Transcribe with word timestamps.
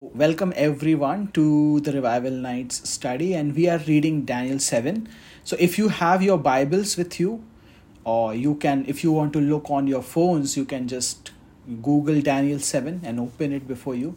Welcome 0.00 0.52
everyone 0.54 1.32
to 1.32 1.80
the 1.80 1.90
Revival 1.90 2.30
Nights 2.30 2.88
study, 2.88 3.34
and 3.34 3.56
we 3.56 3.68
are 3.68 3.78
reading 3.78 4.24
Daniel 4.24 4.60
7. 4.60 5.08
So, 5.42 5.56
if 5.58 5.76
you 5.76 5.88
have 5.88 6.22
your 6.22 6.38
Bibles 6.38 6.96
with 6.96 7.18
you, 7.18 7.42
or 8.04 8.32
you 8.32 8.54
can, 8.54 8.84
if 8.86 9.02
you 9.02 9.10
want 9.10 9.32
to 9.32 9.40
look 9.40 9.68
on 9.70 9.88
your 9.88 10.04
phones, 10.04 10.56
you 10.56 10.64
can 10.64 10.86
just 10.86 11.32
Google 11.82 12.20
Daniel 12.20 12.60
7 12.60 13.00
and 13.02 13.18
open 13.18 13.50
it 13.50 13.66
before 13.66 13.96
you. 13.96 14.16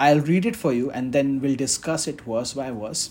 I'll 0.00 0.18
read 0.18 0.46
it 0.46 0.56
for 0.56 0.72
you 0.72 0.90
and 0.90 1.12
then 1.12 1.40
we'll 1.40 1.54
discuss 1.54 2.08
it 2.08 2.22
verse 2.22 2.54
by 2.54 2.72
verse. 2.72 3.10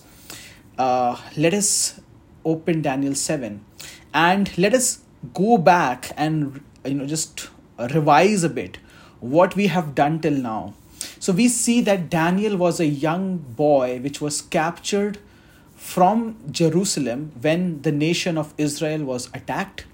Uh, 0.77 1.15
let 1.37 1.53
us 1.53 2.01
open 2.43 2.81
Daniel 2.81 3.15
7 3.15 3.63
and 4.13 4.57
let 4.57 4.73
us 4.73 4.99
go 5.33 5.57
back 5.57 6.11
and 6.17 6.61
you 6.83 6.95
know 6.95 7.05
just 7.05 7.47
revise 7.77 8.43
a 8.43 8.49
bit 8.49 8.77
what 9.21 9.55
we 9.55 9.67
have 9.67 9.95
done 9.95 10.19
till 10.19 10.33
now 10.33 10.73
so 11.18 11.32
we 11.32 11.48
see 11.48 11.80
that 11.80 12.10
Daniel 12.10 12.56
was 12.56 12.80
a 12.80 12.86
young 12.86 13.38
boy 13.38 13.98
which 14.00 14.20
was 14.20 14.42
captured 14.42 15.18
from 15.74 16.36
Jerusalem 16.50 17.32
when 17.40 17.82
the 17.82 17.92
nation 17.92 18.38
of 18.38 18.54
Israel 18.56 19.04
was 19.04 19.28
attacked. 19.34 19.86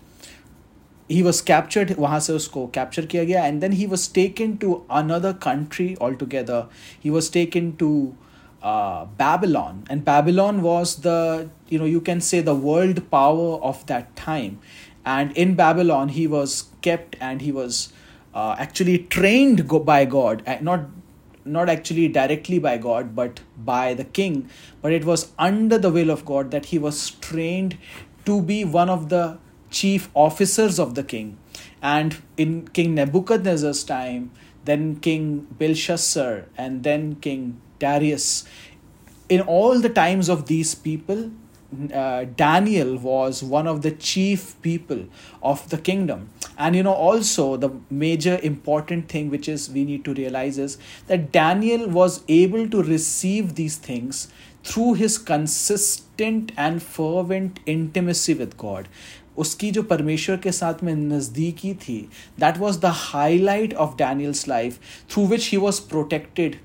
He 1.09 1.23
was 1.23 1.41
captured 1.43 1.89
वहाँ 1.97 2.21
से 2.21 2.33
उसको 2.33 2.73
capture 2.73 3.07
किया 3.07 3.25
गया 3.29 3.45
and 3.45 3.63
then 3.63 3.73
he 3.73 3.87
was 3.87 4.07
taken 4.09 4.57
to 4.59 4.85
another 4.89 5.33
country 5.35 5.97
altogether. 6.01 6.67
He 7.01 7.11
was 7.11 7.29
taken 7.29 7.77
to 7.79 8.17
uh, 8.63 9.07
Babylon 9.17 9.85
and 9.91 10.05
Babylon 10.05 10.63
was 10.63 10.97
the 11.03 11.49
you 11.69 11.79
know 11.79 11.85
you 11.85 12.01
can 12.01 12.21
say 12.21 12.41
the 12.41 12.55
world 12.55 13.11
power 13.11 13.59
of 13.73 13.85
that 13.87 14.15
time 14.15 14.61
and 15.05 15.33
in 15.37 15.55
Babylon 15.55 16.11
he 16.11 16.27
was 16.27 16.65
kept 16.83 17.17
and 17.21 17.41
he 17.43 17.51
was 17.51 17.93
uh, 18.35 18.55
actually 18.59 18.99
trained 18.99 19.69
by 19.85 20.05
God 20.05 20.43
not 20.61 20.87
not 21.46 21.70
actually 21.70 22.08
directly 22.08 22.60
by 22.60 22.78
God, 22.78 23.16
but 23.16 23.40
by 23.58 23.94
the 23.94 24.04
king. 24.04 24.50
But 24.82 24.92
it 24.92 25.06
was 25.06 25.32
under 25.38 25.78
the 25.78 25.92
will 25.92 26.10
of 26.10 26.26
God 26.26 26.52
that 26.52 26.66
he 26.68 26.80
was 26.80 27.12
trained 27.12 27.78
to 28.26 28.42
be 28.42 28.66
one 28.66 28.90
of 28.90 29.10
the 29.10 29.38
chief 29.70 30.10
officers 30.14 30.80
of 30.80 30.96
the 30.96 31.04
king. 31.04 31.38
And 31.82 32.18
in 32.38 32.68
King 32.70 32.96
Nebuchadnezzar's 32.96 33.84
time, 33.84 34.32
then 34.66 34.96
King 34.96 35.48
Belshazzar, 35.60 36.46
and 36.58 36.84
then 36.84 37.16
King 37.16 37.62
Darius, 37.78 38.46
in 39.30 39.42
all 39.42 39.80
the 39.80 39.90
times 39.90 40.28
of 40.28 40.48
these 40.48 40.74
people, 40.74 41.32
uh, 41.95 42.25
Daniel 42.37 42.97
was 42.99 43.43
one 43.43 43.67
of 43.67 43.83
the 43.83 43.91
chief 43.93 44.61
people 44.63 45.05
of 45.43 45.69
the 45.71 45.79
kingdom. 45.79 46.31
And 46.59 46.75
you 46.75 46.83
know, 46.83 46.93
also 46.93 47.57
the 47.57 47.71
major 47.91 48.39
important 48.43 49.09
thing 49.09 49.31
which 49.31 49.49
is 49.49 49.71
we 49.71 49.85
need 49.85 50.05
to 50.05 50.15
realize 50.15 50.59
is 50.59 50.79
that 51.07 51.33
Daniel 51.33 51.89
was 51.89 52.23
able 52.29 52.69
to 52.69 52.83
receive 52.83 53.55
these 53.55 53.77
things 53.77 54.29
through 54.65 54.95
his 54.95 55.17
consistent 55.17 56.53
and 56.57 56.83
fervent 56.83 57.61
intimacy 57.67 58.35
with 58.35 58.57
God. 58.57 58.89
उसकी 59.39 59.71
जो 59.71 59.83
परमेश्वर 59.91 60.37
के 60.45 60.53
साथ 60.53 60.83
में 60.85 60.95
नज़दीकी 60.95 61.73
थी 61.83 61.99
that 62.41 62.59
was 62.59 62.79
the 62.81 62.87
highlight 62.95 63.75
of 63.85 63.95
Daniel's 63.99 64.47
life 64.49 64.79
through 65.11 65.27
which 65.27 65.49
he 65.51 65.59
was 65.59 65.79
protected 65.91 66.57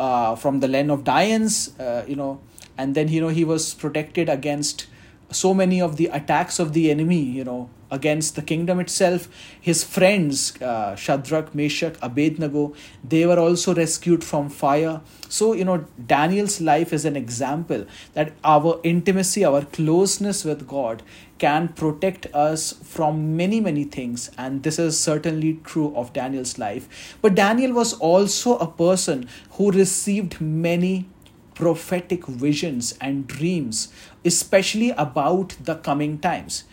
from 0.00 0.58
the 0.60 0.64
land 0.64 0.90
of 0.90 1.02
lions 1.04 1.68
you 1.80 2.16
know 2.16 2.32
and 2.77 2.95
then 2.95 3.07
you 3.07 3.21
know 3.21 3.29
he 3.29 3.43
was 3.43 3.73
protected 3.73 4.29
against 4.29 4.87
so 5.31 5.53
many 5.53 5.81
of 5.81 5.97
the 5.97 6.07
attacks 6.07 6.59
of 6.59 6.73
the 6.73 6.89
enemy 6.91 7.21
you 7.21 7.43
know 7.43 7.69
against 7.91 8.35
the 8.35 8.41
kingdom 8.41 8.79
itself. 8.79 9.27
His 9.61 9.83
friends 9.83 10.59
uh, 10.61 10.95
shadrach 10.95 11.53
meshach 11.53 11.95
abednego 12.01 12.73
they 13.03 13.25
were 13.25 13.39
also 13.39 13.75
rescued 13.75 14.23
from 14.23 14.49
fire. 14.49 15.01
So 15.29 15.53
you 15.53 15.65
know 15.65 15.85
daniel's 16.05 16.59
life 16.61 16.93
is 16.93 17.05
an 17.05 17.15
example 17.15 17.85
that 18.13 18.33
our 18.43 18.79
intimacy 18.83 19.45
our 19.45 19.63
closeness 19.63 20.43
with 20.43 20.67
god 20.67 21.03
can 21.37 21.67
protect 21.67 22.27
us 22.33 22.73
from 22.73 23.35
many 23.37 23.59
many 23.59 23.83
things. 23.83 24.31
And 24.37 24.63
this 24.63 24.79
is 24.79 24.99
certainly 24.99 25.59
true 25.63 25.93
of 25.95 26.13
daniel's 26.13 26.57
life. 26.57 27.17
But 27.21 27.35
daniel 27.35 27.73
was 27.73 27.93
also 27.93 28.57
a 28.57 28.67
person 28.67 29.27
who 29.51 29.71
received 29.71 30.41
many 30.41 31.07
prophetic 31.55 32.27
visions 32.27 32.95
and 33.01 33.25
dreams, 33.25 33.87
especially 34.23 34.91
about 34.91 35.55
the 35.63 35.75
coming 35.75 36.19
times. 36.19 36.65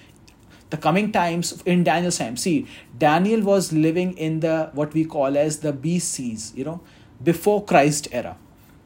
The 0.70 0.76
coming 0.76 1.12
times 1.12 1.62
in 1.62 1.84
Daniel's 1.84 2.18
time. 2.18 2.36
See, 2.36 2.66
Daniel 2.98 3.40
was 3.42 3.72
living 3.72 4.16
in 4.18 4.40
the 4.40 4.70
what 4.72 4.92
we 4.92 5.04
call 5.04 5.38
as 5.38 5.60
the 5.60 5.72
BCs, 5.72 6.56
you 6.56 6.64
know, 6.64 6.80
before 7.22 7.64
Christ 7.64 8.08
era. 8.10 8.36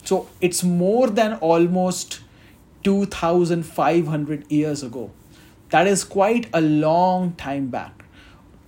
So 0.04 0.28
it's 0.40 0.62
more 0.62 1.08
than 1.08 1.34
almost 1.34 2.20
2500 2.84 4.50
years 4.50 4.82
ago. 4.82 5.10
That 5.70 5.86
is 5.86 6.04
quite 6.04 6.48
a 6.52 6.60
long 6.60 7.32
time 7.34 7.68
back. 7.68 8.04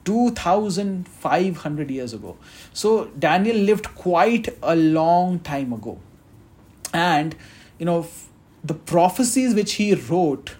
2500 0.04 1.90
years 1.90 2.14
ago. 2.14 2.36
So 2.72 3.06
Daniel 3.18 3.56
lived 3.56 3.94
quite 3.94 4.48
a 4.62 4.74
long 4.74 5.40
time 5.40 5.72
ago 5.72 5.98
and 6.92 7.34
you 7.78 7.86
know 7.86 8.06
the 8.64 8.74
prophecies 8.74 9.54
which 9.54 9.74
he 9.74 9.94
wrote 9.94 10.56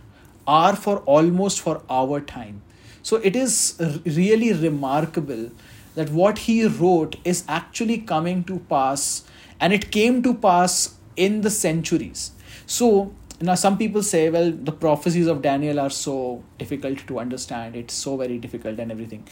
are 0.46 0.74
for 0.74 0.98
almost 1.00 1.60
for 1.60 1.82
our 1.90 2.20
time. 2.20 2.62
So 3.02 3.16
it 3.16 3.36
is 3.36 3.76
really 4.04 4.52
remarkable 4.52 5.50
that 5.94 6.10
what 6.10 6.38
he 6.38 6.66
wrote 6.66 7.16
is 7.24 7.44
actually 7.48 7.98
coming 7.98 8.44
to 8.44 8.58
pass 8.70 9.24
and 9.60 9.72
it 9.72 9.90
came 9.90 10.22
to 10.22 10.34
pass 10.34 10.94
in 11.16 11.40
the 11.42 11.50
centuries. 11.50 12.32
So 12.66 13.12
now 13.40 13.54
some 13.54 13.78
people 13.78 14.02
say 14.02 14.30
well 14.30 14.50
the 14.50 14.72
prophecies 14.72 15.28
of 15.28 15.42
daniel 15.42 15.78
are 15.78 15.90
so 15.90 16.42
difficult 16.58 17.06
to 17.08 17.18
understand. 17.18 17.76
It's 17.76 17.94
so 17.94 18.16
very 18.16 18.38
difficult 18.38 18.78
and 18.78 18.90
everything. 18.90 19.26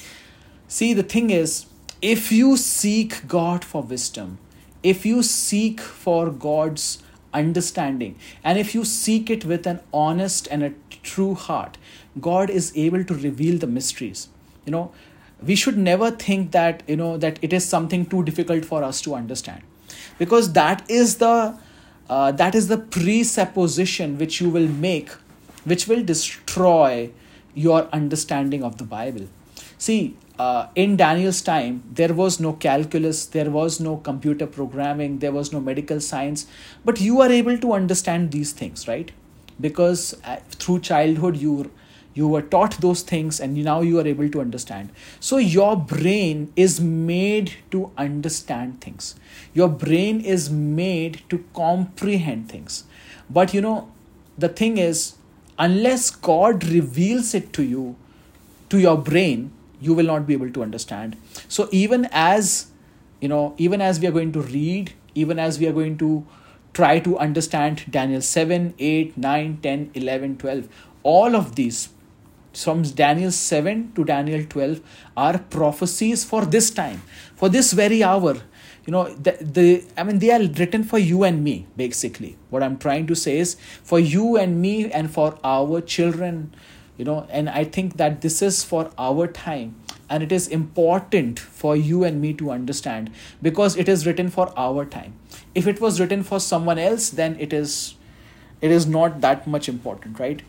See 0.68 0.92
the 0.94 1.02
thing 1.02 1.30
is 1.30 1.66
if 2.02 2.30
you 2.32 2.56
seek 2.56 3.26
god 3.26 3.64
for 3.64 3.82
wisdom 3.82 4.38
if 4.92 5.04
you 5.04 5.22
seek 5.22 5.80
for 5.80 6.30
God's 6.30 7.02
understanding 7.34 8.16
and 8.44 8.58
if 8.58 8.74
you 8.74 8.84
seek 8.84 9.30
it 9.30 9.44
with 9.44 9.66
an 9.66 9.80
honest 9.92 10.47
and 10.50 10.62
a 10.62 10.72
true 11.02 11.34
heart, 11.34 11.76
God 12.20 12.50
is 12.50 12.72
able 12.76 13.04
to 13.04 13.14
reveal 13.14 13.58
the 13.58 13.66
mysteries. 13.66 14.28
You 14.64 14.72
know, 14.72 14.92
we 15.42 15.56
should 15.56 15.76
never 15.76 16.10
think 16.10 16.52
that, 16.52 16.82
you 16.86 16.97
know, 16.97 17.16
that 17.19 17.38
it 17.42 17.52
is 17.52 17.69
something 17.69 18.06
too 18.06 18.22
difficult 18.22 18.64
for 18.64 18.84
us 18.84 19.00
to 19.02 19.14
understand 19.14 19.62
because 20.19 20.52
that 20.52 20.88
is 20.88 21.16
the 21.16 21.58
uh, 22.08 22.30
that 22.32 22.54
is 22.54 22.68
the 22.68 22.78
presupposition 22.78 24.16
which 24.18 24.41
you 24.41 24.48
will 24.48 24.68
make 24.68 25.10
which 25.64 25.88
will 25.88 26.03
destroy 26.04 27.10
your 27.54 27.88
understanding 27.92 28.62
of 28.62 28.78
the 28.78 28.84
bible 28.84 29.26
see 29.78 30.16
uh, 30.38 30.69
in 30.75 30.97
Daniel's 30.97 31.41
time, 31.41 31.82
there 31.91 32.12
was 32.12 32.38
no 32.41 32.53
calculus, 32.53 33.26
there 33.26 33.50
was 33.50 33.81
no 33.81 33.97
computer 33.97 34.47
programming, 34.47 35.19
there 35.20 35.32
was 35.32 35.53
no 35.53 35.60
medical 35.60 36.00
science, 36.00 36.47
but 36.84 37.00
you 37.00 37.20
are 37.20 37.31
able 37.31 37.56
to 37.59 37.72
understand 37.72 38.32
these 38.32 38.53
things, 38.53 38.86
right? 38.86 39.12
Because 39.60 40.15
uh, 40.25 40.36
through 40.50 40.81
childhood, 40.81 41.36
you 41.36 41.70
you 42.12 42.26
were 42.26 42.41
taught 42.41 42.81
those 42.81 43.03
things 43.03 43.41
and 43.41 43.62
now 43.62 43.82
you 43.82 44.00
are 44.00 44.06
able 44.06 44.28
to 44.31 44.41
understand. 44.41 44.91
So 45.20 45.36
your 45.36 45.76
brain 45.76 46.50
is 46.56 46.81
made 46.81 47.53
to 47.72 47.91
understand 47.98 48.81
things. 48.81 49.16
Your 49.53 49.69
brain 49.69 50.22
is 50.22 50.48
made 50.48 51.20
to 51.28 51.44
comprehend 51.53 52.48
things. 52.48 52.84
But 53.28 53.53
you 53.53 53.60
know 53.60 53.92
the 54.38 54.48
thing 54.48 54.78
is 54.78 55.16
unless 55.59 56.10
god 56.10 56.65
reveals 56.65 57.34
it 57.34 57.53
to 57.53 57.62
you 57.62 57.97
to 58.70 58.78
your 58.78 58.97
brain 58.97 59.50
you 59.81 59.94
will 59.94 60.06
not 60.06 60.26
be 60.26 60.32
able 60.32 60.50
to 60.50 60.62
understand. 60.62 61.16
So 61.48 61.69
even 61.72 62.09
as 62.12 62.69
you 63.20 63.28
know 63.28 63.54
even 63.56 63.81
as 63.81 64.00
we 64.00 64.06
are 64.06 64.12
going 64.12 64.32
to 64.32 64.41
read 64.41 64.92
even 65.14 65.38
as 65.38 65.59
we 65.59 65.66
are 65.66 65.72
going 65.72 65.97
to 65.98 66.26
try 66.75 66.98
to 66.98 67.18
understand 67.18 67.84
daniel 67.91 68.21
7 68.21 68.74
8 68.78 69.16
9 69.16 69.59
10 69.62 69.91
11 69.95 70.36
12 70.36 70.68
all 71.03 71.36
of 71.36 71.54
these 71.60 71.89
from 72.53 72.83
daniel 73.00 73.30
7 73.30 73.92
to 73.95 74.04
daniel 74.04 74.45
12 74.56 74.80
are 75.16 75.39
prophecies 75.56 76.24
for 76.24 76.45
this 76.45 76.71
time 76.71 77.00
for 77.36 77.50
this 77.50 77.72
very 77.72 78.03
hour. 78.03 78.36
You 78.86 78.92
know 78.92 79.09
the, 79.27 79.33
the 79.56 79.84
i 79.97 80.04
mean 80.04 80.21
they 80.21 80.30
are 80.30 80.41
written 80.41 80.84
for 80.84 80.98
you 80.98 81.24
and 81.24 81.42
me 81.42 81.66
basically. 81.77 82.36
What 82.50 82.62
i'm 82.62 82.78
trying 82.78 83.09
to 83.09 83.16
say 83.16 83.39
is 83.39 83.56
for 83.83 83.98
you 83.98 84.36
and 84.36 84.60
me 84.62 84.91
and 84.91 85.10
for 85.10 85.39
our 85.42 85.80
children 85.80 86.54
you 86.97 87.04
know 87.04 87.27
and 87.31 87.48
i 87.51 87.65
think 87.65 87.97
that 87.97 88.21
this 88.21 88.41
is 88.43 88.63
for 88.65 88.91
our 88.98 89.27
time 89.27 89.75
and 90.09 90.22
it 90.22 90.33
is 90.33 90.47
important 90.48 91.39
for 91.39 91.77
you 91.77 92.04
and 92.04 92.21
me 92.21 92.33
to 92.33 92.51
understand 92.51 93.10
because 93.43 93.77
it 93.77 93.89
is 93.89 94.07
written 94.07 94.28
for 94.31 94.53
our 94.57 94.84
time. 94.84 95.15
If 95.54 95.66
it 95.66 95.81
was 95.81 96.01
written 96.01 96.22
for 96.22 96.41
someone 96.41 96.78
else 96.78 97.10
then 97.10 97.37
it 97.41 97.53
is 97.53 97.95
it 98.60 98.71
is 98.71 98.87
not 98.87 99.21
that 99.21 99.47
much 99.47 99.69
important 99.69 100.19
right? 100.19 100.43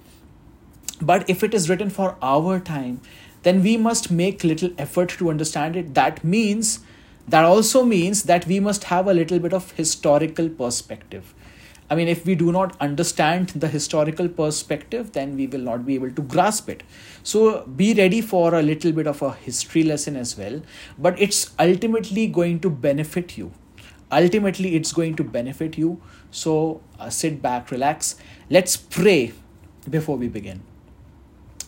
But 1.01 1.29
if 1.29 1.43
it 1.43 1.53
is 1.53 1.69
written 1.69 1.89
for 1.89 2.17
our 2.21 2.59
time 2.59 3.01
then 3.43 3.63
we 3.63 3.77
must 3.77 4.11
make 4.11 4.43
little 4.43 4.71
effort 4.77 5.09
to 5.09 5.29
understand 5.29 5.75
it. 5.75 5.93
That 5.93 6.23
means 6.23 6.79
that 7.27 7.43
also 7.43 7.83
means 7.83 8.23
that 8.23 8.45
we 8.47 8.59
must 8.59 8.85
have 8.85 9.07
a 9.07 9.13
little 9.13 9.39
bit 9.39 9.53
of 9.53 9.71
historical 9.71 10.49
perspective 10.49 11.33
I 11.89 11.95
mean, 11.95 12.09
if 12.09 12.25
we 12.25 12.35
do 12.35 12.51
not 12.51 12.75
understand 12.81 13.49
the 13.49 13.67
historical 13.67 14.27
perspective, 14.27 15.13
then 15.13 15.37
we 15.37 15.47
will 15.47 15.61
not 15.61 15.85
be 15.85 15.95
able 15.95 16.11
to 16.11 16.21
grasp 16.21 16.69
it. 16.69 16.83
So 17.23 17.65
be 17.65 17.93
ready 17.93 18.19
for 18.21 18.55
a 18.55 18.61
little 18.61 18.91
bit 18.91 19.07
of 19.07 19.21
a 19.21 19.31
history 19.33 19.83
lesson 19.83 20.17
as 20.17 20.37
well, 20.37 20.61
but 20.97 21.19
it's 21.19 21.51
ultimately 21.57 22.27
going 22.27 22.59
to 22.61 22.69
benefit 22.69 23.37
you. 23.37 23.51
Ultimately, 24.11 24.75
it's 24.75 24.91
going 24.91 25.15
to 25.15 25.23
benefit 25.23 25.77
you. 25.77 26.01
So 26.31 26.81
uh, 26.99 27.09
sit 27.09 27.41
back, 27.41 27.71
relax. 27.71 28.15
Let's 28.49 28.75
pray 28.77 29.33
before 29.89 30.17
we 30.17 30.27
begin. 30.27 30.61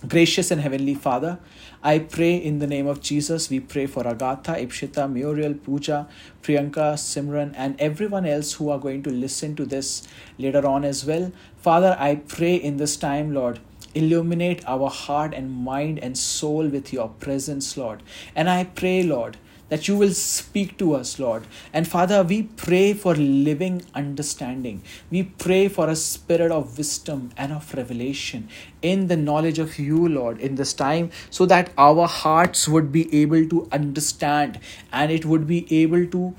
Gracious 0.07 0.49
and 0.49 0.61
Heavenly 0.61 0.95
Father, 0.95 1.39
I 1.83 1.99
pray 1.99 2.37
in 2.37 2.59
the 2.59 2.67
name 2.67 2.87
of 2.87 3.01
Jesus. 3.01 3.49
We 3.49 3.59
pray 3.59 3.85
for 3.85 4.07
Agatha, 4.07 4.53
Ipshita, 4.53 5.11
Muriel, 5.11 5.55
Pooja, 5.55 6.07
Priyanka, 6.41 6.93
Simran, 6.95 7.53
and 7.57 7.75
everyone 7.81 8.25
else 8.25 8.53
who 8.53 8.69
are 8.69 8.79
going 8.79 9.03
to 9.03 9.09
listen 9.09 9.57
to 9.57 9.65
this 9.65 10.07
later 10.37 10.65
on 10.65 10.85
as 10.85 11.03
well. 11.03 11.33
Father, 11.57 11.97
I 11.99 12.15
pray 12.15 12.55
in 12.55 12.77
this 12.77 12.95
time, 12.95 13.33
Lord, 13.33 13.59
illuminate 13.93 14.63
our 14.65 14.89
heart 14.89 15.33
and 15.33 15.51
mind 15.51 15.99
and 15.99 16.17
soul 16.17 16.69
with 16.69 16.93
your 16.93 17.09
presence, 17.09 17.75
Lord. 17.75 18.01
And 18.33 18.49
I 18.49 18.63
pray, 18.63 19.03
Lord, 19.03 19.35
that 19.69 19.87
you 19.87 19.95
will 19.95 20.13
speak 20.13 20.77
to 20.77 20.93
us, 20.95 21.19
Lord. 21.19 21.47
And 21.73 21.87
Father, 21.87 22.23
we 22.23 22.43
pray 22.43 22.93
for 22.93 23.15
living 23.15 23.83
understanding. 23.95 24.81
We 25.09 25.23
pray 25.23 25.67
for 25.67 25.89
a 25.89 25.95
spirit 25.95 26.51
of 26.51 26.77
wisdom 26.77 27.31
and 27.37 27.53
of 27.53 27.73
revelation 27.73 28.49
in 28.81 29.07
the 29.07 29.17
knowledge 29.17 29.59
of 29.59 29.79
you, 29.79 30.07
Lord, 30.07 30.39
in 30.39 30.55
this 30.55 30.73
time, 30.73 31.11
so 31.29 31.45
that 31.45 31.71
our 31.77 32.07
hearts 32.07 32.67
would 32.67 32.91
be 32.91 33.21
able 33.21 33.47
to 33.47 33.67
understand 33.71 34.59
and 34.91 35.11
it 35.11 35.25
would 35.25 35.47
be 35.47 35.65
able 35.83 36.05
to 36.07 36.35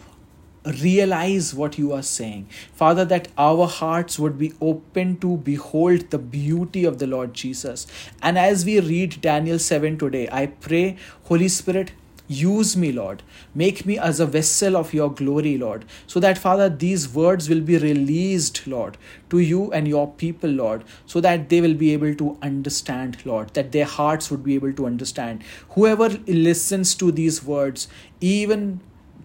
realize 0.83 1.55
what 1.55 1.79
you 1.79 1.93
are 1.93 2.03
saying. 2.03 2.47
Father, 2.75 3.05
that 3.07 3.29
our 3.39 3.67
hearts 3.67 4.19
would 4.19 4.39
be 4.39 4.53
open 4.61 5.17
to 5.19 5.39
behold 5.39 6.11
the 6.11 6.19
beauty 6.19 6.85
of 6.85 6.99
the 6.99 7.07
Lord 7.07 7.33
Jesus. 7.35 7.87
And 8.23 8.39
as 8.39 8.65
we 8.65 8.79
read 8.81 9.21
Daniel 9.21 9.59
7 9.59 9.99
today, 9.99 10.29
I 10.31 10.47
pray, 10.47 10.97
Holy 11.25 11.49
Spirit, 11.49 11.93
Use 12.31 12.77
me, 12.77 12.93
Lord. 12.93 13.25
Make 13.57 13.85
me 13.85 13.99
as 13.99 14.21
a 14.21 14.27
vessel 14.27 14.77
of 14.77 14.95
your 14.95 15.13
glory, 15.13 15.59
Lord. 15.59 15.85
So 16.07 16.21
that, 16.21 16.39
Father, 16.39 16.69
these 16.69 17.13
words 17.13 17.49
will 17.49 17.61
be 17.61 17.77
released, 17.77 18.69
Lord, 18.69 18.97
to 19.31 19.41
you 19.41 19.73
and 19.73 19.89
your 19.89 20.13
people, 20.13 20.49
Lord, 20.49 20.85
so 21.07 21.21
that 21.23 21.49
they 21.49 21.61
will 21.61 21.75
be 21.75 21.93
able 21.93 22.15
to 22.15 22.39
understand, 22.41 23.17
Lord, 23.25 23.53
that 23.55 23.73
their 23.73 23.85
hearts 23.85 24.31
would 24.31 24.45
be 24.45 24.55
able 24.55 24.73
to 24.75 24.87
understand. 24.87 25.43
Whoever 25.71 26.09
listens 26.29 26.95
to 26.95 27.11
these 27.11 27.43
words, 27.43 27.89
even 28.21 28.81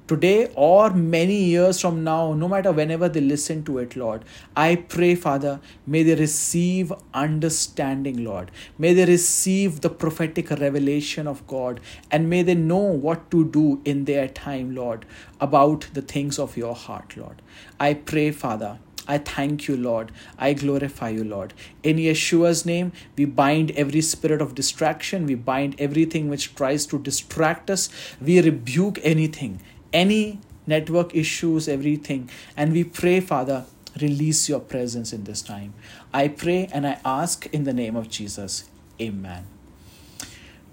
today 0.08 0.52
or 0.56 0.92
many 0.92 1.36
years 1.36 1.80
from 1.82 2.04
now, 2.04 2.34
no 2.34 2.48
matter 2.48 2.72
whenever 2.72 3.10
they 3.10 3.22
listen 3.22 3.64
to 3.66 3.80
it, 3.80 3.96
Lord, 3.96 4.24
I 4.56 4.76
pray, 4.76 5.16
Father, 5.16 5.60
may 5.88 6.04
they 6.04 6.16
receive 6.16 6.94
understanding, 7.14 8.24
Lord. 8.24 8.52
May 8.78 8.94
they 8.94 9.06
receive 9.06 9.82
the 9.82 9.90
prophetic 9.90 10.50
revelation 10.52 11.28
of 11.28 11.46
God 11.48 11.80
and 12.12 12.30
may 12.30 12.44
they 12.44 12.56
know 12.56 12.78
what 12.78 13.32
to 13.32 13.46
do 13.46 13.82
in 13.86 14.06
their 14.06 14.28
time, 14.28 14.76
Lord, 14.76 15.06
about 15.40 15.88
the 15.94 16.02
things 16.02 16.38
of 16.40 16.56
your 16.58 16.76
heart, 16.76 17.18
Lord. 17.18 17.42
I 17.80 17.94
pray, 17.94 18.32
Father. 18.32 18.80
I 19.08 19.20
thank 19.20 19.68
you, 19.68 19.78
Lord. 19.78 20.12
I 20.38 20.54
glorify 20.54 21.10
you, 21.10 21.24
Lord. 21.24 21.54
In 21.84 21.98
Yeshua's 21.98 22.66
name, 22.66 22.92
we 23.16 23.26
bind 23.26 23.70
every 23.72 24.02
spirit 24.02 24.42
of 24.42 24.56
distraction. 24.56 25.28
We 25.28 25.36
bind 25.36 25.76
everything 25.78 26.28
which 26.28 26.56
tries 26.56 26.88
to 26.88 26.98
distract 26.98 27.70
us. 27.70 27.90
We 28.20 28.42
rebuke 28.42 29.00
anything 29.04 29.62
any 29.96 30.40
network 30.68 31.16
issues, 31.16 31.68
everything. 31.70 32.30
And 32.58 32.74
we 32.74 32.84
pray, 32.84 33.22
Father, 33.22 33.66
release 34.02 34.50
your 34.50 34.60
presence 34.60 35.14
in 35.14 35.24
this 35.24 35.42
time. 35.42 35.74
I 36.14 36.28
pray 36.28 36.68
and 36.72 36.86
I 36.86 37.00
ask 37.06 37.48
in 37.48 37.64
the 37.64 37.74
name 37.74 37.96
of 37.96 38.10
Jesus. 38.10 38.66
Amen. 39.02 39.48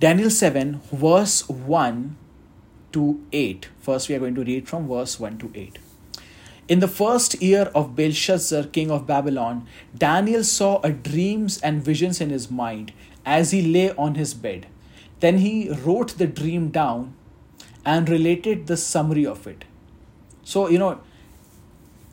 Daniel 0.00 0.30
7, 0.30 0.80
verse 0.90 1.48
1 1.48 2.16
to 2.92 3.24
8. 3.32 3.68
First, 3.80 4.08
we 4.08 4.16
are 4.16 4.18
going 4.18 4.34
to 4.34 4.44
read 4.44 4.68
from 4.68 4.88
verse 4.88 5.20
1 5.20 5.38
to 5.38 5.52
8. 5.54 5.78
In 6.66 6.80
the 6.80 6.88
first 6.88 7.40
year 7.40 7.70
of 7.74 7.94
Belshazzar, 7.94 8.64
king 8.64 8.90
of 8.90 9.06
Babylon, 9.06 9.68
Daniel 9.96 10.42
saw 10.42 10.80
a 10.82 10.90
dreams 10.90 11.60
and 11.60 11.82
visions 11.82 12.20
in 12.20 12.30
his 12.30 12.50
mind 12.50 12.92
as 13.24 13.52
he 13.52 13.62
lay 13.62 13.92
on 13.94 14.16
his 14.16 14.34
bed. 14.34 14.66
Then 15.20 15.38
he 15.38 15.70
wrote 15.70 16.18
the 16.18 16.26
dream 16.26 16.70
down 16.70 17.14
and 17.84 18.08
related 18.08 18.66
the 18.66 18.76
summary 18.76 19.26
of 19.26 19.46
it. 19.46 19.64
So, 20.44 20.68
you 20.68 20.78
know, 20.78 21.00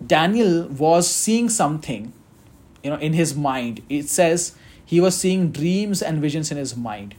Daniel 0.06 0.68
was 0.68 1.10
seeing 1.10 1.50
something, 1.50 2.14
you 2.84 2.90
know, 2.90 2.98
in 2.98 3.14
his 3.14 3.36
mind. 3.36 3.82
It 3.90 4.10
says 4.10 4.56
he 4.86 5.02
was 5.02 5.18
seeing 5.18 5.52
dreams 5.52 6.02
and 6.02 6.22
visions 6.22 6.52
in 6.52 6.58
his 6.58 6.76
mind. 6.76 7.16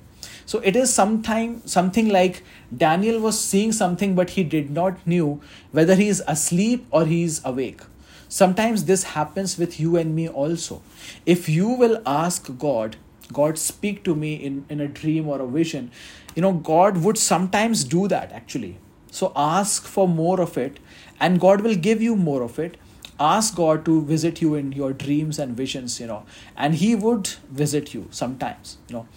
So 0.47 0.59
it 0.61 0.75
is 0.75 0.93
sometime 0.93 1.65
something 1.67 2.09
like 2.09 2.43
Daniel 2.77 3.21
was 3.21 3.39
seeing 3.39 3.71
something, 3.71 4.15
but 4.17 4.31
he 4.31 4.43
did 4.43 4.71
not 4.71 5.07
knew 5.07 5.41
whether 5.71 5.95
he 5.95 6.09
is 6.09 6.23
asleep 6.27 6.87
or 6.91 7.05
he 7.05 7.23
is 7.23 7.41
awake. 7.45 7.83
Sometimes 8.29 8.85
this 8.87 9.05
happens 9.05 9.59
with 9.59 9.79
you 9.79 9.97
and 9.97 10.15
me 10.15 10.29
also. 10.29 10.83
If 11.27 11.49
you 11.49 11.69
will 11.69 12.03
ask 12.07 12.51
God, 12.59 12.97
God 13.33 13.59
speak 13.59 14.03
to 14.05 14.15
me 14.15 14.35
in, 14.35 14.65
in 14.69 14.81
a 14.81 14.89
dream 14.89 15.29
or 15.29 15.41
a 15.41 15.47
vision, 15.47 15.91
you 16.35 16.43
know 16.43 16.53
god 16.53 16.99
would 16.99 17.19
sometimes 17.19 17.85
do 17.85 18.09
that 18.09 18.33
actually. 18.33 18.79
So 19.11 19.33
ask 19.35 19.87
for 19.87 20.07
more 20.09 20.41
of 20.41 20.57
it 20.57 20.79
and 21.19 21.41
god 21.41 21.63
will 21.63 21.75
give 21.75 22.03
you 22.03 22.17
more 22.17 22.43
of 22.43 22.59
it. 22.59 22.77
Ask 23.19 23.57
god 23.57 23.85
to 23.85 24.03
visit 24.03 24.41
you 24.41 24.55
in 24.55 24.73
your 24.73 24.93
dreams 24.93 25.39
and 25.39 25.57
visions 25.57 25.99
you 26.01 26.07
know 26.07 26.23
and 26.57 26.75
he 26.75 26.95
would 26.95 27.29
visit 27.63 27.93
you 27.95 28.07
sometimes 28.11 28.79
you 28.89 28.97
know. 28.97 29.09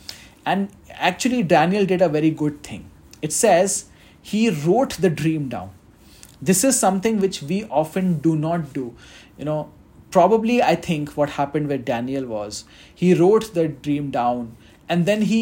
And 0.45 0.69
actually 0.89 1.43
daniel 1.43 1.85
did 1.85 2.01
a 2.01 2.09
very 2.09 2.31
good 2.31 2.63
thing. 2.63 2.89
It 3.21 3.31
says 3.31 3.85
he 4.21 4.49
wrote 4.49 4.97
the 5.05 5.09
dream 5.09 5.47
down. 5.49 5.71
This 6.41 6.63
is 6.63 6.77
something 6.77 7.19
which 7.21 7.41
we 7.41 7.63
often 7.65 8.19
do 8.19 8.35
not 8.35 8.73
do. 8.73 8.95
You 9.37 9.45
know 9.45 9.69
probably 10.15 10.55
i 10.71 10.75
think 10.87 11.13
what 11.19 11.35
happened 11.35 11.71
with 11.73 11.85
daniel 11.89 12.25
was 12.31 12.63
he 13.03 13.13
wrote 13.19 13.53
the 13.55 13.67
dream 13.85 14.09
down 14.15 14.43
and 14.87 15.07
then 15.07 15.23
he 15.29 15.39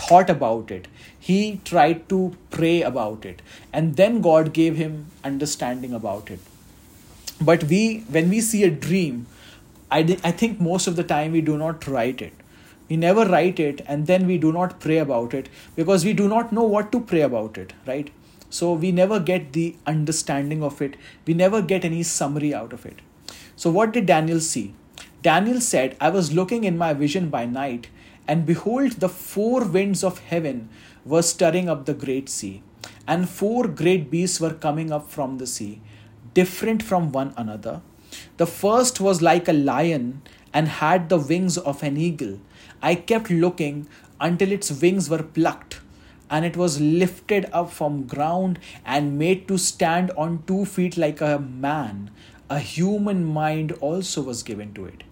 thought 0.00 0.32
about 0.34 0.72
it 0.76 0.88
he 1.26 1.58
tried 1.64 2.06
to 2.10 2.36
pray 2.50 2.82
about 2.82 3.24
it. 3.24 3.40
And 3.72 3.96
then 3.96 4.20
god 4.20 4.52
gave 4.52 4.76
him 4.76 5.06
understanding 5.24 5.94
about 5.98 6.30
it. 6.30 6.40
But 7.40 7.64
we 7.64 7.82
when 8.16 8.28
we 8.34 8.40
see 8.48 8.62
a 8.64 8.70
dream 8.70 9.26
I, 9.90 10.00
I 10.24 10.32
think 10.42 10.60
most 10.60 10.86
of 10.86 10.96
the 10.96 11.04
time 11.12 11.32
we 11.32 11.40
do 11.40 11.56
not 11.56 11.86
write 11.86 12.20
it. 12.20 12.32
We 12.88 12.96
never 12.96 13.24
write 13.24 13.58
it 13.58 13.80
and 13.86 14.06
then 14.06 14.26
we 14.26 14.36
do 14.36 14.52
not 14.52 14.80
pray 14.80 14.98
about 14.98 15.32
it 15.32 15.48
because 15.76 16.04
we 16.04 16.12
do 16.12 16.28
not 16.28 16.52
know 16.52 16.68
what 16.74 16.92
to 16.92 17.00
pray 17.00 17.22
about 17.22 17.56
it 17.56 17.72
right? 17.86 18.10
So 18.50 18.74
we 18.74 18.92
never 18.92 19.18
get 19.18 19.52
the 19.54 19.76
understanding 19.86 20.62
of 20.62 20.82
it. 20.82 20.96
We 21.26 21.34
never 21.34 21.62
get 21.62 21.84
any 21.86 22.02
summary 22.02 22.54
out 22.54 22.72
of 22.74 22.84
it. 22.84 23.00
So 23.56 23.70
what 23.70 23.92
did 23.92 24.06
daniel 24.06 24.40
see? 24.40 24.74
Daniel 25.22 25.60
said 25.72 25.96
i 26.02 26.10
was 26.20 26.34
looking 26.34 26.64
in 26.64 26.76
my 26.86 26.92
vision 26.92 27.30
by 27.30 27.46
night 27.46 27.88
and 28.26 28.46
behold, 28.46 28.92
the 28.92 29.08
four 29.08 29.64
winds 29.64 30.02
of 30.02 30.18
heaven 30.18 30.68
were 31.04 31.22
stirring 31.22 31.68
up 31.68 31.86
the 31.86 31.94
great 31.94 32.28
sea, 32.28 32.62
and 33.06 33.28
four 33.28 33.66
great 33.68 34.10
beasts 34.10 34.40
were 34.40 34.54
coming 34.54 34.92
up 34.92 35.10
from 35.10 35.38
the 35.38 35.46
sea, 35.46 35.80
different 36.32 36.82
from 36.82 37.12
one 37.12 37.34
another. 37.36 37.82
The 38.36 38.46
first 38.46 39.00
was 39.00 39.22
like 39.22 39.48
a 39.48 39.52
lion 39.52 40.22
and 40.52 40.68
had 40.68 41.08
the 41.08 41.18
wings 41.18 41.58
of 41.58 41.82
an 41.82 41.96
eagle. 41.96 42.40
I 42.80 42.94
kept 42.94 43.30
looking 43.30 43.88
until 44.20 44.52
its 44.52 44.70
wings 44.70 45.10
were 45.10 45.22
plucked, 45.22 45.80
and 46.30 46.44
it 46.44 46.56
was 46.56 46.80
lifted 46.80 47.46
up 47.52 47.70
from 47.70 48.06
ground 48.06 48.58
and 48.84 49.18
made 49.18 49.46
to 49.48 49.58
stand 49.58 50.10
on 50.12 50.42
two 50.46 50.64
feet 50.64 50.96
like 50.96 51.20
a 51.20 51.38
man. 51.38 52.10
A 52.48 52.58
human 52.58 53.24
mind 53.24 53.72
also 53.80 54.22
was 54.22 54.42
given 54.42 54.72
to 54.74 54.84
it. 54.84 55.02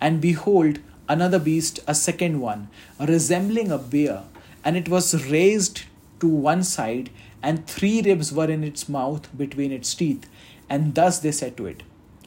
And 0.00 0.20
behold, 0.20 0.78
another 1.08 1.38
beast, 1.38 1.80
a 1.86 1.94
second 1.94 2.40
one, 2.40 2.68
resembling 2.98 3.70
a 3.70 3.78
bear, 3.78 4.22
and 4.64 4.76
it 4.76 4.88
was 4.88 5.30
raised 5.30 5.82
to 6.20 6.28
one 6.28 6.62
side, 6.62 7.10
and 7.42 7.66
three 7.66 8.00
ribs 8.00 8.32
were 8.32 8.50
in 8.50 8.64
its 8.64 8.88
mouth 8.88 9.28
between 9.36 9.70
its 9.70 9.94
teeth. 9.94 10.28
And 10.68 10.94
thus 10.94 11.18
they 11.18 11.32
said 11.32 11.56
to 11.58 11.66
it, 11.66 11.82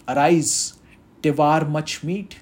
Arise, 0.07 0.77
devour 1.21 1.65
much 1.65 2.03
meat. 2.03 2.37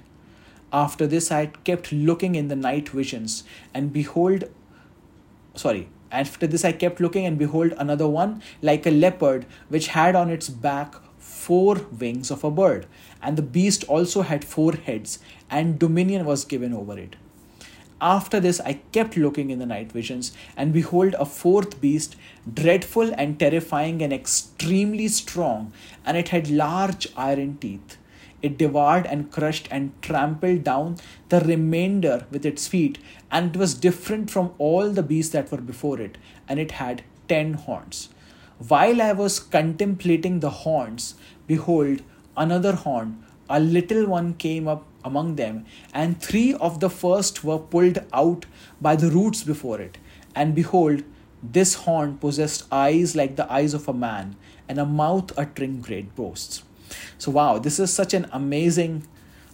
After 0.73 1.07
this, 1.07 1.31
I 1.31 1.45
kept 1.45 1.93
looking 1.93 2.35
in 2.35 2.49
the 2.49 2.55
night 2.55 2.89
visions, 2.89 3.45
and 3.73 3.93
behold, 3.93 4.43
sorry, 5.55 5.87
after 6.11 6.47
this, 6.47 6.65
I 6.65 6.73
kept 6.73 6.99
looking, 6.99 7.25
and 7.25 7.37
behold, 7.37 7.73
another 7.77 8.07
one, 8.07 8.41
like 8.61 8.85
a 8.85 8.91
leopard, 8.91 9.45
which 9.69 9.87
had 9.87 10.15
on 10.15 10.29
its 10.29 10.49
back 10.49 10.95
four 11.17 11.75
wings 11.99 12.29
of 12.29 12.43
a 12.43 12.51
bird, 12.51 12.85
and 13.21 13.37
the 13.37 13.41
beast 13.41 13.83
also 13.85 14.21
had 14.21 14.43
four 14.43 14.73
heads, 14.73 15.19
and 15.49 15.79
dominion 15.79 16.25
was 16.25 16.45
given 16.45 16.73
over 16.73 16.97
it. 16.97 17.15
After 18.01 18.39
this, 18.41 18.59
I 18.59 18.79
kept 18.91 19.15
looking 19.15 19.49
in 19.49 19.59
the 19.59 19.65
night 19.65 19.91
visions, 19.91 20.33
and 20.57 20.73
behold, 20.73 21.15
a 21.17 21.25
fourth 21.25 21.79
beast, 21.79 22.15
dreadful 22.53 23.13
and 23.17 23.39
terrifying 23.39 24.01
and 24.01 24.11
extremely 24.11 25.07
strong, 25.07 25.71
and 26.05 26.17
it 26.17 26.29
had 26.29 26.49
large 26.49 27.07
iron 27.15 27.57
teeth. 27.57 27.97
It 28.41 28.57
devoured 28.57 29.05
and 29.05 29.31
crushed 29.31 29.67
and 29.71 29.93
trampled 30.01 30.65
down 30.65 30.97
the 31.29 31.39
remainder 31.39 32.25
with 32.29 32.45
its 32.45 32.67
feet, 32.67 32.97
and 33.31 33.55
it 33.55 33.57
was 33.57 33.73
different 33.73 34.29
from 34.29 34.53
all 34.57 34.89
the 34.89 35.01
beasts 35.01 35.31
that 35.31 35.49
were 35.49 35.61
before 35.61 35.99
it, 36.01 36.17
and 36.49 36.59
it 36.59 36.71
had 36.71 37.03
ten 37.29 37.53
horns. 37.53 38.09
While 38.67 39.01
I 39.01 39.13
was 39.13 39.39
contemplating 39.39 40.41
the 40.41 40.49
horns, 40.49 41.15
behold, 41.47 42.01
another 42.35 42.73
horn, 42.73 43.23
a 43.49 43.59
little 43.59 44.05
one 44.05 44.33
came 44.33 44.67
up 44.67 44.85
among 45.05 45.35
them, 45.35 45.65
and 45.93 46.21
three 46.21 46.53
of 46.55 46.81
the 46.81 46.89
first 46.89 47.43
were 47.43 47.59
pulled 47.59 47.99
out 48.11 48.45
by 48.81 48.97
the 48.97 49.09
roots 49.09 49.43
before 49.43 49.79
it. 49.79 49.97
And 50.35 50.53
behold, 50.53 51.03
this 51.41 51.75
horn 51.75 52.17
possessed 52.17 52.65
eyes 52.71 53.15
like 53.15 53.37
the 53.37 53.49
eyes 53.51 53.73
of 53.73 53.87
a 53.87 53.93
man, 53.93 54.35
and 54.67 54.79
a 54.79 54.85
mouth 54.85 55.31
uttering 55.37 55.79
great 55.79 56.15
boasts. 56.15 56.63
So, 57.17 57.31
wow, 57.31 57.59
this 57.59 57.79
is 57.79 57.93
such 57.93 58.13
an 58.13 58.27
amazing 58.31 59.07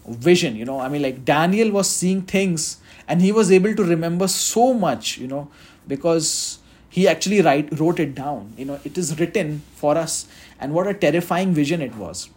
vision. 0.08 0.56
You 0.56 0.66
know, 0.66 0.80
I 0.80 0.90
mean, 0.90 1.02
like 1.02 1.24
Daniel 1.26 1.72
was 1.72 1.90
seeing 1.90 2.22
things 2.24 2.78
and 3.08 3.22
he 3.22 3.32
was 3.32 3.52
able 3.52 3.76
to 3.76 3.84
remember 3.84 4.28
so 4.28 4.74
much, 4.74 5.18
you 5.18 5.28
know, 5.28 5.50
because 5.88 6.60
he 6.90 7.08
actually 7.08 7.42
write, 7.42 7.80
wrote 7.80 8.00
it 8.00 8.16
down. 8.16 8.54
You 8.58 8.66
know, 8.66 8.80
it 8.84 8.98
is 8.98 9.20
written 9.20 9.62
for 9.76 9.98
us, 9.98 10.28
and 10.60 10.74
what 10.74 10.88
a 10.88 10.94
terrifying 10.94 11.54
vision 11.54 11.82
it 11.82 11.96
was. 11.96 12.30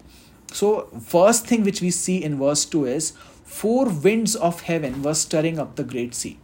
So, 0.55 0.87
first 1.05 1.49
thing 1.49 1.65
which 1.65 1.81
we 1.81 1.91
see 1.91 2.23
in 2.23 2.39
verse 2.39 2.65
2 2.65 2.87
is 2.87 3.13
four 3.45 3.87
winds 3.87 4.37
of 4.37 4.61
heaven 4.61 5.03
were 5.03 5.15
stirring 5.15 5.59
up 5.59 5.75
the 5.75 5.83
great 5.83 6.15
sea. 6.15 6.39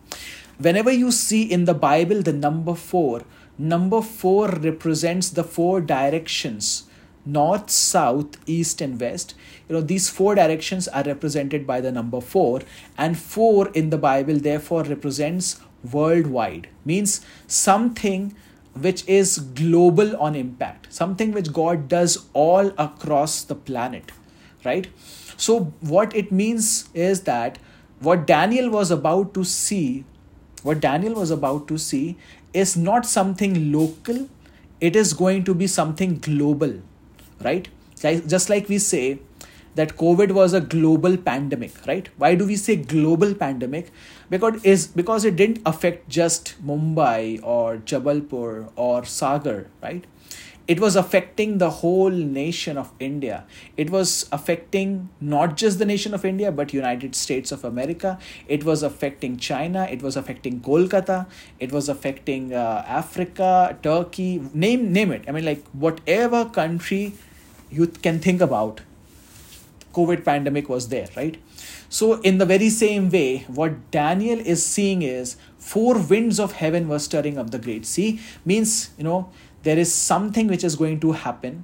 Whenever 0.58 0.90
you 0.90 1.12
see 1.12 1.44
in 1.44 1.64
the 1.64 1.74
Bible 1.74 2.20
the 2.20 2.32
number 2.32 2.74
four, 2.74 3.22
number 3.56 4.02
four 4.02 4.48
represents 4.48 5.30
the 5.30 5.44
four 5.44 5.80
directions 5.80 6.88
north, 7.24 7.70
south, 7.70 8.36
east, 8.46 8.80
and 8.80 8.98
west. 8.98 9.34
You 9.68 9.76
know, 9.76 9.82
these 9.82 10.08
four 10.08 10.34
directions 10.34 10.88
are 10.88 11.04
represented 11.04 11.66
by 11.66 11.80
the 11.80 11.92
number 11.92 12.20
four, 12.20 12.62
and 12.98 13.16
four 13.16 13.68
in 13.68 13.90
the 13.90 13.98
Bible 13.98 14.38
therefore 14.38 14.82
represents 14.84 15.60
worldwide, 15.92 16.68
means 16.84 17.20
something 17.46 18.34
which 18.74 19.06
is 19.08 19.38
global 19.38 20.16
on 20.16 20.34
impact, 20.34 20.92
something 20.92 21.32
which 21.32 21.52
God 21.52 21.88
does 21.88 22.26
all 22.32 22.72
across 22.78 23.42
the 23.42 23.54
planet, 23.54 24.12
right? 24.64 24.88
So, 25.36 25.72
what 25.80 26.14
it 26.14 26.30
means 26.30 26.88
is 26.94 27.22
that 27.22 27.58
what 28.00 28.26
Daniel 28.26 28.70
was 28.70 28.90
about 28.90 29.34
to 29.34 29.44
see, 29.44 30.04
what 30.62 30.80
Daniel 30.80 31.14
was 31.14 31.30
about 31.30 31.66
to 31.68 31.78
see 31.78 32.16
is 32.52 32.76
not 32.76 33.06
something 33.06 33.72
local, 33.72 34.28
it 34.80 34.96
is 34.96 35.12
going 35.12 35.44
to 35.44 35.54
be 35.54 35.66
something 35.66 36.18
global, 36.18 36.80
right? 37.42 37.68
Just 37.96 38.48
like 38.48 38.68
we 38.68 38.78
say 38.78 39.18
that 39.74 39.96
COVID 39.96 40.32
was 40.32 40.52
a 40.52 40.60
global 40.60 41.16
pandemic, 41.16 41.72
right? 41.86 42.08
Why 42.16 42.34
do 42.34 42.46
we 42.46 42.56
say 42.56 42.76
global 42.76 43.34
pandemic? 43.34 43.90
Because 44.28 44.62
is 44.64 44.86
because 44.86 45.24
it 45.24 45.36
didn't 45.36 45.60
affect 45.64 46.08
just 46.08 46.54
Mumbai 46.64 47.40
or 47.42 47.76
Jabalpur 47.78 48.70
or 48.76 49.04
Sagar, 49.04 49.66
right? 49.82 50.04
It 50.68 50.78
was 50.78 50.94
affecting 50.94 51.58
the 51.58 51.68
whole 51.68 52.10
nation 52.10 52.78
of 52.78 52.92
India. 53.00 53.44
It 53.76 53.90
was 53.90 54.28
affecting 54.30 55.08
not 55.20 55.56
just 55.56 55.80
the 55.80 55.84
nation 55.84 56.14
of 56.14 56.24
India, 56.24 56.52
but 56.52 56.72
United 56.72 57.16
States 57.16 57.50
of 57.50 57.64
America. 57.64 58.18
It 58.46 58.62
was 58.62 58.84
affecting 58.84 59.36
China. 59.36 59.88
It 59.90 60.00
was 60.00 60.16
affecting 60.16 60.60
Kolkata. 60.60 61.26
It 61.58 61.72
was 61.72 61.88
affecting 61.88 62.54
uh, 62.54 62.84
Africa, 62.86 63.78
Turkey. 63.82 64.42
Name 64.54 64.92
name 64.92 65.10
it. 65.10 65.24
I 65.26 65.32
mean, 65.32 65.44
like 65.44 65.66
whatever 65.72 66.44
country 66.44 67.14
you 67.70 67.88
can 67.88 68.20
think 68.20 68.40
about 68.40 68.80
covid 69.97 70.23
pandemic 70.25 70.69
was 70.69 70.89
there 70.89 71.07
right 71.15 71.37
so 71.89 72.19
in 72.31 72.37
the 72.37 72.45
very 72.45 72.69
same 72.69 73.09
way 73.09 73.45
what 73.59 73.77
daniel 73.91 74.39
is 74.53 74.65
seeing 74.65 75.01
is 75.01 75.35
four 75.57 75.93
winds 76.13 76.39
of 76.39 76.57
heaven 76.63 76.87
were 76.87 76.99
stirring 76.99 77.37
up 77.37 77.51
the 77.51 77.61
great 77.67 77.85
sea 77.85 78.19
means 78.45 78.75
you 78.97 79.03
know 79.03 79.29
there 79.63 79.79
is 79.85 79.93
something 79.93 80.47
which 80.47 80.63
is 80.63 80.75
going 80.75 80.99
to 80.99 81.13
happen 81.23 81.63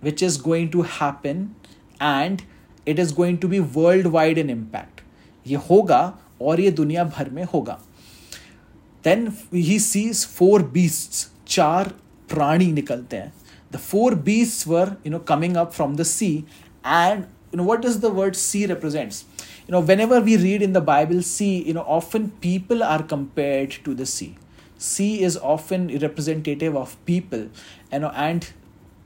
which 0.00 0.22
is 0.22 0.36
going 0.36 0.70
to 0.70 0.82
happen 0.82 1.54
and 2.00 2.44
it 2.86 2.98
is 2.98 3.12
going 3.12 3.38
to 3.38 3.48
be 3.48 3.60
worldwide 3.60 4.38
in 4.44 4.50
impact 4.58 5.04
ये 5.46 5.56
होगा 5.70 6.02
और 6.42 6.60
ये 6.60 6.70
दुनिया 6.70 7.04
भर 7.16 7.30
में 7.34 7.44
होगा 7.52 7.78
then 9.04 9.26
he 9.54 9.78
sees 9.80 10.24
four 10.36 10.62
beasts 10.72 11.28
चार 11.48 11.92
प्राणी 12.30 12.72
निकलते 12.72 13.16
हैं 13.16 13.32
the 13.74 13.80
four 13.84 14.10
beasts 14.26 14.66
were 14.72 14.88
you 15.04 15.10
know 15.14 15.20
coming 15.30 15.56
up 15.62 15.74
from 15.78 15.96
the 16.00 16.04
sea 16.10 16.44
and 16.83 17.27
you 17.51 17.57
know 17.57 17.63
what 17.63 17.81
does 17.81 17.99
the 17.99 18.09
word 18.09 18.35
sea 18.35 18.65
represents? 18.65 19.25
You 19.67 19.71
know 19.73 19.79
whenever 19.79 20.19
we 20.19 20.37
read 20.37 20.61
in 20.61 20.73
the 20.73 20.81
bible 20.81 21.21
sea 21.21 21.63
you 21.67 21.73
know 21.73 21.85
often 21.87 22.31
people 22.41 22.83
are 22.83 23.01
compared 23.01 23.71
to 23.85 23.93
the 23.93 24.05
sea 24.05 24.35
sea 24.77 25.23
is 25.23 25.37
often 25.37 25.87
representative 26.01 26.75
of 26.75 26.97
people 27.05 27.47
you 27.91 27.99
know 27.99 28.11
and 28.15 28.51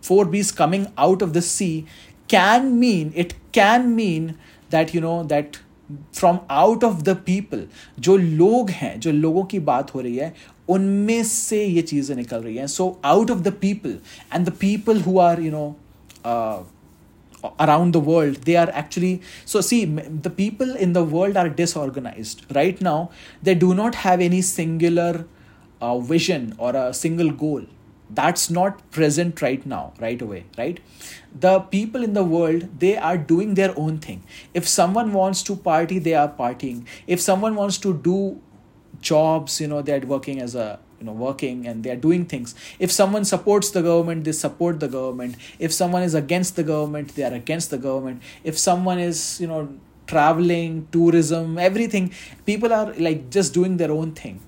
four 0.02 0.26
bees 0.26 0.52
coming 0.52 0.88
out 0.98 1.22
of 1.22 1.34
the 1.34 1.42
sea 1.42 1.86
can 2.28 2.80
mean 2.80 3.14
it 3.16 3.36
can 3.52 3.96
mean 3.96 4.36
that 4.70 4.94
you 4.94 5.02
know 5.02 5.24
that 5.24 5.60
from 6.12 6.40
out 6.50 6.84
of 6.84 7.04
the 7.06 7.16
people, 7.16 7.60
जो 8.00 8.16
लोग 8.18 8.70
हैं 8.70 9.00
जो 9.00 9.12
लोगों 9.12 9.44
की 9.52 9.60
बात 9.60 9.94
हो 9.96 10.02
रही 10.02 10.16
है 10.18 10.34
उनमें 10.70 11.24
से 11.24 11.64
ये 11.66 11.82
चीज़ें 11.82 12.16
निकल 12.16 12.42
रही 12.44 12.56
हैं। 12.58 12.68
So 12.68 13.00
out 13.06 13.32
of 13.32 13.38
the 13.42 13.54
people 13.62 13.98
and 14.34 14.46
the 14.46 14.54
people 14.62 15.02
who 15.02 15.20
are 15.20 15.42
you 15.42 15.52
know 15.52 15.66
around 17.60 17.94
the 17.94 18.00
world 18.00 18.36
they 18.50 18.56
are 18.56 18.70
actually 18.74 19.22
so 19.46 19.62
see 19.62 19.86
the 19.86 20.30
people 20.30 20.76
in 20.76 20.94
the 20.94 21.04
world 21.04 21.38
are 21.38 21.50
disorganized. 21.50 22.46
Right 22.56 22.82
now 22.82 23.12
they 23.42 23.56
do 23.56 23.74
not 23.74 23.96
have 23.96 24.22
any 24.22 24.42
singular 24.42 25.26
uh, 25.82 26.00
vision 26.00 26.56
or 26.58 26.76
a 26.76 26.94
single 26.94 27.32
goal. 27.32 27.64
That's 28.10 28.50
not 28.50 28.90
present 28.92 29.42
right 29.42 29.66
now 29.66 29.94
right 30.00 30.22
away 30.22 30.46
right? 30.58 30.80
The 31.40 31.60
people 31.60 32.04
in 32.04 32.14
the 32.14 32.24
world 32.24 32.80
they 32.80 32.98
are 32.98 33.18
doing 33.18 33.54
their 33.54 33.74
own 33.78 34.00
thing. 34.00 34.24
If 34.54 34.68
someone 34.68 35.14
wants 35.14 35.44
to 35.44 35.56
party 35.56 36.00
they 36.00 36.14
are 36.16 36.30
partying. 36.30 36.86
If 37.06 37.22
someone 37.22 37.56
wants 37.56 37.78
to 37.80 37.94
do 37.94 38.42
jobs 39.00 39.62
you 39.62 39.68
know 39.68 39.82
they're 39.84 40.00
working 40.02 40.42
as 40.42 40.56
a 40.56 40.80
you 40.99 41.07
know 41.07 41.13
working 41.13 41.67
and 41.67 41.85
they 41.85 41.91
are 41.95 42.01
doing 42.09 42.25
things 42.33 42.55
if 42.79 42.93
someone 42.99 43.25
supports 43.25 43.71
the 43.77 43.83
government 43.83 44.25
they 44.25 44.33
support 44.41 44.81
the 44.81 44.89
government 44.89 45.37
if 45.59 45.73
someone 45.73 46.03
is 46.03 46.15
against 46.15 46.57
the 46.57 46.67
government 46.73 47.15
they 47.17 47.25
are 47.31 47.35
against 47.35 47.71
the 47.71 47.79
government 47.79 48.23
if 48.45 48.59
someone 48.59 48.99
is 48.99 49.41
you 49.41 49.49
know 49.53 49.63
traveling 50.07 50.87
tourism 50.97 51.59
everything 51.59 52.13
people 52.47 52.73
are 52.79 52.93
like 53.09 53.29
just 53.31 53.55
doing 53.59 53.77
their 53.83 53.93
own 53.99 54.13
thing 54.23 54.41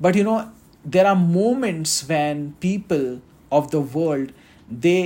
but 0.00 0.14
you 0.14 0.24
know 0.24 0.38
there 0.84 1.06
are 1.06 1.16
moments 1.16 1.96
when 2.08 2.52
people 2.66 3.20
of 3.52 3.70
the 3.70 3.80
world 3.80 4.32
they 4.86 5.00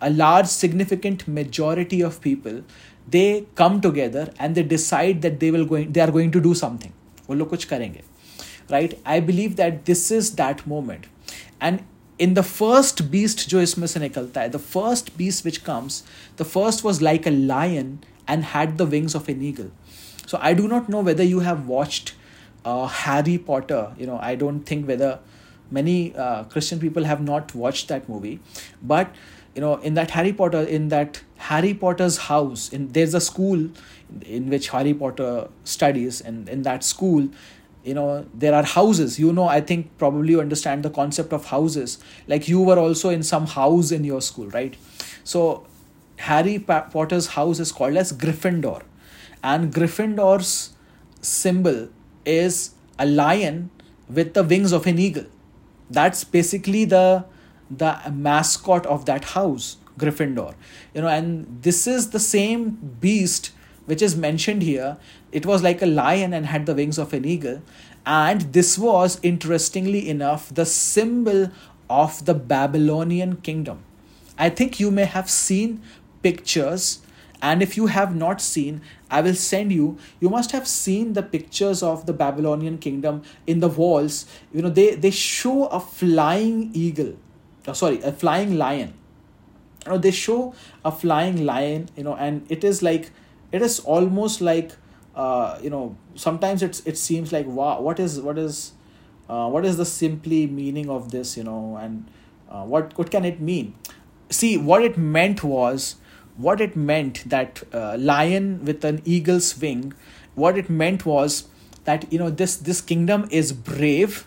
a 0.00 0.10
large 0.10 0.46
significant 0.46 1.26
majority 1.26 2.00
of 2.08 2.20
people 2.20 2.62
they 3.08 3.46
come 3.54 3.80
together 3.80 4.24
and 4.38 4.54
they 4.54 4.62
decide 4.62 5.22
that 5.22 5.38
they 5.40 5.50
will 5.50 5.64
going 5.64 5.92
they 5.92 6.00
are 6.00 6.10
going 6.10 6.30
to 6.30 6.40
do 6.48 6.54
something 6.64 6.92
वो 7.28 7.34
लोग 7.34 7.48
कुछ 7.48 7.64
करेंगे 7.64 8.00
Right? 8.69 8.99
I 9.05 9.19
believe 9.19 9.55
that 9.55 9.85
this 9.85 10.11
is 10.11 10.35
that 10.35 10.65
moment. 10.67 11.07
And 11.59 11.83
in 12.17 12.33
the 12.33 12.43
first 12.43 13.09
beast 13.11 13.47
jo 13.49 13.59
isme 13.65 13.89
se 13.91 14.47
the 14.55 14.59
first 14.59 15.17
beast 15.17 15.45
which 15.45 15.63
comes 15.63 16.03
the 16.41 16.45
first 16.53 16.83
was 16.83 17.01
like 17.01 17.25
a 17.25 17.31
lion 17.31 18.03
and 18.27 18.43
had 18.53 18.77
the 18.77 18.85
wings 18.85 19.15
of 19.15 19.29
an 19.29 19.41
eagle. 19.41 19.71
So 20.27 20.39
i 20.41 20.53
do 20.53 20.67
not 20.67 20.89
know 20.89 21.01
whether 21.09 21.23
you 21.23 21.39
have 21.39 21.67
watched 21.67 22.15
uh, 22.65 22.87
harry 22.87 23.37
potter. 23.37 23.93
You 23.97 24.07
know 24.07 24.19
i 24.21 24.35
don't 24.35 24.71
think 24.71 24.87
whether 24.87 25.19
many 25.71 26.15
uh, 26.15 26.43
christian 26.55 26.79
people 26.79 27.05
have 27.05 27.21
not 27.21 27.55
watched 27.55 27.87
that 27.87 28.09
movie. 28.09 28.39
But 28.81 29.15
you 29.55 29.61
know 29.61 29.75
in 29.77 29.95
that 29.95 30.11
harry 30.11 30.31
potter 30.31 30.59
in 30.77 30.89
that 30.89 31.21
harry 31.45 31.73
potter's 31.83 32.17
house 32.25 32.69
in 32.77 32.89
there's 32.97 33.13
a 33.13 33.21
school 33.21 33.63
in 34.37 34.49
which 34.49 34.69
harry 34.73 34.93
potter 34.93 35.47
studies 35.63 36.19
and 36.21 36.47
in 36.57 36.61
that 36.67 36.83
school 36.83 37.29
you 37.83 37.93
know 37.93 38.25
there 38.33 38.53
are 38.53 38.63
houses. 38.63 39.19
You 39.19 39.31
know 39.33 39.47
i 39.47 39.61
think 39.61 39.97
probably 39.97 40.31
you 40.31 40.41
understand 40.41 40.83
the 40.83 40.89
concept 40.89 41.33
of 41.33 41.45
houses. 41.45 41.97
Like 42.27 42.47
you 42.47 42.61
were 42.61 42.77
also 42.79 43.09
in 43.09 43.23
some 43.23 43.47
house 43.47 43.91
in 43.91 44.03
your 44.03 44.21
school 44.21 44.47
right? 44.49 44.75
So 45.23 45.65
harry 46.17 46.59
potter's 46.59 47.27
house 47.27 47.59
is 47.59 47.71
called 47.71 47.95
as 47.95 48.11
gryffindor. 48.13 48.81
And 49.41 49.73
gryffindor's 49.73 50.73
symbol 51.21 51.89
is 52.25 52.71
a 52.97 53.05
lion 53.05 53.69
with 54.09 54.33
the 54.33 54.43
wings 54.43 54.73
of 54.73 54.85
an 54.87 54.99
eagle. 54.99 55.25
That's 55.89 56.23
basically 56.23 56.85
the 56.85 57.25
the 57.71 57.97
mascot 58.11 58.85
of 58.85 59.05
that 59.05 59.23
house 59.35 59.77
gryffindor. 59.97 60.55
You 60.93 61.01
know 61.01 61.07
and 61.07 61.61
this 61.61 61.87
is 61.87 62.09
the 62.09 62.19
same 62.19 62.95
beast 62.99 63.51
which 63.89 64.03
is 64.03 64.15
mentioned 64.15 64.61
here, 64.61 64.97
it 65.31 65.47
was 65.47 65.63
like 65.63 65.81
a 65.81 65.87
lion 65.87 66.31
and 66.31 66.45
had 66.45 66.67
the 66.67 66.75
wings 66.75 66.99
of 66.99 67.11
an 67.11 67.25
eagle. 67.25 67.63
And 68.05 68.41
this 68.53 68.77
was, 68.77 69.19
interestingly 69.23 70.07
enough, 70.07 70.53
the 70.53 70.65
symbol 70.65 71.49
of 71.89 72.25
the 72.25 72.35
Babylonian 72.35 73.37
kingdom. 73.37 73.79
I 74.37 74.51
think 74.51 74.79
you 74.79 74.91
may 74.91 75.05
have 75.05 75.27
seen 75.27 75.81
pictures, 76.21 77.01
and 77.41 77.63
if 77.63 77.75
you 77.77 77.87
have 77.87 78.15
not 78.15 78.41
seen, 78.41 78.81
I 79.09 79.21
will 79.21 79.33
send 79.33 79.71
you. 79.71 79.97
You 80.19 80.29
must 80.29 80.51
have 80.51 80.67
seen 80.67 81.13
the 81.13 81.23
pictures 81.23 81.81
of 81.81 82.05
the 82.05 82.13
Babylonian 82.13 82.77
kingdom 82.77 83.23
in 83.47 83.59
the 83.59 83.69
walls. 83.69 84.27
You 84.53 84.61
know, 84.61 84.69
they, 84.69 84.93
they 84.93 85.11
show 85.11 85.65
a 85.65 85.79
flying 85.79 86.69
eagle, 86.73 87.15
oh, 87.67 87.73
sorry, 87.73 88.01
a 88.01 88.11
flying 88.11 88.55
lion. 88.55 88.93
You 89.85 89.93
know, 89.93 89.97
they 89.97 90.11
show 90.11 90.53
a 90.85 90.91
flying 90.91 91.43
lion, 91.43 91.89
you 91.95 92.03
know, 92.03 92.15
and 92.15 92.45
it 92.51 92.63
is 92.63 92.83
like, 92.83 93.09
it 93.51 93.61
is 93.61 93.79
almost 93.79 94.41
like, 94.41 94.71
uh, 95.15 95.57
you 95.61 95.69
know, 95.69 95.97
sometimes 96.15 96.61
it's 96.63 96.81
it 96.81 96.97
seems 96.97 97.31
like 97.31 97.45
wow, 97.45 97.81
what 97.81 97.99
is 97.99 98.19
what 98.19 98.37
is, 98.37 98.73
uh, 99.29 99.47
what 99.49 99.65
is 99.65 99.77
the 99.77 99.85
simply 99.85 100.47
meaning 100.47 100.89
of 100.89 101.11
this, 101.11 101.37
you 101.37 101.43
know, 101.43 101.77
and 101.77 102.09
uh, 102.49 102.63
what 102.63 102.97
what 102.97 103.11
can 103.11 103.25
it 103.25 103.41
mean? 103.41 103.73
See, 104.29 104.57
what 104.57 104.83
it 104.83 104.97
meant 104.97 105.43
was 105.43 105.95
what 106.37 106.61
it 106.61 106.75
meant 106.75 107.29
that 107.29 107.61
uh, 107.73 107.97
lion 107.99 108.63
with 108.63 108.85
an 108.85 109.01
eagle's 109.03 109.59
wing 109.59 109.93
what 110.35 110.57
it 110.57 110.69
meant 110.69 111.05
was 111.05 111.47
that 111.83 112.11
you 112.13 112.19
know 112.19 112.29
this 112.29 112.55
this 112.55 112.81
kingdom 112.81 113.27
is 113.29 113.51
brave 113.51 114.25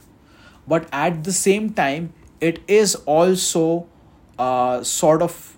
but 0.69 0.89
at 0.93 1.25
the 1.25 1.33
same 1.33 1.71
time 1.73 2.13
it 2.41 2.61
is 2.69 2.95
also 3.17 3.87
uh, 4.39 4.83
sort 4.83 5.23
of 5.23 5.57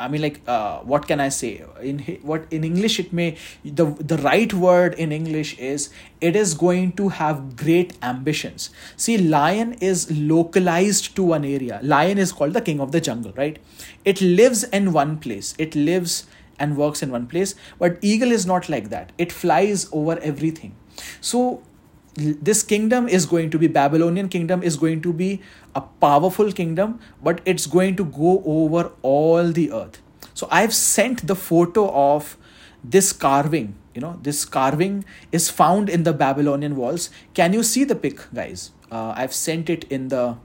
I 0.00 0.08
mean, 0.08 0.22
like, 0.22 0.40
uh, 0.48 0.80
what 0.80 1.06
can 1.06 1.20
I 1.20 1.28
say? 1.28 1.64
In 1.80 2.00
what 2.22 2.46
in 2.50 2.64
English, 2.64 2.98
it 2.98 3.12
may 3.12 3.36
the 3.64 3.86
the 4.12 4.18
right 4.18 4.52
word 4.52 4.94
in 4.94 5.12
English 5.12 5.56
is 5.58 5.88
it 6.20 6.34
is 6.34 6.54
going 6.54 6.92
to 6.92 7.10
have 7.10 7.56
great 7.56 7.92
ambitions. 8.02 8.70
See, 8.96 9.18
lion 9.18 9.74
is 9.74 10.10
localized 10.10 11.14
to 11.16 11.22
one 11.22 11.44
area. 11.44 11.78
Lion 11.82 12.18
is 12.18 12.32
called 12.32 12.54
the 12.54 12.60
king 12.60 12.80
of 12.80 12.90
the 12.90 13.00
jungle, 13.00 13.32
right? 13.36 13.58
It 14.04 14.20
lives 14.20 14.64
in 14.64 14.92
one 14.92 15.18
place. 15.18 15.54
It 15.58 15.76
lives 15.76 16.26
and 16.58 16.76
works 16.76 17.02
in 17.02 17.10
one 17.10 17.26
place. 17.28 17.54
But 17.78 17.98
eagle 18.02 18.32
is 18.32 18.46
not 18.46 18.68
like 18.68 18.90
that. 18.90 19.12
It 19.16 19.30
flies 19.32 19.88
over 19.92 20.18
everything. 20.18 20.74
So 21.20 21.62
this 22.16 22.62
kingdom 22.62 23.08
is 23.08 23.26
going 23.26 23.50
to 23.50 23.58
be 23.58 23.66
babylonian 23.66 24.28
kingdom 24.28 24.62
is 24.62 24.76
going 24.76 25.00
to 25.02 25.12
be 25.12 25.40
a 25.74 25.80
powerful 25.80 26.52
kingdom 26.52 27.00
but 27.22 27.40
it's 27.44 27.66
going 27.66 27.96
to 27.96 28.04
go 28.04 28.42
over 28.44 28.92
all 29.02 29.50
the 29.50 29.72
earth. 29.72 30.00
So 30.32 30.48
i've 30.50 30.74
sent 30.74 31.26
the 31.26 31.34
photo 31.34 31.90
of 31.92 32.36
this 32.82 33.12
carving 33.12 33.74
you 33.94 34.00
know 34.00 34.18
this 34.22 34.44
carving 34.44 35.04
is 35.32 35.50
found 35.50 35.88
in 35.88 36.02
the 36.02 36.12
babylonian 36.12 36.76
walls. 36.76 37.10
Can 37.32 37.52
you 37.52 37.62
see 37.62 37.84
the 37.84 37.94
pic 37.94 38.20
guys? 38.32 38.72
Uh, 38.90 39.12
i've 39.16 39.32
sent 39.32 39.70
it 39.70 39.84
in 39.84 40.08
the 40.08 40.36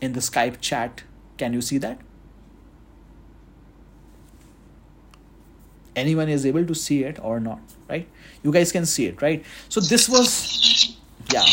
in 0.00 0.12
the 0.12 0.20
skype 0.20 0.60
chat. 0.60 1.02
Can 1.36 1.52
you 1.52 1.60
see 1.60 1.78
that? 1.78 2.00
Anyone 5.96 6.28
is 6.28 6.46
able 6.46 6.64
to 6.64 6.74
see 6.74 7.02
it 7.02 7.18
or 7.20 7.40
not 7.40 7.60
right 7.88 8.08
you 8.42 8.52
guys 8.52 8.72
can 8.72 8.86
see 8.86 9.06
it 9.06 9.20
right? 9.22 9.44
So 9.68 9.80
this 9.80 10.08
was 10.08 10.96
yeah. 11.32 11.44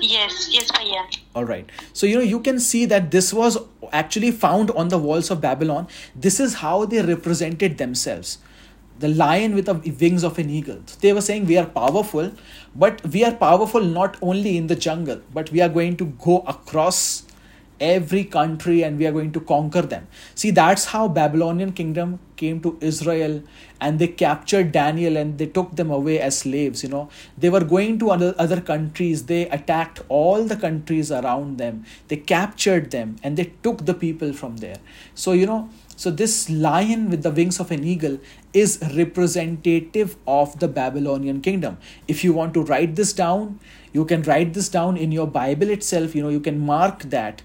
Yes 0.00 0.48
yes 0.50 0.70
yeah 0.84 1.06
all 1.34 1.44
right. 1.44 1.70
So 1.92 2.06
you 2.06 2.16
know 2.16 2.22
you 2.22 2.40
can 2.40 2.58
see 2.58 2.84
that 2.86 3.10
this 3.10 3.32
was 3.32 3.58
actually 3.92 4.30
found 4.30 4.70
on 4.72 4.88
the 4.88 4.98
walls 4.98 5.30
of 5.30 5.40
babylon. 5.40 5.88
This 6.14 6.40
is 6.40 6.54
how 6.54 6.84
they 6.84 7.02
represented 7.02 7.78
themselves. 7.78 8.38
The 8.98 9.08
lion 9.08 9.54
with 9.54 9.66
the 9.66 9.74
wings 10.00 10.24
of 10.24 10.38
an 10.38 10.50
eagle. 10.50 10.80
They 11.00 11.12
were 11.12 11.20
saying 11.20 11.46
we 11.46 11.56
are 11.56 11.66
powerful 11.66 12.32
but 12.74 13.06
we 13.06 13.24
are 13.24 13.32
powerful 13.32 13.80
not 13.80 14.16
only 14.20 14.56
in 14.56 14.66
the 14.66 14.76
jungle 14.76 15.20
but 15.32 15.52
we 15.52 15.60
are 15.60 15.68
going 15.68 15.96
to 15.98 16.06
go 16.06 16.40
across 16.40 17.22
every 17.80 18.24
country 18.24 18.82
and 18.82 18.98
we 18.98 19.06
are 19.06 19.12
going 19.12 19.32
to 19.32 19.40
conquer 19.40 19.82
them. 19.82 20.06
See 20.34 20.50
that's 20.50 20.86
how 20.86 21.08
babylonian 21.08 21.72
kingdom 21.72 22.18
came 22.36 22.60
to 22.60 22.78
israel 22.80 23.42
and 23.80 23.98
they 23.98 24.06
captured 24.06 24.70
daniel 24.70 25.16
and 25.16 25.38
they 25.38 25.46
took 25.46 25.74
them 25.76 25.90
away 25.90 26.20
as 26.20 26.38
slaves 26.38 26.82
you 26.82 26.88
know. 26.88 27.08
They 27.36 27.50
were 27.50 27.64
going 27.64 27.98
to 28.00 28.10
other, 28.10 28.34
other 28.38 28.60
countries. 28.60 29.26
They 29.26 29.48
attacked 29.48 30.00
all 30.08 30.44
the 30.44 30.56
countries 30.56 31.10
around 31.10 31.58
them. 31.58 31.84
They 32.08 32.16
captured 32.16 32.90
them 32.90 33.16
and 33.22 33.36
they 33.36 33.52
took 33.62 33.86
the 33.86 33.94
people 33.94 34.32
from 34.32 34.58
there. 34.58 34.78
So 35.14 35.32
you 35.32 35.46
know 35.46 35.70
so 35.96 36.12
this 36.12 36.48
lion 36.48 37.10
with 37.10 37.24
the 37.24 37.30
wings 37.32 37.58
of 37.58 37.72
an 37.72 37.82
eagle 37.82 38.20
is 38.52 38.78
representative 38.94 40.16
of 40.28 40.58
the 40.60 40.68
babylonian 40.68 41.40
kingdom. 41.40 41.78
If 42.06 42.22
you 42.22 42.32
want 42.32 42.54
to 42.54 42.62
write 42.62 42.94
this 42.94 43.12
down 43.12 43.58
you 43.92 44.04
can 44.04 44.22
write 44.22 44.54
this 44.54 44.68
down 44.68 44.96
in 44.96 45.12
your 45.12 45.26
bible 45.26 45.70
itself. 45.70 46.14
You 46.14 46.22
know 46.22 46.28
you 46.28 46.40
can 46.40 46.58
mark 46.58 47.04
that 47.04 47.42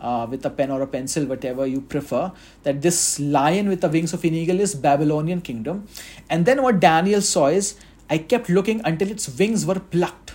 uh, 0.00 0.26
with 0.28 0.44
a 0.46 0.50
pen 0.50 0.70
or 0.70 0.82
a 0.82 0.86
pencil, 0.86 1.26
whatever 1.26 1.66
you 1.66 1.80
prefer, 1.80 2.32
that 2.62 2.82
this 2.82 3.18
lion 3.18 3.68
with 3.68 3.80
the 3.80 3.88
wings 3.88 4.12
of 4.12 4.24
an 4.24 4.34
eagle 4.34 4.60
is 4.60 4.74
Babylonian 4.74 5.40
kingdom. 5.40 5.86
And 6.30 6.46
then 6.46 6.62
what 6.62 6.80
Daniel 6.80 7.20
saw 7.20 7.46
is, 7.46 7.74
I 8.10 8.18
kept 8.18 8.48
looking 8.48 8.80
until 8.84 9.10
its 9.10 9.28
wings 9.38 9.66
were 9.66 9.80
plucked. 9.80 10.34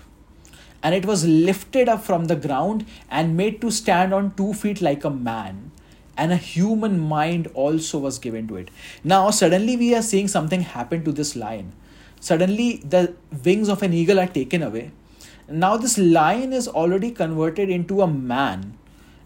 And 0.82 0.94
it 0.94 1.06
was 1.06 1.26
lifted 1.26 1.88
up 1.88 2.04
from 2.04 2.26
the 2.26 2.36
ground 2.36 2.86
and 3.10 3.38
made 3.38 3.62
to 3.62 3.72
stand 3.72 4.14
on 4.14 4.36
two 4.36 4.54
feet 4.54 4.82
like 4.82 5.04
a 5.04 5.10
man. 5.10 5.72
And 6.18 6.32
a 6.32 6.36
human 6.36 7.00
mind 7.00 7.48
also 7.54 7.98
was 7.98 8.20
given 8.20 8.48
to 8.50 8.58
it. 8.58 8.70
Now, 9.04 9.32
suddenly 9.32 9.78
we 9.78 9.96
are 9.96 10.02
seeing 10.02 10.28
something 10.28 10.62
happen 10.62 11.04
to 11.06 11.12
this 11.12 11.36
lion. 11.36 11.74
Suddenly, 12.20 12.84
the 12.88 13.16
wings 13.44 13.68
of 13.68 13.82
an 13.82 13.92
eagle 13.92 14.20
are 14.20 14.28
taken 14.28 14.62
away. 14.62 14.92
Now, 15.50 15.76
this 15.76 15.98
lion 15.98 16.54
is 16.54 16.68
already 16.68 17.12
converted 17.12 17.70
into 17.70 18.02
a 18.02 18.08
man 18.08 18.78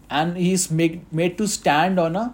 and 0.09 0.37
he's 0.37 0.69
made, 0.69 1.11
made 1.11 1.37
to 1.37 1.47
stand 1.47 1.99
on 1.99 2.15
a 2.15 2.33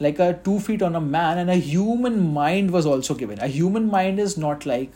like 0.00 0.18
a 0.18 0.38
two 0.44 0.58
feet 0.58 0.82
on 0.82 0.96
a 0.96 1.00
man 1.00 1.38
and 1.38 1.50
a 1.50 1.54
human 1.54 2.32
mind 2.32 2.70
was 2.70 2.84
also 2.84 3.14
given 3.14 3.38
a 3.40 3.46
human 3.46 3.86
mind 3.90 4.18
is 4.18 4.36
not 4.36 4.66
like 4.66 4.92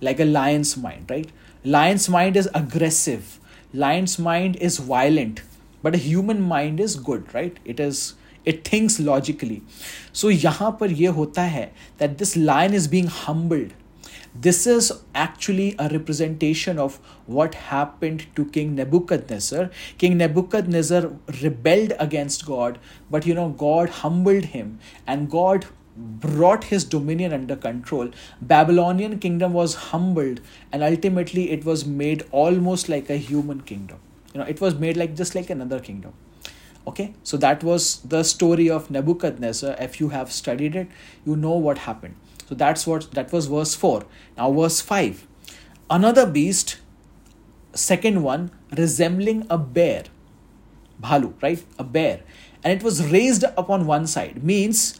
like 0.00 0.20
a 0.20 0.24
lion's 0.24 0.76
mind 0.76 1.10
right 1.10 1.30
lion's 1.64 2.08
mind 2.08 2.36
is 2.36 2.48
aggressive 2.54 3.40
lion's 3.72 4.18
mind 4.18 4.56
is 4.56 4.78
violent 4.78 5.42
but 5.82 5.94
a 5.94 5.98
human 5.98 6.40
mind 6.40 6.78
is 6.78 6.94
good 6.96 7.34
right 7.34 7.58
it 7.64 7.80
is 7.80 8.14
it 8.44 8.62
thinks 8.68 9.00
logically 9.00 9.62
so 10.12 10.30
यहाँ 10.30 10.70
पर 10.80 10.92
ये 11.02 11.08
होता 11.18 11.42
है 11.56 11.70
that 11.98 12.16
this 12.22 12.36
lion 12.36 12.78
is 12.80 12.88
being 12.94 13.08
humbled 13.18 13.72
this 14.33 14.65
is 14.65 14.93
actually 15.13 15.75
a 15.77 15.89
representation 15.89 16.79
of 16.79 16.97
what 17.25 17.55
happened 17.55 18.27
to 18.35 18.45
King 18.45 18.75
Nebuchadnezzar. 18.75 19.69
King 19.97 20.17
Nebuchadnezzar 20.17 21.11
rebelled 21.41 21.93
against 21.99 22.45
God, 22.45 22.79
but 23.09 23.25
you 23.25 23.33
know, 23.33 23.49
God 23.49 23.89
humbled 23.89 24.45
him 24.45 24.79
and 25.05 25.29
God 25.29 25.65
brought 25.97 26.65
his 26.65 26.85
dominion 26.85 27.33
under 27.33 27.55
control. 27.55 28.09
Babylonian 28.41 29.19
kingdom 29.19 29.51
was 29.51 29.75
humbled 29.75 30.39
and 30.71 30.81
ultimately 30.81 31.51
it 31.51 31.65
was 31.65 31.85
made 31.85 32.23
almost 32.31 32.87
like 32.87 33.09
a 33.09 33.17
human 33.17 33.61
kingdom. 33.61 33.99
You 34.33 34.39
know 34.39 34.45
it 34.45 34.61
was 34.61 34.75
made 34.75 34.95
like 34.95 35.15
just 35.15 35.35
like 35.35 35.49
another 35.49 35.79
kingdom. 35.79 36.13
Okay? 36.87 37.13
So 37.23 37.35
that 37.37 37.63
was 37.63 37.97
the 37.99 38.23
story 38.23 38.69
of 38.69 38.89
nebuchadnezzar. 38.89 39.75
If 39.79 39.99
you 39.99 40.09
have 40.09 40.31
studied 40.31 40.75
it 40.75 40.87
you 41.25 41.35
know 41.35 41.51
what 41.51 41.79
happened 41.79 42.15
so 42.51 42.55
that's 42.55 42.85
what 42.85 43.09
that 43.11 43.31
was 43.31 43.45
verse 43.45 43.75
4. 43.75 44.03
Now 44.35 44.51
verse 44.51 44.81
5. 44.81 45.25
Another 45.89 46.25
beast, 46.25 46.79
second 47.73 48.23
one, 48.23 48.51
resembling 48.77 49.47
a 49.49 49.57
bear. 49.57 50.03
Bhalu, 51.01 51.41
right? 51.41 51.63
A 51.79 51.85
bear. 51.85 52.23
And 52.61 52.73
it 52.73 52.83
was 52.83 53.09
raised 53.09 53.45
upon 53.55 53.85
one 53.85 54.05
side. 54.05 54.43
Means, 54.43 54.99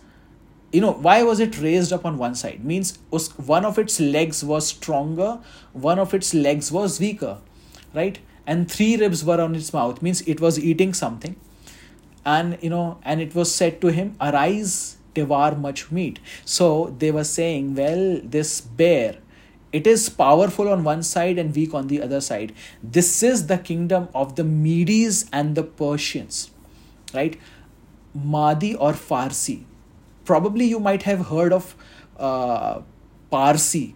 you 0.72 0.80
know, 0.80 0.94
why 0.94 1.24
was 1.24 1.42
it 1.42 1.60
raised 1.60 1.92
up 1.92 2.06
on 2.06 2.18
one 2.18 2.36
side? 2.36 2.64
Means 2.64 2.98
one 3.36 3.66
of 3.66 3.78
its 3.78 4.00
legs 4.00 4.46
was 4.46 4.66
stronger, 4.66 5.40
one 5.74 6.00
of 6.00 6.14
its 6.14 6.34
legs 6.34 6.72
was 6.72 7.02
weaker, 7.02 7.40
right? 7.94 8.18
And 8.48 8.72
three 8.72 8.96
ribs 8.96 9.26
were 9.26 9.42
on 9.42 9.56
its 9.56 9.74
mouth. 9.74 10.02
Means 10.02 10.22
it 10.22 10.40
was 10.40 10.58
eating 10.58 10.94
something. 10.94 11.36
And 12.24 12.58
you 12.62 12.70
know, 12.70 12.98
and 13.04 13.20
it 13.20 13.36
was 13.36 13.54
said 13.54 13.82
to 13.82 13.88
him, 13.88 14.16
Arise 14.22 14.96
devour 15.14 15.56
much 15.56 15.92
meat. 15.92 16.20
So 16.46 16.96
they 16.98 17.12
were 17.12 17.24
saying, 17.24 17.76
well, 17.76 18.20
this 18.24 18.62
bear, 18.62 19.18
it 19.72 19.88
is 19.88 20.10
powerful 20.10 20.68
on 20.68 20.84
one 20.84 21.04
side 21.04 21.38
and 21.38 21.56
weak 21.56 21.74
on 21.74 21.88
the 21.88 22.02
other 22.02 22.22
side. 22.22 22.54
This 22.84 23.24
is 23.24 23.48
the 23.48 23.58
kingdom 23.58 24.10
of 24.14 24.36
the 24.36 24.44
Medes 24.44 25.26
and 25.32 25.56
the 25.56 25.64
Persians, 25.64 26.52
right? 27.14 27.40
Madi 28.14 28.76
or 28.76 28.92
Farsi. 28.92 29.64
Probably 30.26 30.66
you 30.66 30.80
might 30.80 31.04
have 31.04 31.28
heard 31.28 31.54
of 31.54 31.76
uh, 32.18 32.82
Parsi. 33.30 33.96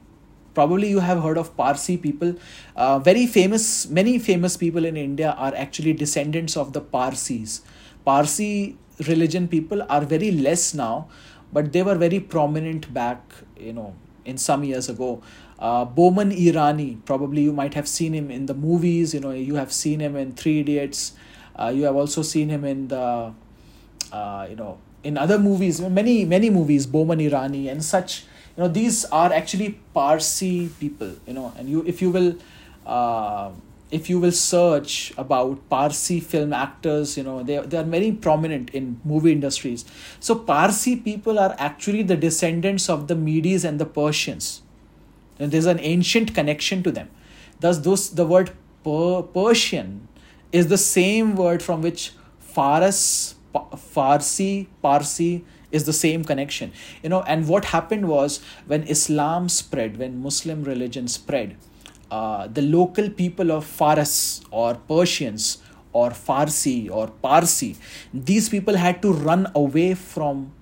Probably 0.54 0.90
you 0.90 1.00
have 1.00 1.22
heard 1.22 1.38
of 1.38 1.56
Parsi 1.58 1.98
people. 1.98 2.36
Uh, 2.78 3.00
very 3.00 3.28
famous, 3.28 3.90
many 3.90 4.18
famous 4.18 4.56
people 4.56 4.86
in 4.86 4.96
India 4.96 5.36
are 5.38 5.54
actually 5.54 5.92
descendants 5.92 6.56
of 6.56 6.72
the 6.72 6.80
Parsis. 6.80 7.62
Parsi 8.06 8.78
religion 9.08 9.48
people 9.48 9.86
are 9.90 10.02
very 10.02 10.32
less 10.32 10.74
now 10.74 11.08
but 11.56 11.72
they 11.72 11.84
were 11.84 11.96
very 11.96 12.20
prominent 12.20 12.94
back, 12.94 13.22
you 13.58 13.72
know, 13.72 13.96
in 14.26 14.38
some 14.38 14.64
years 14.64 14.90
ago. 14.90 15.22
Uh, 15.58 15.86
Boman 15.86 16.36
Irani, 16.36 16.98
probably 17.06 17.44
you 17.44 17.54
might 17.54 17.74
have 17.76 17.88
seen 17.88 18.14
him 18.14 18.30
in 18.30 18.46
the 18.46 18.54
movies. 18.54 19.14
You 19.14 19.22
know, 19.22 19.32
you 19.32 19.56
have 19.56 19.72
seen 19.72 20.02
him 20.02 20.18
in 20.18 20.34
Three 20.34 20.60
Idiots. 20.60 21.14
Uh, 21.56 21.72
you 21.74 21.84
have 21.84 21.96
also 21.96 22.22
seen 22.22 22.50
him 22.50 22.66
in 22.66 22.90
the, 22.90 23.34
uh, 24.12 24.48
you 24.50 24.58
know, 24.58 24.78
in 25.04 25.18
other 25.18 25.40
movies, 25.40 25.80
many 25.80 26.26
many 26.26 26.50
movies, 26.50 26.86
Boman 26.86 27.24
Irani 27.24 27.72
and 27.72 27.84
such. 27.84 28.26
You 28.58 28.64
know, 28.64 28.68
these 28.68 29.06
are 29.06 29.32
actually 29.32 29.80
Parsi 29.94 30.70
people. 30.80 31.16
You 31.26 31.34
know, 31.34 31.54
and 31.58 31.70
you 31.70 31.84
if 31.88 32.02
you 32.02 32.12
will. 32.12 32.36
If 33.92 34.10
you 34.10 34.20
will 34.20 34.32
search 34.32 35.14
about 35.18 35.70
Parsi 35.70 36.20
film 36.20 36.54
actors, 36.54 37.18
you 37.18 37.24
know, 37.24 37.44
they, 37.44 37.60
they 37.60 37.78
are 37.78 37.84
very 37.84 38.12
prominent 38.12 38.72
in 38.72 39.00
movie 39.04 39.32
industries. 39.32 39.86
So 40.20 40.36
Parsi 40.36 40.96
people 40.96 41.38
are 41.38 41.56
actually 41.60 42.02
the 42.04 42.18
descendants 42.18 42.90
of 42.90 43.08
the 43.08 43.16
Medes 43.16 43.64
and 43.64 43.80
the 43.80 43.86
Persians. 43.86 44.64
And 45.40 45.52
there's 45.52 45.66
an 45.68 45.80
ancient 45.80 46.34
connection 46.34 46.82
to 46.84 46.92
them. 46.92 47.10
Thus, 47.60 47.80
those, 47.80 48.10
the 48.10 48.26
word 48.26 48.52
per- 48.84 49.22
Persian 49.22 50.08
is 50.52 50.68
the 50.68 50.78
same 50.78 51.36
word 51.36 51.62
from 51.62 51.82
which 51.82 52.14
Faras, 52.40 53.36
Farsi, 53.54 54.68
Parsi 54.82 55.46
is 55.72 55.86
the 55.86 55.94
same 55.94 56.24
connection. 56.24 56.72
You 57.04 57.10
know, 57.10 57.22
and 57.24 57.48
what 57.48 57.66
happened 57.66 58.08
was 58.08 58.42
when 58.66 58.84
Islam 58.84 59.50
spread, 59.50 59.98
when 59.98 60.22
Muslim 60.22 60.64
religion 60.64 61.08
spread, 61.08 61.58
uh, 62.11 62.47
the 62.49 62.63
local 62.63 63.11
people 63.11 63.53
of 63.53 63.65
Faras 63.65 64.43
or 64.51 64.75
Persians 64.75 65.59
or 65.93 66.11
Farsi 66.11 66.91
or 66.91 67.09
Parsi, 67.09 67.77
these 68.13 68.49
people 68.49 68.77
had 68.77 69.03
to 69.03 69.13
run 69.13 69.51
away 69.55 69.95
from 69.95 70.53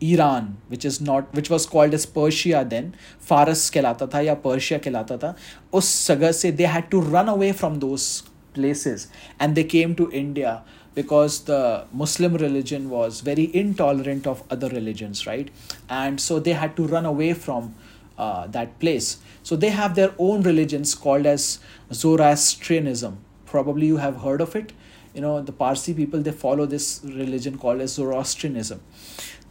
Iran, 0.00 0.58
which 0.68 0.84
is 0.84 1.00
not 1.00 1.32
which 1.34 1.48
was 1.48 1.64
called 1.66 1.94
as 1.94 2.04
Persia 2.06 2.64
then, 2.68 2.94
Faras 3.20 3.70
कहलाता 3.70 4.10
था 4.12 4.20
या 4.24 4.42
Persia 4.42 4.78
कहलाता 4.78 5.18
था 5.22 5.34
उस 5.72 6.08
जगह 6.08 6.32
से 6.32 6.56
they 6.56 6.64
had 6.64 6.90
to 6.90 7.00
run 7.00 7.28
away 7.28 7.52
from 7.52 7.78
those 7.78 8.24
places 8.52 9.08
and 9.38 9.54
they 9.54 9.64
came 9.64 9.94
to 9.94 10.10
India 10.10 10.62
because 10.94 11.40
the 11.44 11.84
Muslim 11.92 12.36
religion 12.42 12.88
was 12.90 13.20
very 13.20 13.50
intolerant 13.54 14.26
of 14.26 14.42
other 14.50 14.68
religions, 14.68 15.26
right? 15.26 15.50
And 15.88 16.20
so 16.20 16.38
they 16.40 16.52
had 16.52 16.74
to 16.76 16.86
run 16.86 17.04
away 17.04 17.34
from 17.34 17.74
uh, 18.18 18.46
that 18.48 18.78
place. 18.80 19.18
So 19.43 19.55
they 19.55 19.69
have 19.69 19.95
their 19.95 20.13
own 20.17 20.43
religions 20.43 20.95
called 20.95 21.25
as 21.25 21.59
Zoroastrianism. 21.91 23.17
Probably 23.45 23.87
you 23.87 23.97
have 23.97 24.17
heard 24.17 24.41
of 24.41 24.55
it. 24.55 24.73
You 25.13 25.21
know, 25.21 25.41
the 25.41 25.51
Parsi 25.51 25.93
people 25.93 26.21
they 26.21 26.31
follow 26.31 26.65
this 26.65 27.01
religion 27.03 27.57
called 27.57 27.81
as 27.81 27.93
Zoroastrianism. 27.93 28.81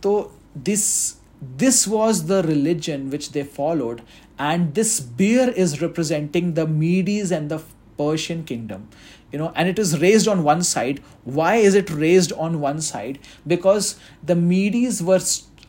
So 0.03 0.33
this 0.55 1.17
this 1.43 1.87
was 1.87 2.27
the 2.27 2.43
religion 2.43 3.11
which 3.11 3.33
they 3.33 3.43
followed, 3.43 4.03
and 4.39 4.75
this 4.75 5.01
bear 5.01 5.51
is 5.51 5.81
representing 5.81 6.55
the 6.55 6.67
Medes 6.67 7.31
and 7.31 7.51
the 7.51 7.63
Persian 7.97 8.45
kingdom. 8.45 8.89
You 9.33 9.39
know, 9.39 9.53
and 9.55 9.69
it 9.69 9.79
is 9.79 10.01
raised 10.01 10.29
on 10.29 10.43
one 10.43 10.63
side. 10.63 11.01
Why 11.25 11.57
is 11.57 11.75
it 11.75 11.91
raised 11.91 12.33
on 12.33 12.61
one 12.61 12.81
side? 12.81 13.19
Because 13.47 13.99
the 14.23 14.35
Medes 14.35 15.03
were, 15.03 15.21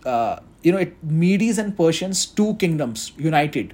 uh, 0.06 0.40
you 0.64 0.72
know, 0.72 0.80
it, 0.80 1.04
Medes 1.04 1.58
and 1.58 1.76
Persians, 1.78 2.26
two 2.26 2.56
kingdoms 2.56 3.12
united 3.18 3.74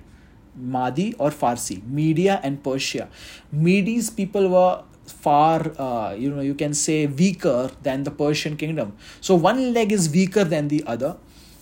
Madi 0.58 1.14
or 1.18 1.30
Farsi, 1.30 1.86
Media 1.88 2.40
and 2.44 2.64
Persia. 2.64 3.10
Medes 3.52 4.10
people 4.10 4.50
were 4.50 4.84
far, 5.06 5.72
uh, 5.80 6.14
you 6.14 6.30
know, 6.30 6.42
you 6.42 6.54
can 6.54 6.74
say 6.74 7.08
weaker 7.08 7.72
than 7.84 8.04
the 8.04 8.12
Persian 8.12 8.58
kingdom. 8.58 8.94
So 9.22 9.36
one 9.36 9.74
leg 9.74 9.92
is 9.92 10.10
weaker 10.10 10.44
than 10.44 10.68
the 10.68 10.84
other, 10.86 11.18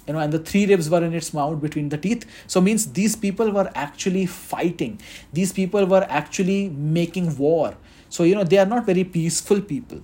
you 0.08 0.13
know, 0.13 0.19
and 0.19 0.31
the 0.31 0.39
three 0.39 0.65
ribs 0.65 0.89
were 0.89 1.03
in 1.03 1.13
its 1.13 1.34
mouth 1.34 1.62
between 1.62 1.89
the 1.89 1.97
teeth. 1.97 2.25
So 2.47 2.62
means 2.62 2.93
these 2.93 3.15
people 3.15 3.51
were 3.51 3.71
actually 3.75 4.25
fighting. 4.25 4.99
These 5.34 5.53
people 5.53 5.86
were 5.86 6.05
actually 6.10 6.69
making 6.69 7.38
war. 7.38 7.75
So 8.10 8.23
you 8.23 8.36
know 8.36 8.43
they 8.43 8.58
are 8.58 8.65
not 8.65 8.86
very 8.86 9.03
peaceful 9.03 9.62
people. 9.62 10.01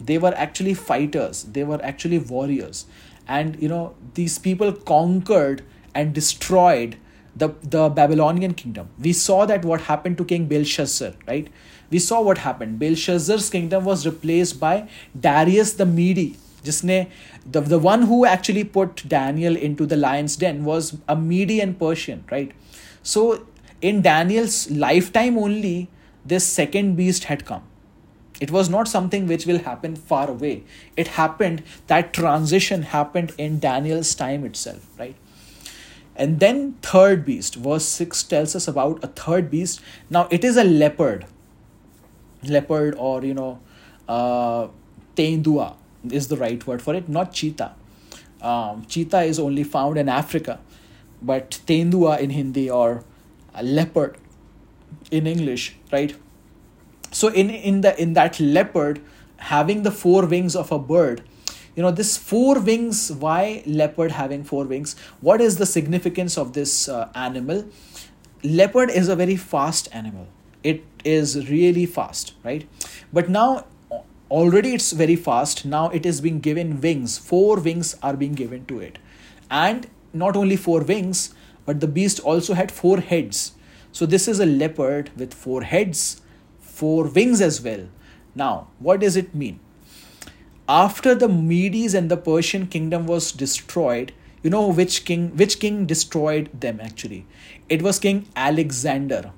They 0.00 0.18
were 0.18 0.34
actually 0.34 0.74
fighters. 0.74 1.44
They 1.44 1.64
were 1.64 1.80
actually 1.82 2.18
warriors, 2.18 2.86
and 3.28 3.60
you 3.60 3.68
know 3.68 3.94
these 4.14 4.38
people 4.38 4.72
conquered 4.72 5.62
and 5.94 6.14
destroyed 6.14 6.96
the, 7.35 7.49
the 7.63 7.89
Babylonian 7.89 8.53
kingdom. 8.53 8.89
We 8.99 9.13
saw 9.13 9.45
that 9.45 9.63
what 9.63 9.81
happened 9.81 10.17
to 10.17 10.25
King 10.25 10.45
Belshazzar, 10.45 11.13
right? 11.27 11.47
We 11.89 11.99
saw 11.99 12.21
what 12.21 12.39
happened. 12.39 12.79
Belshazzar's 12.79 13.49
kingdom 13.49 13.85
was 13.85 14.05
replaced 14.05 14.59
by 14.59 14.89
Darius 15.19 15.73
the 15.73 15.85
Mede. 15.85 16.35
जिसने 16.63 17.07
the, 17.49 17.61
the 17.61 17.79
one 17.79 18.01
who 18.03 18.25
actually 18.25 18.63
put 18.63 19.03
Daniel 19.07 19.55
into 19.55 19.85
the 19.85 19.95
lion's 19.95 20.35
den 20.35 20.65
was 20.65 20.97
a 21.07 21.15
Median 21.15 21.73
Persian, 21.73 22.25
right? 22.29 22.51
So 23.01 23.45
in 23.81 24.01
Daniel's 24.01 24.69
lifetime 24.69 25.37
only, 25.37 25.89
this 26.25 26.45
second 26.45 26.95
beast 26.95 27.25
had 27.25 27.45
come. 27.45 27.63
It 28.41 28.51
was 28.51 28.69
not 28.69 28.87
something 28.87 29.25
which 29.27 29.45
will 29.45 29.59
happen 29.59 29.95
far 29.95 30.29
away. 30.29 30.63
It 30.95 31.07
happened, 31.07 31.63
that 31.87 32.13
transition 32.13 32.83
happened 32.83 33.33
in 33.37 33.59
Daniel's 33.59 34.13
time 34.15 34.45
itself, 34.45 34.85
right? 34.97 35.15
And 36.16 36.38
then, 36.40 36.74
third 36.82 37.24
beast, 37.24 37.56
verse 37.56 37.84
6 37.84 38.22
tells 38.24 38.54
us 38.54 38.68
about 38.68 39.02
a 39.02 39.08
third 39.08 39.50
beast. 39.50 39.80
Now, 40.08 40.28
it 40.30 40.44
is 40.44 40.56
a 40.56 40.64
leopard. 40.64 41.26
Leopard, 42.44 42.94
or 42.96 43.24
you 43.24 43.34
know, 43.34 43.58
uh, 44.08 44.68
is 45.16 46.28
the 46.28 46.36
right 46.36 46.64
word 46.66 46.82
for 46.82 46.94
it, 46.94 47.08
not 47.08 47.32
cheetah. 47.32 47.74
Um, 48.40 48.84
cheetah 48.86 49.22
is 49.22 49.38
only 49.38 49.64
found 49.64 49.96
in 49.96 50.08
Africa, 50.08 50.60
but 51.22 51.60
Tendua 51.66 52.20
in 52.20 52.30
Hindi 52.30 52.70
or 52.70 53.04
a 53.54 53.62
leopard 53.62 54.18
in 55.10 55.26
English, 55.26 55.76
right? 55.90 56.14
So 57.10 57.28
in 57.28 57.48
in 57.48 57.80
the 57.80 57.98
in 58.00 58.12
that 58.14 58.38
leopard 58.40 59.00
having 59.36 59.82
the 59.82 59.90
four 59.90 60.26
wings 60.26 60.56
of 60.56 60.72
a 60.72 60.78
bird, 60.78 61.22
you 61.76 61.82
know 61.82 61.90
this 61.90 62.16
four 62.16 62.60
wings 62.60 63.10
why 63.10 63.62
leopard 63.66 64.12
having 64.12 64.44
four 64.44 64.64
wings? 64.64 64.94
What 65.20 65.40
is 65.40 65.56
the 65.56 65.66
significance 65.66 66.38
of 66.38 66.52
this 66.52 66.88
uh, 66.88 67.08
animal? 67.14 67.66
Leopard 68.42 68.90
is 68.90 69.08
a 69.08 69.16
very 69.16 69.36
fast 69.36 69.88
animal. 69.92 70.28
It 70.62 70.84
is 71.04 71.48
really 71.50 71.86
fast 71.86 72.34
right? 72.44 72.68
But 73.12 73.28
now 73.28 73.66
already 74.30 74.74
it's 74.74 74.92
very 74.92 75.16
fast. 75.16 75.64
Now 75.64 75.88
it 75.90 76.06
is 76.06 76.20
being 76.20 76.40
given 76.40 76.80
wings. 76.80 77.18
Four 77.18 77.58
wings 77.58 77.96
are 78.02 78.16
being 78.16 78.34
given 78.34 78.66
to 78.66 78.78
it. 78.80 78.98
And 79.50 79.88
not 80.12 80.36
only 80.36 80.56
four 80.56 80.80
wings 80.82 81.34
but 81.66 81.80
the 81.80 81.88
beast 81.88 82.20
also 82.20 82.54
had 82.54 82.70
four 82.70 83.00
heads. 83.00 83.52
So 83.90 84.06
this 84.06 84.28
is 84.28 84.38
a 84.40 84.46
leopard 84.46 85.10
with 85.16 85.34
four 85.34 85.62
heads 85.62 86.20
four 86.60 87.06
wings 87.06 87.40
as 87.40 87.60
well. 87.62 87.88
Now 88.34 88.68
what 88.78 89.00
does 89.00 89.16
it 89.16 89.34
mean 89.34 89.60
after 90.68 91.14
the 91.14 91.28
Medes 91.28 91.94
and 91.94 92.10
the 92.10 92.16
Persian 92.16 92.66
kingdom 92.66 93.06
was 93.06 93.32
destroyed, 93.32 94.12
you 94.42 94.50
know 94.50 94.68
which 94.68 95.04
king 95.04 95.36
which 95.36 95.58
king 95.58 95.86
destroyed 95.86 96.48
them 96.58 96.80
actually? 96.80 97.26
It 97.68 97.82
was 97.82 97.98
King 97.98 98.26
Alexander. 98.36 99.32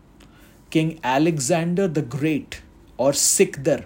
King 0.71 1.01
Alexander 1.03 1.89
the 1.89 2.03
Great 2.03 2.61
or 2.97 3.13
Sikdar. 3.13 3.85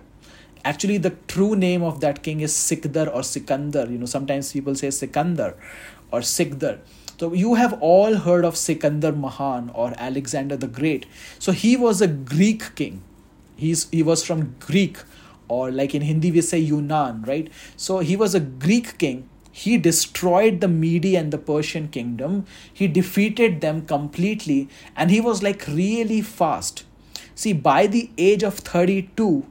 Actually, 0.64 0.98
the 0.98 1.11
true 1.29 1.57
name 1.57 1.83
of 1.83 2.00
that 2.00 2.22
king 2.22 2.40
is 2.40 2.53
Sikdar 2.53 3.14
or 3.14 3.22
Sikandar. 3.22 3.87
You 3.87 3.98
know, 3.98 4.07
sometimes 4.07 4.53
people 4.53 4.74
say 4.74 4.90
Sikandar 4.90 5.55
or 6.11 6.20
Sikdar. 6.20 6.79
So 7.18 7.33
you 7.35 7.55
have 7.55 7.74
all 7.81 8.16
heard 8.16 8.44
of 8.44 8.57
Sikandar 8.57 9.12
Mahan 9.12 9.70
or 9.74 9.92
Alexander 9.96 10.57
the 10.57 10.66
Great. 10.66 11.07
So 11.38 11.53
he 11.53 11.76
was 11.76 12.00
a 12.00 12.09
Greek 12.09 12.74
king. 12.74 13.03
He's 13.57 13.88
he 13.90 14.03
was 14.03 14.24
from 14.24 14.55
Greek 14.59 14.98
or 15.50 15.70
like 15.70 15.94
in 15.94 16.02
Hindi 16.02 16.30
we 16.30 16.40
say 16.40 16.64
Yunan, 16.64 17.26
right? 17.26 17.50
So 17.76 17.98
he 17.98 18.16
was 18.16 18.34
a 18.34 18.40
Greek 18.40 18.96
king. 18.98 19.28
He 19.52 19.76
destroyed 19.76 20.60
the 20.60 20.68
Mede 20.68 21.16
and 21.20 21.32
the 21.32 21.38
Persian 21.38 21.88
kingdom. 21.88 22.46
He 22.72 22.86
defeated 22.86 23.60
them 23.60 23.84
completely 23.84 24.68
and 24.96 25.10
he 25.10 25.20
was 25.20 25.42
like 25.42 25.66
really 25.66 26.20
fast. 26.22 26.84
See, 27.34 27.52
by 27.52 27.86
the 27.86 28.10
age 28.16 28.42
of 28.44 28.54
32, 28.54 29.44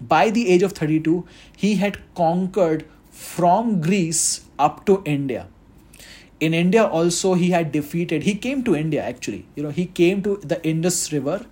by 0.00 0.28
the 0.30 0.48
age 0.50 0.62
of 0.62 0.72
32, 0.72 1.26
he 1.56 1.76
had 1.76 1.98
conquered 2.14 2.84
from 3.10 3.80
Greece 3.80 4.44
up 4.58 4.84
to 4.86 5.02
India. 5.04 5.46
In 6.38 6.52
India, 6.52 6.84
also, 6.84 7.32
he 7.32 7.50
had 7.50 7.72
defeated, 7.72 8.24
he 8.24 8.34
came 8.34 8.62
to 8.64 8.76
India 8.76 9.02
actually. 9.02 9.46
You 9.54 9.62
know, 9.62 9.70
he 9.70 9.86
came 9.86 10.22
to 10.24 10.36
the 10.36 10.62
Indus 10.62 11.10
River 11.12 11.46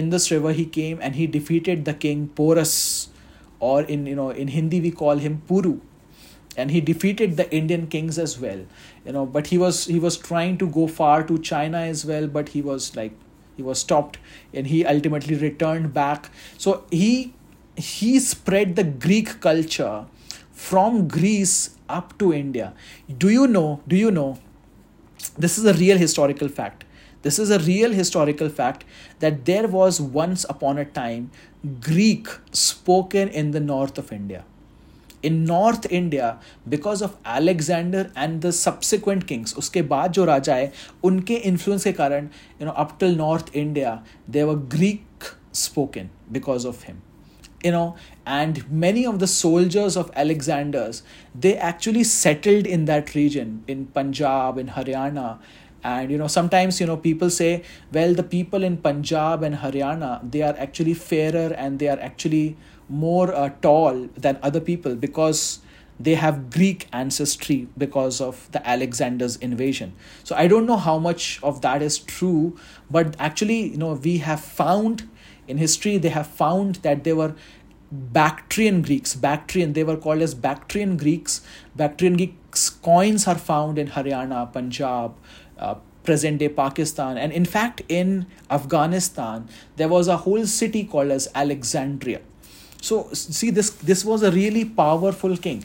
in 0.00 0.10
this 0.10 0.30
river 0.30 0.52
he 0.52 0.66
came 0.76 0.98
and 1.00 1.16
he 1.16 1.26
defeated 1.26 1.84
the 1.84 1.94
king 2.04 2.28
Porus 2.40 3.08
or 3.60 3.82
in 3.82 4.06
you 4.06 4.16
know 4.20 4.30
in 4.30 4.48
Hindi 4.48 4.80
we 4.86 4.90
call 5.02 5.22
him 5.26 5.42
Puru 5.48 5.74
and 6.56 6.70
he 6.70 6.80
defeated 6.80 7.36
the 7.36 7.50
Indian 7.60 7.86
kings 7.86 8.18
as 8.18 8.38
well 8.46 8.64
you 9.04 9.12
know 9.12 9.26
but 9.26 9.48
he 9.48 9.58
was 9.58 9.84
he 9.86 9.98
was 10.08 10.16
trying 10.16 10.58
to 10.64 10.68
go 10.78 10.86
far 10.86 11.22
to 11.30 11.38
China 11.38 11.78
as 11.94 12.04
well 12.04 12.26
but 12.26 12.50
he 12.56 12.62
was 12.62 12.94
like 12.96 13.12
he 13.56 13.62
was 13.62 13.78
stopped 13.78 14.18
and 14.52 14.66
he 14.66 14.84
ultimately 14.84 15.36
returned 15.36 15.92
back 15.94 16.30
so 16.58 16.84
he 16.90 17.34
he 17.76 18.18
spread 18.20 18.76
the 18.76 18.84
Greek 18.84 19.40
culture 19.40 20.06
from 20.52 21.08
Greece 21.08 21.76
up 21.88 22.16
to 22.18 22.32
India. 22.32 22.72
Do 23.18 23.28
you 23.28 23.46
know? 23.46 23.82
Do 23.86 23.96
you 23.96 24.10
know? 24.10 24.38
This 25.36 25.58
is 25.58 25.64
a 25.64 25.74
real 25.74 25.98
historical 25.98 26.48
fact. 26.48 26.84
This 27.23 27.39
is 27.39 27.49
a 27.49 27.59
real 27.59 27.91
historical 27.91 28.49
fact 28.49 28.85
that 29.19 29.45
there 29.45 29.67
was 29.67 29.99
once 29.99 30.45
upon 30.49 30.77
a 30.77 30.85
time 30.85 31.31
Greek 31.81 32.27
spoken 32.51 33.27
in 33.27 33.51
the 33.51 33.59
north 33.59 33.97
of 33.97 34.13
India. 34.13 34.45
In 35.21 35.43
North 35.43 35.85
India, 35.91 36.39
because 36.67 37.01
of 37.01 37.17
Alexander 37.25 38.09
and 38.15 38.41
the 38.41 38.53
subsequent 38.53 39.27
kings, 39.27 39.53
उसके 39.53 39.81
बाद 39.87 40.11
जो 40.11 40.25
राजा 40.25 40.55
है 40.55 40.71
उनके 41.03 41.41
influence 41.51 41.83
के 41.83 41.93
कारण 41.93 42.29
you 42.59 42.69
know 42.69 42.77
up 42.85 42.97
till 42.99 43.15
North 43.15 43.53
India 43.53 44.01
there 44.27 44.47
were 44.47 44.55
Greek 44.77 45.33
spoken 45.51 46.09
because 46.31 46.63
of 46.63 46.83
him 46.83 47.01
you 47.63 47.71
know 47.71 47.95
and 48.25 48.69
many 48.71 49.05
of 49.05 49.19
the 49.19 49.27
soldiers 49.27 49.97
of 49.97 50.11
alexander's 50.15 51.03
they 51.35 51.55
actually 51.57 52.03
settled 52.03 52.65
in 52.65 52.85
that 52.85 53.15
region 53.15 53.63
in 53.67 53.85
punjab 53.97 54.57
in 54.57 54.69
haryana 54.77 55.37
and 55.84 56.10
you 56.10 56.18
know 56.18 56.26
sometimes 56.26 56.80
you 56.80 56.86
know 56.86 56.96
people 56.96 57.30
say 57.30 57.62
well 57.92 58.14
the 58.14 58.22
people 58.22 58.64
in 58.64 58.76
punjab 58.76 59.42
and 59.42 59.56
haryana 59.56 60.12
they 60.30 60.42
are 60.42 60.54
actually 60.58 60.94
fairer 60.94 61.52
and 61.56 61.78
they 61.78 61.88
are 61.88 62.00
actually 62.00 62.56
more 62.88 63.34
uh, 63.34 63.48
tall 63.60 64.08
than 64.16 64.38
other 64.42 64.60
people 64.60 64.94
because 64.94 65.60
they 66.00 66.14
have 66.14 66.50
greek 66.50 66.88
ancestry 66.92 67.68
because 67.78 68.20
of 68.20 68.50
the 68.52 68.66
alexander's 68.68 69.36
invasion 69.36 69.92
so 70.24 70.34
i 70.34 70.46
don't 70.48 70.66
know 70.66 70.76
how 70.76 70.98
much 70.98 71.38
of 71.42 71.60
that 71.60 71.82
is 71.82 71.98
true 71.98 72.56
but 72.90 73.14
actually 73.18 73.60
you 73.68 73.76
know 73.76 73.92
we 73.92 74.18
have 74.18 74.40
found 74.40 75.08
in 75.46 75.58
history 75.58 75.98
they 75.98 76.08
have 76.08 76.26
found 76.26 76.76
that 76.76 77.04
they 77.04 77.12
were 77.12 77.34
Bactrian 77.94 78.82
Greeks. 78.82 79.14
Bactrian, 79.14 79.72
they 79.72 79.84
were 79.84 79.96
called 79.96 80.20
as 80.20 80.34
Bactrian 80.34 80.96
Greeks. 80.96 81.42
Bactrian 81.76 82.16
Greeks 82.16 82.68
coins 82.70 83.28
are 83.28 83.38
found 83.38 83.78
in 83.78 83.88
Haryana, 83.88 84.52
Punjab, 84.52 85.14
uh, 85.64 85.74
present 86.08 86.38
day 86.44 86.48
Pakistan, 86.48 87.18
and 87.24 87.32
in 87.40 87.44
fact 87.54 87.82
in 87.88 88.26
Afghanistan 88.58 89.48
there 89.76 89.88
was 89.94 90.08
a 90.08 90.18
whole 90.24 90.46
city 90.54 90.84
called 90.84 91.16
as 91.18 91.28
Alexandria. 91.44 92.20
So 92.80 93.00
see 93.12 93.50
this 93.50 93.70
this 93.92 94.04
was 94.12 94.28
a 94.30 94.30
really 94.36 94.64
powerful 94.82 95.36
king. 95.48 95.64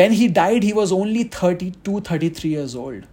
When 0.00 0.12
he 0.12 0.28
died, 0.28 0.62
he 0.62 0.74
was 0.74 0.92
only 0.92 1.22
32, 1.24 2.00
33 2.08 2.50
years 2.50 2.74
old, 2.74 3.06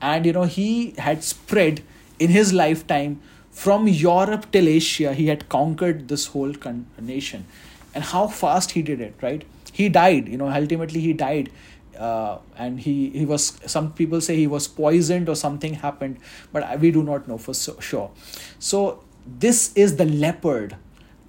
and 0.00 0.26
you 0.30 0.32
know 0.38 0.48
he 0.58 0.70
had 1.08 1.22
spread 1.32 1.82
in 2.18 2.30
his 2.40 2.52
lifetime 2.64 3.20
from 3.54 3.86
Europe 3.86 4.46
till 4.50 4.68
Asia, 4.68 5.14
he 5.14 5.28
had 5.28 5.48
conquered 5.48 6.08
this 6.08 6.26
whole 6.26 6.54
con- 6.54 6.86
nation. 7.00 7.46
And 7.94 8.02
how 8.02 8.26
fast 8.26 8.72
he 8.72 8.82
did 8.82 9.00
it, 9.00 9.14
right? 9.22 9.44
He 9.72 9.88
died, 9.88 10.28
you 10.28 10.36
know, 10.36 10.48
ultimately 10.48 11.00
he 11.00 11.12
died 11.12 11.50
Uh, 11.97 12.37
and 12.57 12.79
he, 12.79 13.09
he 13.09 13.25
was, 13.25 13.59
some 13.65 13.91
people 13.91 14.21
say 14.21 14.35
he 14.35 14.47
was 14.47 14.67
poisoned 14.67 15.27
or 15.27 15.35
something 15.35 15.73
happened, 15.73 16.17
but 16.53 16.79
we 16.79 16.91
do 16.91 17.03
not 17.03 17.27
know 17.27 17.37
for 17.37 17.53
so, 17.53 17.77
sure. 17.79 18.11
So, 18.57 19.03
this 19.25 19.73
is 19.73 19.97
the 19.97 20.05
leopard. 20.05 20.77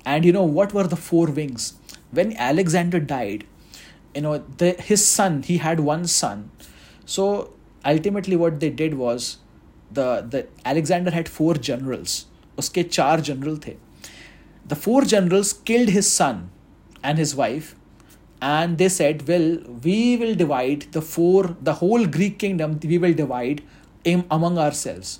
And 0.05 0.25
you 0.25 0.33
know, 0.33 0.45
what 0.45 0.73
were 0.73 0.87
the 0.87 0.97
four 0.97 1.27
wings? 1.27 1.75
When 2.13 2.37
Alexander 2.37 3.01
died, 3.01 3.47
you 4.15 4.23
know, 4.23 4.39
the, 4.59 4.73
his 4.73 5.05
son, 5.05 5.43
he 5.43 5.59
had 5.59 5.81
one 5.81 6.07
son. 6.07 6.51
So, 7.05 7.53
ultimately, 7.85 8.37
what 8.37 8.61
they 8.61 8.71
did 8.71 8.95
was 8.95 9.39
the 9.91 10.27
the 10.29 10.47
Alexander 10.65 11.11
had 11.11 11.29
four 11.29 11.55
generals. 11.55 12.27
उसके 12.59 12.83
चार 12.83 13.21
general 13.21 13.59
थे 13.67 13.77
The 14.69 14.77
four 14.77 15.03
generals 15.03 15.53
killed 15.53 15.89
his 15.89 16.11
son 16.11 16.51
and 17.03 17.19
his 17.19 17.35
wife 17.35 17.74
and 18.54 18.78
they 18.78 18.90
said 18.96 19.28
well 19.28 19.48
we 19.84 20.00
will 20.24 20.36
divide 20.42 20.88
the 20.98 21.04
four 21.14 21.56
the 21.70 21.76
whole 21.82 22.06
greek 22.18 22.38
kingdom 22.44 22.80
we 22.94 22.98
will 23.06 23.16
divide 23.22 23.64
among 24.38 24.60
ourselves 24.66 25.14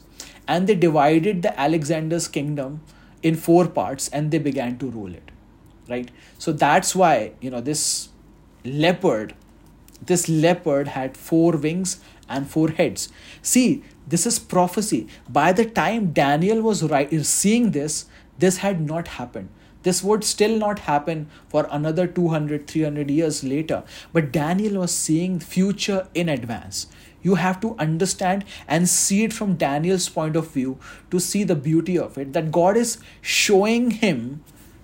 and 0.48 0.68
they 0.68 0.76
divided 0.76 1.42
the 1.46 1.54
alexander's 1.68 2.28
kingdom 2.28 2.82
in 3.24 3.40
four 3.48 3.68
parts 3.78 4.10
and 4.10 4.32
they 4.32 4.42
began 4.50 4.78
to 4.84 4.92
rule 4.98 5.16
it 5.22 5.32
right 5.90 6.12
so 6.38 6.54
that's 6.66 6.96
why 7.04 7.16
you 7.42 7.50
know 7.56 7.62
this 7.72 8.10
leopard 8.86 9.34
this 10.14 10.28
leopard 10.30 10.94
had 11.00 11.18
four 11.18 11.52
wings 11.66 12.00
and 12.30 12.50
four 12.56 12.70
heads 12.82 13.10
see 13.42 13.68
this 14.08 14.26
is 14.26 14.38
prophecy. 14.38 15.08
By 15.28 15.52
the 15.52 15.66
time 15.66 16.12
Daniel 16.14 16.62
was 16.62 16.84
right, 16.84 17.12
seeing 17.26 17.72
this, 17.72 18.06
this 18.38 18.58
had 18.58 18.82
not 18.82 19.08
happened. 19.08 19.50
This 19.85 20.03
would 20.05 20.25
still 20.25 20.59
not 20.59 20.81
happen 20.81 21.29
for 21.49 21.67
another 21.71 22.07
200, 22.07 22.67
300 22.67 23.11
years 23.11 23.43
later. 23.43 23.83
But 24.13 24.31
Daniel 24.31 24.81
was 24.81 24.95
seeing 24.95 25.41
future 25.41 26.07
in 26.15 26.29
advance. 26.29 26.87
You 27.23 27.37
have 27.37 27.61
to 27.61 27.77
understand 27.79 28.45
and 28.69 28.89
see 28.89 29.25
it 29.25 29.33
from 29.33 29.57
Daniel's 29.57 30.09
point 30.09 30.37
of 30.37 30.51
view 30.51 30.79
to 31.11 31.19
see 31.19 31.45
the 31.45 31.57
beauty 31.57 31.99
of 31.99 32.19
it. 32.19 32.33
That 32.33 32.53
God 32.53 32.77
is 32.77 32.99
showing 33.21 33.91
him, 33.91 34.43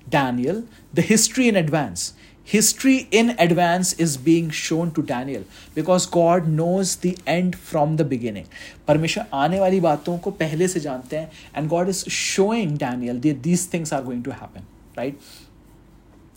Daniel, 0.09 0.65
the 0.95 1.03
history 1.03 1.49
in 1.49 1.57
advance 1.57 2.15
history 2.47 3.09
in 3.11 3.35
advance 3.41 3.93
is 3.95 4.17
being 4.17 4.51
shown 4.51 4.93
to 4.93 5.03
Daniel 5.03 5.45
because 5.75 6.07
God 6.07 6.47
knows 6.47 6.95
the 7.05 7.19
end 7.27 7.57
from 7.71 7.97
the 7.97 8.05
beginning. 8.05 8.47
परमेश्वर 8.89 9.27
आने 9.35 9.59
वाली 9.61 9.81
बातों 9.81 10.17
को 10.19 10.31
पहले 10.43 10.69
से 10.69 10.81
जानते 10.81 11.17
हैं 11.17 11.31
and 11.55 11.69
God 11.69 11.89
is 11.95 12.05
showing 12.19 12.77
Daniel 12.83 13.19
that 13.27 13.43
these 13.43 13.67
things 13.67 13.93
are 13.93 14.01
going 14.01 14.23
to 14.23 14.37
happen, 14.43 14.63
right? 14.96 15.20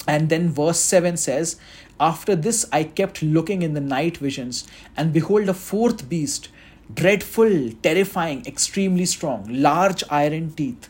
And 0.07 0.29
then 0.29 0.51
verse 0.51 0.81
7 0.81 1.17
says, 1.17 1.57
After 1.99 2.37
this 2.37 2.67
I 2.73 2.85
kept 2.85 3.23
looking 3.23 3.63
in 3.63 3.75
the 3.75 3.81
night 3.81 4.19
visions, 4.19 4.67
and 4.97 5.13
behold, 5.13 5.49
a 5.49 5.55
fourth 5.55 6.09
beast, 6.09 6.49
dreadful, 6.93 7.71
terrifying, 7.83 8.45
extremely 8.47 9.07
strong, 9.07 9.47
large 9.49 10.05
iron 10.11 10.53
teeth. 10.53 10.89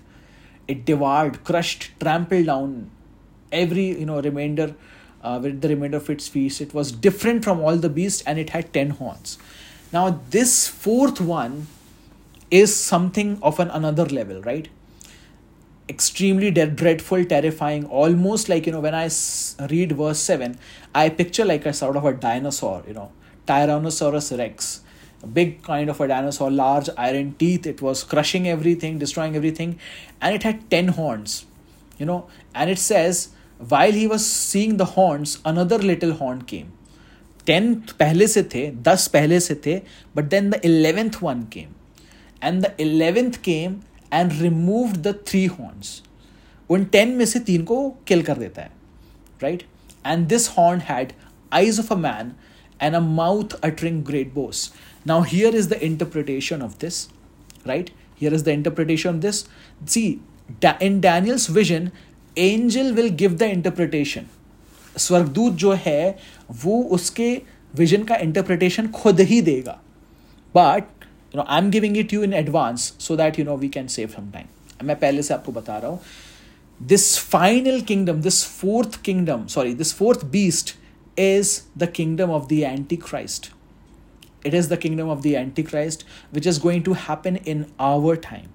It 0.66 0.84
devoured, 0.84 1.44
crushed, 1.44 1.90
trampled 2.00 2.46
down 2.46 2.90
every 3.52 3.98
you 3.98 4.06
know 4.06 4.20
remainder 4.20 4.74
uh, 5.22 5.38
with 5.42 5.60
the 5.60 5.68
remainder 5.68 5.98
of 5.98 6.10
its 6.10 6.28
feast. 6.28 6.60
It 6.60 6.74
was 6.74 6.92
different 6.92 7.44
from 7.44 7.60
all 7.60 7.76
the 7.76 7.88
beasts 7.88 8.22
and 8.26 8.38
it 8.38 8.50
had 8.50 8.72
10 8.72 8.90
horns. 8.90 9.38
Now, 9.92 10.20
this 10.30 10.66
fourth 10.68 11.20
one 11.20 11.68
is 12.50 12.74
something 12.74 13.38
of 13.42 13.60
an 13.60 13.70
another 13.70 14.06
level, 14.06 14.42
right? 14.42 14.68
Extremely 15.89 16.51
de- 16.51 16.67
dreadful, 16.67 17.25
terrifying, 17.25 17.85
almost 17.85 18.47
like, 18.47 18.67
you 18.67 18.71
know, 18.71 18.79
when 18.79 18.93
I 18.93 19.05
s- 19.05 19.55
read 19.71 19.93
verse 19.93 20.19
7, 20.19 20.57
I 20.93 21.09
picture 21.09 21.45
like 21.45 21.65
a 21.65 21.73
sort 21.73 21.95
of 21.97 22.05
a 22.05 22.13
dinosaur, 22.13 22.83
you 22.87 22.93
know, 22.93 23.11
Tyrannosaurus 23.47 24.37
rex. 24.37 24.81
A 25.23 25.27
big 25.27 25.63
kind 25.63 25.89
of 25.89 25.99
a 25.99 26.07
dinosaur, 26.07 26.51
large 26.51 26.89
iron 26.95 27.35
teeth. 27.39 27.65
It 27.65 27.81
was 27.81 28.03
crushing 28.03 28.47
everything, 28.47 28.99
destroying 28.99 29.35
everything, 29.35 29.79
and 30.21 30.35
it 30.35 30.43
had 30.43 30.69
10 30.69 30.89
horns, 30.89 31.45
you 31.97 32.05
know, 32.05 32.27
and 32.53 32.69
it 32.69 32.77
says, 32.77 33.29
while 33.67 33.91
he 33.91 34.05
was 34.07 34.25
seeing 34.25 34.77
the 34.77 34.85
horns, 34.85 35.39
another 35.43 35.77
little 35.79 36.13
horn 36.13 36.43
came. 36.43 36.71
Ten 37.45 37.81
पहले 37.99 38.27
से 38.27 38.43
थे 38.53 38.69
दस 38.83 39.07
पहले 39.13 39.39
से 39.39 39.55
थे 39.65 39.81
but 40.15 40.29
then 40.29 40.49
the 40.51 40.59
eleventh 40.65 41.19
one 41.21 41.47
came 41.47 41.73
and 42.41 42.61
the 42.63 42.71
eleventh 42.83 43.41
came 43.41 43.79
and 44.14 44.32
remove 44.40 44.92
the 44.96 45.14
three 45.28 45.44
horns 45.46 46.02
उन 46.70 46.84
ten 46.84 47.08
में 47.08 47.24
से 47.24 47.40
तीन 47.40 47.64
को 47.64 47.78
किल 48.08 48.22
कर 48.22 48.38
देता 48.38 48.62
है 48.62 48.70
right 49.42 49.62
and 50.06 50.26
this 50.28 50.48
horn 50.48 50.80
had 50.80 51.12
eyes 51.52 51.80
of 51.80 51.92
a 51.92 51.96
man 51.96 52.32
and 52.82 52.94
a 52.94 53.00
mouth 53.00 53.54
uttering 53.64 54.02
great 54.04 54.32
boasts 54.34 54.72
now 55.06 55.22
here 55.22 55.56
is 55.56 55.68
the 55.68 55.72
interpretation 55.72 56.62
of 56.62 56.78
this 56.80 57.06
right 57.66 57.90
here 58.20 58.34
is 58.34 58.44
the 58.44 58.48
interpretation 58.48 59.10
of 59.10 59.16
this 59.16 59.44
see 59.92 60.06
in 60.82 61.00
Daniel's 61.00 61.50
vision 61.50 61.90
angel 62.38 62.92
will 62.92 63.08
give 63.08 63.36
the 63.36 63.42
interpretation 63.42 64.26
स्वर्गदूत 64.98 65.52
जो 65.52 65.72
है, 65.72 66.18
वो 66.64 66.82
उसके 66.82 67.42
vision 67.74 68.02
का 68.02 68.16
interpretation 68.16 68.88
खुद 68.88 69.20
ही 69.20 69.40
देगा. 69.40 69.80
But 70.56 70.93
you 71.35 71.41
know 71.41 71.45
I 71.47 71.61
am 71.63 71.69
giving 71.71 71.97
it 71.97 72.13
you 72.13 72.23
in 72.23 72.33
advance 72.33 72.93
so 72.99 73.15
that 73.17 73.39
you 73.39 73.45
know 73.45 73.55
we 73.57 73.69
can 73.77 73.87
save 73.97 74.09
some 74.15 74.31
time 74.31 74.87
मैं 74.87 74.99
पहले 74.99 75.23
से 75.23 75.33
आपको 75.33 75.51
बता 75.51 75.77
रहा 75.77 75.91
हूं 75.91 75.97
this 76.87 77.17
final 77.29 77.81
kingdom 77.87 78.21
this 78.21 78.43
fourth 78.59 79.01
kingdom 79.05 79.45
sorry 79.55 79.73
this 79.83 79.93
fourth 79.95 80.25
beast 80.35 80.77
is 81.21 81.49
the 81.75 81.87
kingdom 81.95 82.29
of 82.33 82.43
the 82.49 82.57
Antichrist. 82.65 83.47
It 84.49 84.53
is 84.59 84.69
the 84.69 84.77
kingdom 84.83 85.09
of 85.13 85.23
the 85.23 85.31
Antichrist, 85.39 86.05
which 86.35 86.45
is 86.51 86.59
going 86.65 86.83
to 86.83 86.93
happen 87.05 87.39
in 87.53 87.65
our 87.87 88.13
time. 88.27 88.45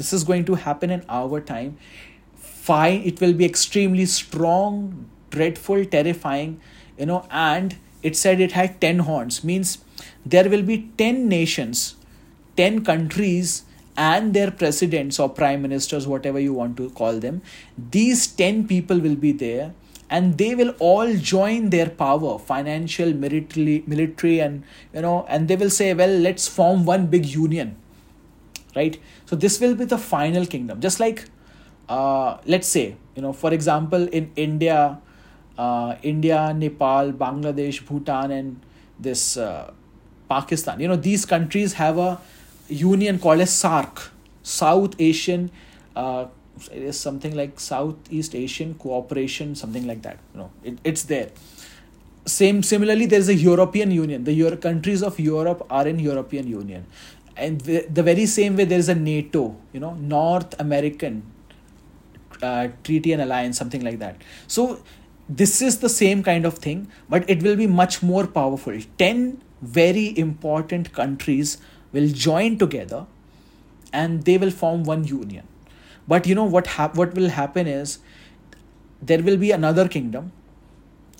This 0.00 0.10
is 0.12 0.24
going 0.30 0.44
to 0.46 0.56
happen 0.62 0.94
in 0.94 1.04
our 1.18 1.40
time 1.50 1.76
fine 2.62 3.02
it 3.04 3.20
will 3.20 3.32
be 3.32 3.44
extremely 3.44 4.06
strong 4.06 4.74
dreadful 5.30 5.84
terrifying 5.84 6.60
you 6.98 7.06
know 7.06 7.26
and 7.30 7.76
it 8.02 8.16
said 8.16 8.40
it 8.40 8.52
had 8.52 8.80
10 8.80 9.00
horns 9.00 9.42
means 9.42 9.78
there 10.24 10.48
will 10.48 10.62
be 10.62 10.76
10 10.98 11.28
nations 11.28 11.95
10 12.57 12.83
countries 12.83 13.63
and 13.95 14.33
their 14.33 14.51
presidents 14.51 15.19
or 15.19 15.29
prime 15.29 15.61
ministers 15.61 16.07
whatever 16.07 16.39
you 16.39 16.53
want 16.53 16.77
to 16.77 16.89
call 17.01 17.19
them 17.19 17.41
these 17.97 18.27
10 18.27 18.67
people 18.67 18.99
will 18.99 19.15
be 19.15 19.31
there 19.31 19.73
and 20.09 20.37
they 20.37 20.53
will 20.55 20.73
all 20.79 21.15
join 21.15 21.69
their 21.71 21.89
power 21.89 22.37
financial 22.39 23.13
military 23.13 23.83
military 23.87 24.39
and 24.39 24.63
you 24.93 25.01
know 25.01 25.25
and 25.27 25.47
they 25.47 25.55
will 25.55 25.75
say 25.79 25.93
well 25.93 26.15
let's 26.27 26.47
form 26.47 26.85
one 26.85 27.07
big 27.07 27.25
union 27.25 27.75
right? 28.77 28.99
So 29.25 29.35
this 29.35 29.59
will 29.59 29.75
be 29.75 29.85
the 29.85 29.97
final 29.97 30.45
kingdom. 30.45 30.79
Just 30.79 30.99
like 30.99 31.25
uh, 31.89 32.37
let's 32.45 32.67
say 32.67 32.95
you 33.15 33.21
know 33.21 33.33
for 33.33 33.53
example 33.53 34.07
in 34.19 34.29
india 34.35 34.99
uh, 35.57 35.95
india 36.03 36.53
nepal 36.53 37.13
bangladesh 37.21 37.79
bhutan 37.89 38.33
and 38.37 38.65
this 38.99 39.37
uh, 39.37 39.71
pakistan 40.33 40.81
you 40.85 40.89
know 40.91 40.97
these 41.07 41.25
countries 41.25 41.73
have 41.73 41.97
a 41.97 42.09
union 42.69 43.19
called 43.19 43.41
as 43.41 43.51
SAARC 43.51 44.09
south 44.43 44.95
asian 44.99 45.51
uh, 45.95 46.25
it 46.71 46.81
is 46.81 46.99
something 46.99 47.35
like 47.35 47.59
southeast 47.59 48.35
asian 48.35 48.73
cooperation 48.75 49.55
something 49.55 49.85
like 49.85 50.01
that 50.01 50.17
you 50.33 50.39
know 50.39 50.51
it, 50.63 50.77
it's 50.83 51.03
there. 51.03 51.29
Same 52.25 52.61
similarly 52.61 53.05
there's 53.05 53.29
a 53.29 53.35
european 53.35 53.89
union. 53.89 54.25
The 54.25 54.33
Euro- 54.33 54.57
countries 54.57 55.01
of 55.01 55.17
europe 55.17 55.65
are 55.69 55.87
in 55.87 55.97
european 55.97 56.47
union. 56.47 56.85
And 57.37 57.61
the, 57.61 57.85
the 57.89 58.03
very 58.03 58.25
same 58.25 58.57
way 58.57 58.65
there's 58.65 58.89
a 58.89 58.95
nato 58.95 59.55
you 59.71 59.79
know 59.79 59.93
north 59.93 60.59
american 60.59 61.23
uh, 62.41 62.67
treaty 62.83 63.13
and 63.13 63.21
alliance 63.21 63.57
something 63.57 63.81
like 63.81 63.99
that. 63.99 64.21
So 64.47 64.81
this 65.29 65.61
is 65.61 65.79
the 65.79 65.89
same 65.89 66.21
kind 66.23 66.45
of 66.45 66.57
thing 66.57 66.89
but 67.09 67.29
it 67.29 67.43
will 67.43 67.55
be 67.55 67.67
much 67.67 68.03
more 68.03 68.27
powerful. 68.27 68.77
10 68.97 69.41
very 69.61 70.17
important 70.17 70.93
countries 70.93 71.57
will 71.91 72.09
join 72.09 72.57
together 72.57 73.05
and 73.93 74.23
they 74.23 74.37
will 74.37 74.51
form 74.51 74.83
one 74.83 75.05
union. 75.05 75.47
But 76.07 76.27
you 76.27 76.35
know 76.35 76.45
what 76.45 76.67
hap- 76.67 76.95
what 76.95 77.13
will 77.15 77.29
happen 77.29 77.67
is 77.67 77.99
there 79.01 79.21
will 79.21 79.37
be 79.37 79.51
another 79.51 79.87
kingdom 79.87 80.31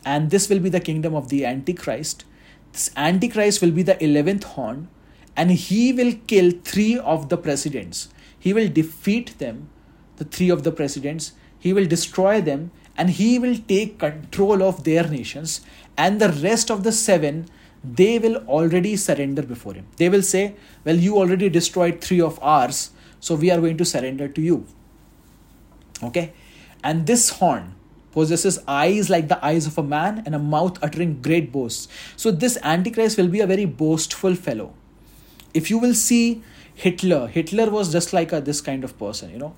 and 0.06 0.30
this 0.30 0.50
will 0.50 0.60
be 0.60 0.70
the 0.70 0.80
kingdom 0.80 1.16
of 1.16 1.30
the 1.30 1.46
antichrist. 1.46 2.24
This 2.72 2.90
antichrist 2.96 3.62
will 3.62 3.72
be 3.72 3.84
the 3.84 3.96
11th 3.96 4.44
horn 4.44 4.88
and 5.36 5.52
he 5.52 5.94
will 5.94 6.14
kill 6.28 6.52
three 6.64 6.98
of 6.98 7.30
the 7.30 7.38
presidents. 7.38 8.10
He 8.40 8.54
will 8.54 8.70
defeat 8.70 9.38
them 9.40 9.70
the 10.18 10.26
three 10.26 10.50
of 10.50 10.64
the 10.64 10.72
presidents. 10.72 11.34
He 11.60 11.74
will 11.74 11.86
destroy 11.86 12.42
them 12.42 12.72
and 12.98 13.12
he 13.12 13.38
will 13.38 13.58
take 13.68 14.00
control 14.00 14.64
of 14.64 14.84
their 14.84 15.08
nations 15.08 15.62
and 15.98 16.20
the 16.20 16.30
rest 16.30 16.72
of 16.72 16.84
the 16.84 16.92
seven 16.92 17.48
they 17.84 18.20
will 18.20 18.38
already 18.48 18.96
surrender 18.96 19.44
before 19.44 19.74
him. 19.74 19.88
They 19.98 20.10
will 20.10 20.22
say 20.24 20.56
well 20.84 20.96
you 20.96 21.18
already 21.18 21.50
destroyed 21.50 22.02
three 22.02 22.22
of 22.22 22.40
ours 22.42 22.92
so 23.20 23.36
we 23.36 23.52
are 23.52 23.60
going 23.60 23.78
to 23.78 23.86
surrender 23.86 24.28
to 24.28 24.42
you. 24.42 24.66
Okay? 26.04 26.34
And 26.84 27.08
this 27.08 27.30
horn 27.30 27.76
possesses 28.12 28.60
eyes 28.68 29.10
like 29.10 29.28
the 29.28 29.44
eyes 29.46 29.68
of 29.68 29.78
a 29.78 29.84
man 29.84 30.24
and 30.26 30.34
a 30.34 30.40
mouth 30.40 30.82
uttering 30.84 31.22
great 31.22 31.52
boasts. 31.52 31.88
So 32.16 32.32
this 32.32 32.58
antichrist 32.64 33.18
will 33.18 33.28
be 33.28 33.42
a 33.42 33.48
very 33.48 33.66
boastful 33.66 34.36
fellow. 34.36 34.74
If 35.54 35.70
you 35.70 35.78
will 35.78 35.94
see 35.94 36.44
hitler 36.78 37.28
hitler 37.28 37.70
was 37.72 37.92
just 37.92 38.14
like 38.14 38.32
a, 38.32 38.40
this 38.40 38.62
kind 38.62 38.84
of 38.84 38.98
person 38.98 39.32
you 39.32 39.40
know. 39.40 39.56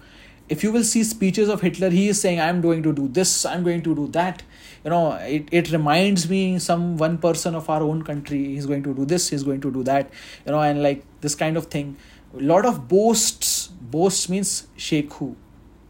If 0.48 0.64
you 0.64 0.72
will 0.72 0.84
see 0.84 1.04
speeches 1.04 1.50
of 1.50 1.62
hitler 1.62 1.90
he 1.90 2.08
is 2.08 2.20
saying 2.20 2.40
i'm 2.40 2.62
going 2.62 2.82
to 2.84 2.94
do 2.94 3.08
this 3.08 3.46
i'm 3.46 3.64
going 3.64 3.82
to 3.84 3.94
do 3.94 4.08
that 4.08 4.42
you 4.85 4.91
know 4.91 5.13
it, 5.37 5.49
it 5.53 5.73
reminds 5.73 6.29
me 6.29 6.59
some 6.59 6.97
one 6.97 7.17
person 7.19 7.55
of 7.55 7.71
our 7.71 7.83
own 7.83 8.03
country 8.03 8.43
he's 8.45 8.67
going 8.67 8.83
to 8.83 8.95
do 8.95 9.05
this 9.05 9.29
he's 9.31 9.43
going 9.43 9.61
to 9.61 9.71
do 9.71 9.83
that 9.83 10.11
you 10.47 10.53
know 10.53 10.61
and 10.61 10.83
like 10.83 11.05
this 11.21 11.35
kind 11.35 11.57
of 11.57 11.67
thing 11.67 11.97
a 12.35 12.43
lot 12.53 12.67
of 12.67 12.87
boasts 12.89 13.69
boasts 13.97 14.29
means 14.29 14.55
shekhu 14.89 15.35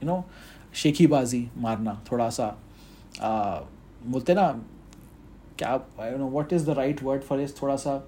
you 0.00 0.10
know 0.12 0.24
शेखीबाजी 0.74 1.48
मारना 1.64 2.00
थोड़ा 2.10 2.28
सा 2.36 2.46
बोलते 3.20 4.34
ना 4.34 4.46
क्या 5.58 5.72
I 6.00 6.16
know 6.18 6.28
what 6.30 6.52
is 6.52 6.66
the 6.66 6.76
right 6.78 7.02
word 7.02 7.22
for 7.22 7.40
is 7.40 7.54
थोड़ा 7.62 7.76
सा 7.84 8.02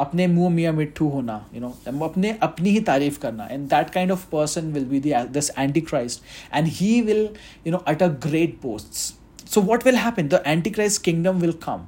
अपने 0.00 0.26
मुंह 0.26 0.50
मियाँ 0.54 0.72
मिट्ठू 0.72 1.08
होना 1.08 1.44
यू 1.54 1.60
नो 1.60 1.68
अपने 2.06 2.30
अपनी 2.42 2.70
ही 2.70 2.80
तारीफ 2.90 3.18
करना 3.22 3.46
and 3.50 3.68
that 3.68 3.90
kind 3.94 4.12
of 4.12 4.24
person 4.32 4.72
will 4.72 4.84
be 4.84 5.00
this 5.00 5.50
anti 5.58 5.80
Christ 5.80 6.22
and 6.54 6.68
he 6.78 7.00
will 7.02 7.28
you 7.66 7.72
know 7.72 7.78
at 7.78 8.02
a 8.02 8.08
great 8.26 8.58
post 8.62 9.17
so, 9.49 9.59
what 9.59 9.83
will 9.83 9.95
happen? 9.95 10.29
The 10.29 10.47
Antichrist 10.47 11.01
kingdom 11.01 11.39
will 11.39 11.53
come. 11.53 11.87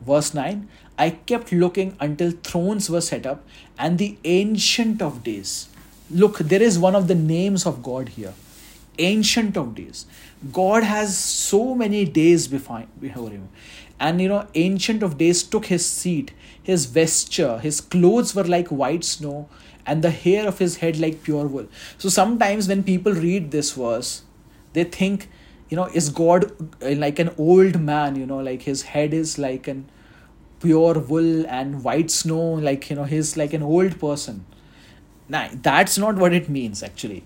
Verse 0.00 0.32
9 0.32 0.66
I 0.98 1.10
kept 1.10 1.52
looking 1.52 1.94
until 2.00 2.30
thrones 2.30 2.88
were 2.88 3.02
set 3.02 3.26
up 3.26 3.44
and 3.78 3.98
the 3.98 4.16
Ancient 4.24 5.02
of 5.02 5.22
Days. 5.22 5.68
Look, 6.10 6.38
there 6.38 6.62
is 6.62 6.78
one 6.78 6.96
of 6.96 7.08
the 7.08 7.14
names 7.14 7.66
of 7.66 7.82
God 7.82 8.08
here 8.08 8.32
Ancient 8.98 9.58
of 9.58 9.74
Days. 9.74 10.06
God 10.50 10.82
has 10.82 11.18
so 11.18 11.74
many 11.74 12.06
days 12.06 12.48
before 12.48 12.86
him. 13.02 13.50
And 14.00 14.22
you 14.22 14.28
know, 14.30 14.46
Ancient 14.54 15.02
of 15.02 15.18
Days 15.18 15.42
took 15.42 15.66
his 15.66 15.84
seat, 15.84 16.32
his 16.62 16.86
vesture, 16.86 17.58
his 17.58 17.82
clothes 17.82 18.34
were 18.34 18.44
like 18.44 18.68
white 18.68 19.04
snow, 19.04 19.50
and 19.84 20.00
the 20.00 20.10
hair 20.10 20.48
of 20.48 20.58
his 20.58 20.78
head 20.78 20.98
like 20.98 21.22
pure 21.22 21.46
wool. 21.46 21.68
So 21.98 22.08
sometimes 22.08 22.66
when 22.66 22.82
people 22.82 23.12
read 23.12 23.50
this 23.50 23.72
verse, 23.72 24.22
they 24.72 24.84
think 24.84 25.28
you 25.68 25.76
know, 25.76 25.86
is 25.86 26.10
God 26.10 26.52
uh, 26.82 26.94
like 26.96 27.18
an 27.18 27.30
old 27.38 27.80
man, 27.80 28.16
you 28.16 28.26
know, 28.26 28.38
like 28.38 28.62
his 28.62 28.82
head 28.82 29.12
is 29.12 29.38
like 29.38 29.66
an 29.68 29.88
pure 30.60 30.98
wool 30.98 31.46
and 31.46 31.82
white 31.84 32.10
snow, 32.10 32.54
like, 32.54 32.88
you 32.90 32.96
know, 32.96 33.04
he's 33.04 33.36
like 33.36 33.52
an 33.52 33.62
old 33.62 33.98
person. 34.00 34.44
Nah, 35.28 35.48
that's 35.52 35.98
not 35.98 36.16
what 36.16 36.32
it 36.32 36.48
means 36.48 36.82
actually. 36.82 37.24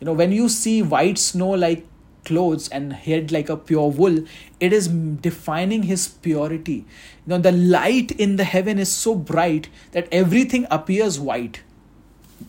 You 0.00 0.06
know, 0.06 0.12
when 0.12 0.32
you 0.32 0.48
see 0.48 0.82
white 0.82 1.18
snow 1.18 1.50
like 1.50 1.86
clothes 2.24 2.68
and 2.68 2.92
head 2.92 3.30
like 3.30 3.48
a 3.48 3.56
pure 3.56 3.90
wool, 3.90 4.24
it 4.60 4.72
is 4.72 4.88
defining 4.88 5.84
his 5.84 6.08
purity. 6.08 6.86
You 7.26 7.28
know, 7.28 7.38
the 7.38 7.52
light 7.52 8.12
in 8.12 8.36
the 8.36 8.44
heaven 8.44 8.78
is 8.78 8.90
so 8.90 9.14
bright 9.14 9.68
that 9.92 10.08
everything 10.10 10.66
appears 10.70 11.20
white. 11.20 11.62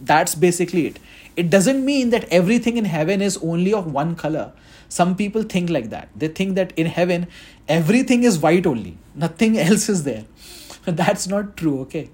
That's 0.02 0.34
basically 0.36 0.88
it. 0.88 1.00
It 1.36 1.50
doesn't 1.50 1.84
mean 1.84 2.10
that 2.12 2.26
everything 2.30 2.78
in 2.78 2.86
heaven 2.86 3.22
is 3.22 3.38
only 3.38 3.74
of 3.74 3.92
one 3.92 4.16
color. 4.16 4.54
Some 4.96 5.16
people 5.16 5.44
think 5.44 5.70
like 5.70 5.90
that. 5.90 6.10
They 6.16 6.30
think 6.30 6.56
that 6.56 6.72
in 6.78 6.86
heaven, 6.86 7.28
everything 7.68 8.24
is 8.24 8.40
white 8.40 8.66
only, 8.66 8.98
nothing 9.14 9.58
else 9.66 9.90
is 9.90 10.04
there. 10.04 10.26
That's 10.86 11.28
not 11.28 11.58
true, 11.58 11.82
okay? 11.82 12.10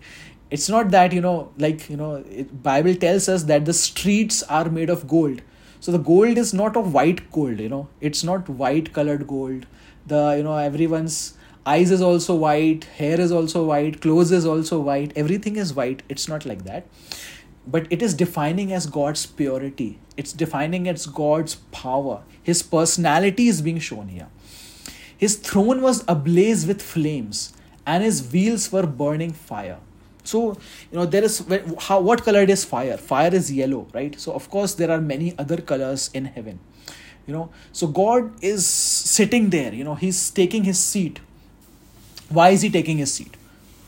It's 0.49 0.67
not 0.67 0.89
that, 0.91 1.13
you 1.13 1.21
know, 1.21 1.51
like, 1.57 1.89
you 1.89 1.97
know, 1.97 2.15
it, 2.29 2.63
Bible 2.63 2.95
tells 2.95 3.29
us 3.29 3.43
that 3.43 3.65
the 3.65 3.73
streets 3.73 4.41
are 4.43 4.69
made 4.69 4.89
of 4.89 5.07
gold. 5.07 5.41
So 5.79 5.91
the 5.91 5.97
gold 5.97 6.37
is 6.37 6.53
not 6.53 6.75
of 6.77 6.93
white 6.93 7.31
gold 7.31 7.59
you 7.59 7.69
know? 7.69 7.87
It's 7.99 8.23
not 8.23 8.47
white 8.47 8.93
colored 8.93 9.27
gold. 9.27 9.65
The 10.05 10.35
you 10.37 10.43
know 10.43 10.55
everyone's 10.57 11.35
eyes 11.65 11.91
is 11.91 12.01
also 12.01 12.35
white 12.35 12.85
hair 12.97 13.19
is 13.19 13.31
also 13.31 13.63
white 13.65 13.99
clothes 14.01 14.31
is 14.31 14.45
also 14.45 14.79
white. 14.79 15.11
Everything 15.15 15.55
is 15.55 15.73
white. 15.73 16.03
It's 16.07 16.27
not 16.27 16.45
like 16.45 16.63
that 16.65 16.85
but 17.65 17.87
it 17.91 18.01
is 18.01 18.13
defining 18.13 18.73
as 18.73 18.85
god's 18.85 19.25
purity. 19.25 19.99
It's 20.17 20.33
defining 20.33 20.87
as 20.87 21.05
god's 21.05 21.55
power. 21.71 22.23
His 22.41 22.63
personality 22.63 23.47
is 23.47 23.61
being 23.61 23.79
shown 23.79 24.07
here. 24.07 24.27
His 25.17 25.35
throne 25.35 25.81
was 25.81 26.03
ablaze 26.07 26.65
with 26.65 26.81
flames 26.81 27.53
and 27.85 28.03
his 28.03 28.31
wheels 28.31 28.71
were 28.71 28.87
burning 28.87 29.33
fire. 29.33 29.77
So 30.23 30.57
you 30.91 30.97
know 30.97 31.05
there 31.05 31.23
is 31.23 31.43
how 31.79 31.99
what 31.99 32.23
color 32.23 32.41
is 32.41 32.65
fire? 32.65 32.97
Fire 32.97 33.33
is 33.33 33.51
yellow 33.51 33.87
right? 33.93 34.19
So 34.19 34.33
of 34.33 34.49
course 34.49 34.73
there 34.75 34.91
are 34.91 35.01
many 35.01 35.35
other 35.37 35.57
colors 35.57 36.09
in 36.13 36.25
heaven. 36.25 36.59
You 37.27 37.33
know 37.33 37.49
so 37.71 37.87
god 37.87 38.31
is 38.43 38.65
sitting 38.65 39.49
there. 39.51 39.73
You 39.73 39.83
know 39.83 39.95
he's 39.95 40.29
taking 40.31 40.63
his 40.63 40.79
seat. 40.79 41.19
Why 42.29 42.49
is 42.49 42.61
he 42.61 42.69
taking 42.69 42.97
his 42.97 43.13
seat? 43.13 43.35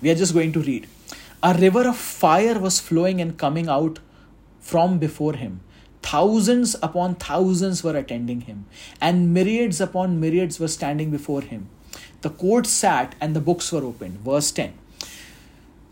We 0.01 0.11
are 0.11 0.15
just 0.15 0.33
going 0.33 0.51
to 0.53 0.59
read 0.59 0.87
a 1.43 1.53
river 1.59 1.87
of 1.87 1.97
fire 1.97 2.57
was 2.59 2.79
flowing 2.79 3.21
and 3.21 3.37
coming 3.37 3.69
out 3.69 3.99
from 4.59 4.97
before 4.99 5.33
him 5.33 5.59
thousands 6.01 6.75
upon 6.87 7.15
thousands 7.15 7.83
were 7.83 7.97
attending 8.03 8.41
him 8.51 8.65
and 8.99 9.33
myriads 9.33 9.81
upon 9.87 10.19
myriads 10.19 10.59
were 10.59 10.73
standing 10.77 11.11
before 11.17 11.41
him 11.41 11.67
the 12.21 12.29
court 12.29 12.65
sat 12.65 13.15
and 13.19 13.35
the 13.35 13.45
books 13.49 13.71
were 13.71 13.83
opened 13.91 14.19
verse 14.29 14.51
10 14.51 14.73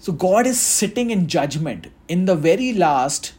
so 0.03 0.11
God 0.11 0.47
is 0.47 0.59
sitting 0.59 1.11
in 1.11 1.27
judgment. 1.27 1.85
In 2.07 2.25
the 2.25 2.35
very 2.35 2.73
last, 2.73 3.33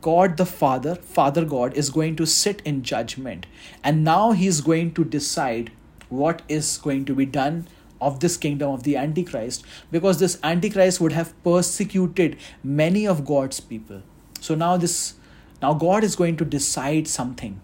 God 0.00 0.38
the 0.38 0.46
Father, 0.46 0.94
Father 0.94 1.44
God, 1.44 1.74
is 1.74 1.90
going 1.90 2.16
to 2.16 2.24
sit 2.24 2.62
in 2.64 2.82
judgment. 2.82 3.44
And 3.84 4.02
now 4.02 4.32
He 4.32 4.46
is 4.46 4.62
going 4.62 4.94
to 4.94 5.04
decide 5.04 5.72
what 6.08 6.40
is 6.48 6.78
going 6.78 7.04
to 7.04 7.14
be 7.14 7.26
done 7.26 7.68
of 8.00 8.20
this 8.20 8.36
kingdom 8.36 8.70
of 8.70 8.82
the 8.82 8.96
Antichrist 8.96 9.64
because 9.90 10.18
this 10.18 10.38
Antichrist 10.42 11.00
would 11.00 11.12
have 11.12 11.32
persecuted 11.42 12.36
many 12.62 13.06
of 13.06 13.24
God's 13.24 13.60
people. 13.60 14.02
So 14.40 14.54
now 14.54 14.76
this 14.76 15.14
now 15.62 15.74
God 15.74 16.04
is 16.04 16.16
going 16.16 16.36
to 16.36 16.44
decide 16.44 17.08
something, 17.08 17.60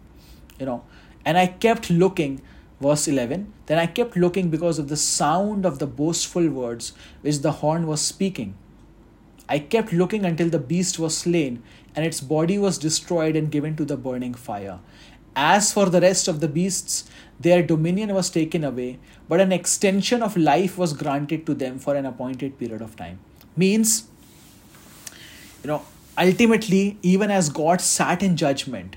you 0.58 0.66
know. 0.66 0.84
And 1.24 1.38
I 1.38 1.46
kept 1.46 1.90
looking 1.90 2.40
Verse 2.82 3.06
11 3.06 3.52
Then 3.66 3.78
I 3.78 3.86
kept 3.86 4.16
looking 4.16 4.50
because 4.50 4.78
of 4.80 4.88
the 4.88 4.96
sound 4.96 5.64
of 5.64 5.78
the 5.78 5.86
boastful 5.86 6.48
words 6.48 6.92
which 7.20 7.38
the 7.38 7.52
horn 7.62 7.86
was 7.86 8.00
speaking. 8.00 8.54
I 9.48 9.60
kept 9.60 9.92
looking 9.92 10.24
until 10.24 10.48
the 10.48 10.58
beast 10.58 10.98
was 10.98 11.16
slain 11.16 11.62
and 11.94 12.04
its 12.04 12.20
body 12.20 12.58
was 12.58 12.78
destroyed 12.78 13.36
and 13.36 13.52
given 13.52 13.76
to 13.76 13.84
the 13.84 13.96
burning 13.96 14.34
fire. 14.34 14.80
As 15.36 15.72
for 15.72 15.88
the 15.88 16.00
rest 16.00 16.26
of 16.26 16.40
the 16.40 16.48
beasts, 16.48 17.08
their 17.42 17.62
dominion 17.62 18.14
was 18.14 18.30
taken 18.30 18.64
away, 18.64 18.98
but 19.28 19.40
an 19.40 19.52
extension 19.52 20.22
of 20.22 20.36
life 20.36 20.78
was 20.78 20.92
granted 20.92 21.44
to 21.46 21.54
them 21.54 21.78
for 21.78 21.94
an 21.96 22.06
appointed 22.06 22.58
period 22.58 22.80
of 22.80 22.96
time. 22.96 23.18
Means, 23.56 24.08
you 25.62 25.68
know, 25.68 25.82
ultimately, 26.16 26.98
even 27.02 27.30
as 27.30 27.48
God 27.48 27.80
sat 27.80 28.22
in 28.22 28.36
judgment, 28.36 28.96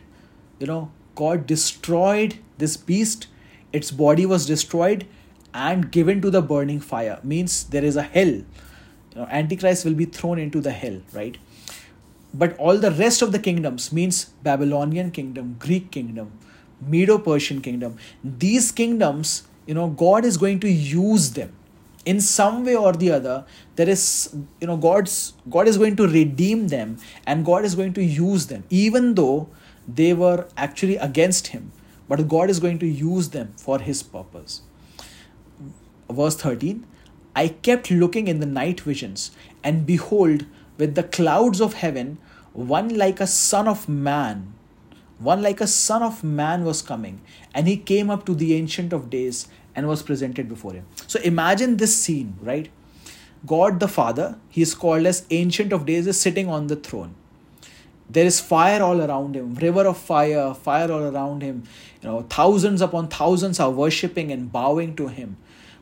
you 0.59 0.67
know, 0.67 0.91
God 1.15 1.47
destroyed 1.47 2.35
this 2.57 2.77
beast, 2.77 3.27
its 3.73 3.91
body 3.91 4.25
was 4.25 4.45
destroyed 4.45 5.05
and 5.53 5.91
given 5.91 6.21
to 6.21 6.29
the 6.29 6.41
burning 6.41 6.79
fire. 6.79 7.19
Means 7.23 7.63
there 7.65 7.83
is 7.83 7.95
a 7.95 8.03
hell. 8.03 8.27
You 8.27 8.45
know, 9.15 9.27
Antichrist 9.29 9.85
will 9.85 9.93
be 9.93 10.05
thrown 10.05 10.39
into 10.39 10.61
the 10.61 10.71
hell, 10.71 11.01
right? 11.13 11.37
But 12.33 12.57
all 12.57 12.77
the 12.77 12.91
rest 12.91 13.21
of 13.21 13.31
the 13.31 13.39
kingdoms 13.39 13.93
means 13.93 14.25
Babylonian 14.43 15.11
kingdom, 15.11 15.55
Greek 15.57 15.89
kingdom, 15.91 16.33
Medo 16.87 17.17
Persian 17.17 17.61
kingdom. 17.61 17.97
These 18.23 18.71
kingdoms, 18.71 19.43
you 19.65 19.73
know, 19.73 19.87
God 19.89 20.25
is 20.25 20.37
going 20.37 20.59
to 20.61 20.69
use 20.69 21.31
them 21.31 21.53
in 22.05 22.21
some 22.21 22.63
way 22.63 22.75
or 22.75 22.93
the 22.93 23.11
other. 23.11 23.45
There 23.75 23.89
is, 23.89 24.35
you 24.61 24.67
know, 24.67 24.77
God's 24.77 25.33
God 25.49 25.67
is 25.67 25.77
going 25.77 25.95
to 25.97 26.07
redeem 26.07 26.67
them 26.67 26.97
and 27.25 27.45
God 27.45 27.65
is 27.65 27.75
going 27.75 27.93
to 27.93 28.03
use 28.03 28.47
them, 28.47 28.63
even 28.69 29.15
though 29.15 29.49
they 29.87 30.13
were 30.13 30.47
actually 30.57 30.97
against 30.97 31.47
him. 31.47 31.71
But 32.07 32.27
God 32.27 32.49
is 32.49 32.59
going 32.59 32.79
to 32.79 32.87
use 32.87 33.29
them 33.29 33.53
for 33.57 33.79
his 33.79 34.03
purpose. 34.03 34.61
Verse 36.09 36.35
13 36.35 36.85
I 37.35 37.49
kept 37.49 37.91
looking 37.91 38.29
in 38.29 38.39
the 38.39 38.45
night 38.45 38.79
visions, 38.81 39.31
and 39.63 39.85
behold, 39.85 40.45
with 40.77 40.95
the 40.95 41.03
clouds 41.03 41.59
of 41.59 41.73
heaven, 41.73 42.17
one 42.53 42.97
like 42.97 43.19
a 43.19 43.27
son 43.27 43.67
of 43.67 43.89
man, 43.89 44.53
one 45.19 45.41
like 45.41 45.61
a 45.61 45.67
son 45.67 46.03
of 46.03 46.23
man 46.23 46.63
was 46.63 46.81
coming, 46.81 47.21
and 47.53 47.67
he 47.67 47.77
came 47.77 48.09
up 48.09 48.25
to 48.25 48.35
the 48.35 48.53
Ancient 48.53 48.93
of 48.93 49.09
Days 49.09 49.47
and 49.75 49.87
was 49.87 50.03
presented 50.03 50.49
before 50.49 50.73
him. 50.73 50.85
So 51.07 51.19
imagine 51.21 51.77
this 51.77 51.95
scene, 51.97 52.37
right? 52.41 52.69
God 53.45 53.79
the 53.79 53.87
Father, 53.87 54.37
he 54.49 54.61
is 54.61 54.73
called 54.73 55.05
as 55.05 55.25
Ancient 55.29 55.71
of 55.71 55.85
Days, 55.85 56.07
is 56.07 56.19
sitting 56.19 56.49
on 56.49 56.67
the 56.67 56.75
throne. 56.75 57.15
There 58.09 58.25
is 58.25 58.39
fire 58.39 58.83
all 58.83 59.01
around 59.01 59.35
him, 59.35 59.55
river 59.55 59.87
of 59.87 59.97
fire, 59.97 60.53
fire 60.53 60.91
all 60.91 61.03
around 61.03 61.41
him. 61.41 61.63
You 62.01 62.09
know, 62.09 62.21
thousands 62.29 62.81
upon 62.81 63.07
thousands 63.07 63.59
are 63.59 63.71
worshipping 63.71 64.31
and 64.31 64.51
bowing 64.51 64.95
to 64.97 65.07
him. 65.07 65.37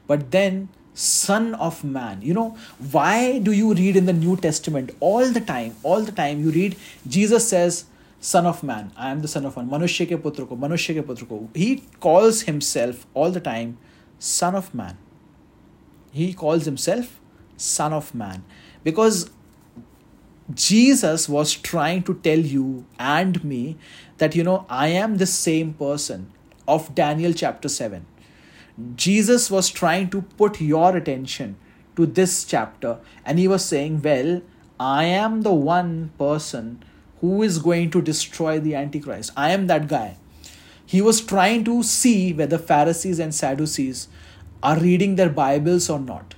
But 0.08 0.32
then 0.32 0.70
son 0.94 1.56
of 1.56 1.84
man 1.84 2.22
you 2.22 2.34
know 2.34 2.56
why 2.92 3.40
do 3.40 3.52
you 3.52 3.74
read 3.74 3.96
in 3.96 4.06
the 4.06 4.14
new 4.14 4.38
testament 4.38 4.92
all 5.00 5.28
the 5.32 5.42
time 5.42 5.76
all 5.82 6.02
the 6.02 6.12
time 6.12 6.40
you 6.40 6.52
read 6.52 6.76
jesus 7.08 7.48
says 7.48 7.86
son 8.32 8.46
of 8.46 8.64
man. 8.64 8.92
I 8.96 9.12
am 9.12 9.22
the 9.22 9.28
son 9.28 9.46
of 9.46 9.58
man. 9.58 9.70
Manushya 9.70 10.08
ke 10.10 10.22
putra 10.26 10.48
ko 10.50 10.58
manushya 10.66 10.98
ke 11.00 11.06
putra 11.12 11.30
ko 11.30 11.40
he 11.54 11.70
calls 12.08 12.42
himself 12.50 13.06
all 13.14 13.32
the 13.38 13.46
time 13.52 13.78
son 14.18 14.56
of 14.56 14.74
man. 14.82 14.98
He 16.12 16.34
calls 16.34 16.66
himself 16.66 17.20
son 17.58 17.94
of 18.02 18.14
man. 18.26 18.44
Because 18.84 19.30
jesus 20.54 21.30
was 21.34 21.54
trying 21.66 22.04
to 22.08 22.14
tell 22.16 22.42
you 22.54 22.86
and 23.00 23.42
me 23.46 23.78
that 24.18 24.36
you 24.36 24.44
know 24.48 24.66
i 24.78 24.88
am 25.04 25.16
the 25.20 25.26
same 25.26 25.70
person 25.82 26.26
of 26.74 26.90
daniel 26.94 27.32
chapter 27.42 27.70
7 27.70 28.06
Jesus 28.96 29.52
was 29.52 29.70
trying 29.70 30.10
to 30.10 30.24
put 30.24 30.60
your 30.60 30.98
attention 30.98 31.58
to 31.96 32.06
this 32.06 32.44
chapter 32.44 32.98
and 33.24 33.38
he 33.38 33.48
was 33.48 33.64
saying, 33.64 34.02
Well, 34.02 34.42
I 34.80 35.06
am 35.06 35.42
the 35.42 35.54
one 35.54 36.12
person 36.18 36.84
who 37.24 37.42
is 37.42 37.58
going 37.58 37.90
to 37.92 38.02
destroy 38.02 38.60
the 38.60 38.76
Antichrist. 38.76 39.32
I 39.38 39.52
am 39.52 39.68
that 39.68 39.88
guy. 39.88 40.18
He 40.86 41.02
was 41.02 41.22
trying 41.22 41.64
to 41.64 41.82
see 41.82 42.34
whether 42.34 42.58
Pharisees 42.58 43.18
and 43.18 43.34
Sadducees 43.34 44.10
are 44.62 44.78
reading 44.78 45.16
their 45.16 45.30
Bibles 45.30 45.90
or 45.90 46.00
not. 46.00 46.36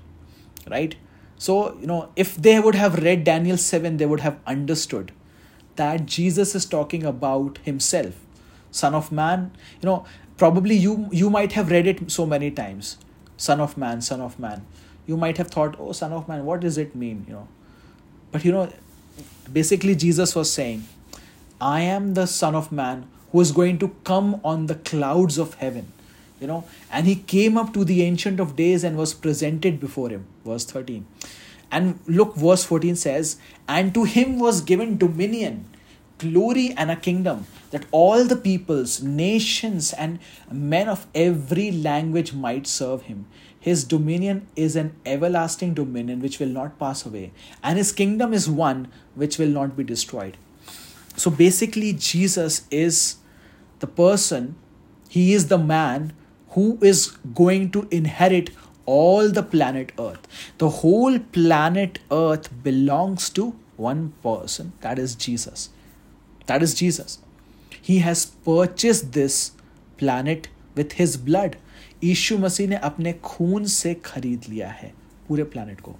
Right? 0.69 0.95
So, 1.37 1.75
you 1.79 1.87
know, 1.87 2.11
if 2.15 2.35
they 2.35 2.59
would 2.59 2.75
have 2.75 3.01
read 3.01 3.23
Daniel 3.23 3.57
7, 3.57 3.97
they 3.97 4.05
would 4.05 4.19
have 4.19 4.37
understood 4.45 5.11
that 5.75 6.05
Jesus 6.05 6.53
is 6.53 6.67
talking 6.67 7.03
about 7.03 7.57
himself. 7.63 8.13
Son 8.69 8.93
of 8.93 9.11
Man, 9.11 9.51
you 9.81 9.87
know, 9.87 10.05
probably 10.37 10.75
you 10.75 11.09
you 11.11 11.29
might 11.29 11.53
have 11.53 11.71
read 11.71 11.87
it 11.87 12.11
so 12.11 12.25
many 12.25 12.51
times 12.51 12.97
son 13.37 13.61
of 13.65 13.77
man 13.77 14.01
son 14.01 14.21
of 14.21 14.37
man 14.45 14.65
you 15.07 15.17
might 15.17 15.37
have 15.37 15.47
thought 15.47 15.77
oh 15.79 15.91
son 15.91 16.11
of 16.17 16.27
man 16.27 16.43
what 16.45 16.59
does 16.59 16.77
it 16.77 16.95
mean 16.95 17.23
you 17.27 17.33
know 17.33 17.47
but 18.31 18.43
you 18.43 18.51
know 18.51 18.69
basically 19.51 19.95
jesus 19.95 20.35
was 20.35 20.51
saying 20.51 20.85
i 21.61 21.81
am 21.81 22.13
the 22.13 22.25
son 22.25 22.55
of 22.55 22.71
man 22.71 23.05
who 23.31 23.41
is 23.41 23.51
going 23.51 23.77
to 23.77 23.89
come 24.03 24.39
on 24.43 24.65
the 24.67 24.75
clouds 24.75 25.37
of 25.37 25.53
heaven 25.55 25.91
you 26.39 26.47
know 26.47 26.63
and 26.91 27.07
he 27.07 27.15
came 27.15 27.57
up 27.57 27.73
to 27.73 27.85
the 27.85 28.01
ancient 28.03 28.39
of 28.39 28.55
days 28.55 28.83
and 28.83 28.97
was 28.97 29.13
presented 29.13 29.79
before 29.79 30.09
him 30.09 30.25
verse 30.45 30.65
13 30.65 31.05
and 31.71 31.99
look 32.07 32.35
verse 32.35 32.63
14 32.63 32.95
says 32.95 33.37
and 33.67 33.93
to 33.93 34.03
him 34.03 34.39
was 34.39 34.61
given 34.61 34.97
dominion 34.97 35.65
glory 36.17 36.73
and 36.77 36.91
a 36.91 36.95
kingdom 36.95 37.45
that 37.71 37.85
all 37.91 38.23
the 38.23 38.35
peoples, 38.35 39.01
nations, 39.01 39.91
and 39.93 40.19
men 40.51 40.87
of 40.87 41.05
every 41.13 41.71
language 41.71 42.33
might 42.33 42.67
serve 42.67 43.03
him. 43.03 43.25
His 43.65 43.83
dominion 43.83 44.47
is 44.55 44.75
an 44.75 44.95
everlasting 45.07 45.73
dominion 45.73 46.21
which 46.21 46.37
will 46.39 46.51
not 46.55 46.77
pass 46.77 47.03
away, 47.03 47.31
and 47.63 47.79
his 47.79 47.91
kingdom 47.91 48.31
is 48.31 48.47
one 48.47 48.89
which 49.15 49.39
will 49.39 49.47
not 49.47 49.75
be 49.75 49.83
destroyed. 49.83 50.37
So 51.17 51.31
basically, 51.31 51.93
Jesus 51.93 52.67
is 52.69 53.15
the 53.79 53.87
person, 53.87 54.53
he 55.09 55.33
is 55.33 55.47
the 55.47 55.57
man 55.57 56.13
who 56.49 56.77
is 56.79 57.07
going 57.33 57.71
to 57.71 57.87
inherit 57.89 58.51
all 58.85 59.31
the 59.31 59.41
planet 59.41 59.91
Earth. 59.97 60.27
The 60.59 60.69
whole 60.69 61.17
planet 61.17 61.97
Earth 62.11 62.49
belongs 62.61 63.31
to 63.31 63.55
one 63.77 64.13
person, 64.21 64.73
that 64.81 64.99
is 64.99 65.15
Jesus. 65.15 65.69
That 66.45 66.61
is 66.61 66.75
Jesus. 66.75 67.17
He 67.81 67.99
has 67.99 68.27
purchased 68.27 69.13
this 69.13 69.53
planet 69.97 70.49
with 70.75 70.91
his 70.93 71.17
blood. 71.17 71.57
Yishu 72.03 72.37
Masih 72.37 72.67
ने 72.67 72.75
अपने 72.83 73.13
खून 73.23 73.65
से 73.65 73.93
खरीद 74.05 74.41
लिया 74.49 74.69
है 74.69 74.91
पूरे 75.27 75.43
planet 75.43 75.81
को। 75.81 75.95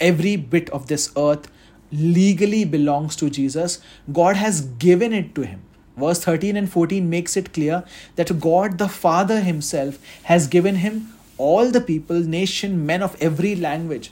Every 0.00 0.36
bit 0.52 0.70
of 0.70 0.86
this 0.88 1.08
earth 1.18 1.50
legally 1.92 2.64
belongs 2.64 3.18
to 3.20 3.28
Jesus 3.28 3.80
God 4.10 4.36
has 4.36 4.62
given 4.82 5.14
it 5.14 5.34
to 5.34 5.42
him 5.42 5.60
verse 5.98 6.26
thirteen 6.26 6.56
and 6.56 6.68
fourteen 6.68 7.04
makes 7.06 7.36
it 7.38 7.48
clear 7.48 7.78
that 8.16 8.32
God 8.40 8.76
the 8.76 8.86
father 8.86 9.42
himself 9.44 9.98
has 10.28 10.48
given 10.50 10.76
him 10.76 11.00
all 11.40 11.70
the 11.72 11.82
people 11.86 12.24
nation 12.28 12.72
man 12.88 13.02
of 13.02 13.16
every 13.24 13.54
language 13.54 14.10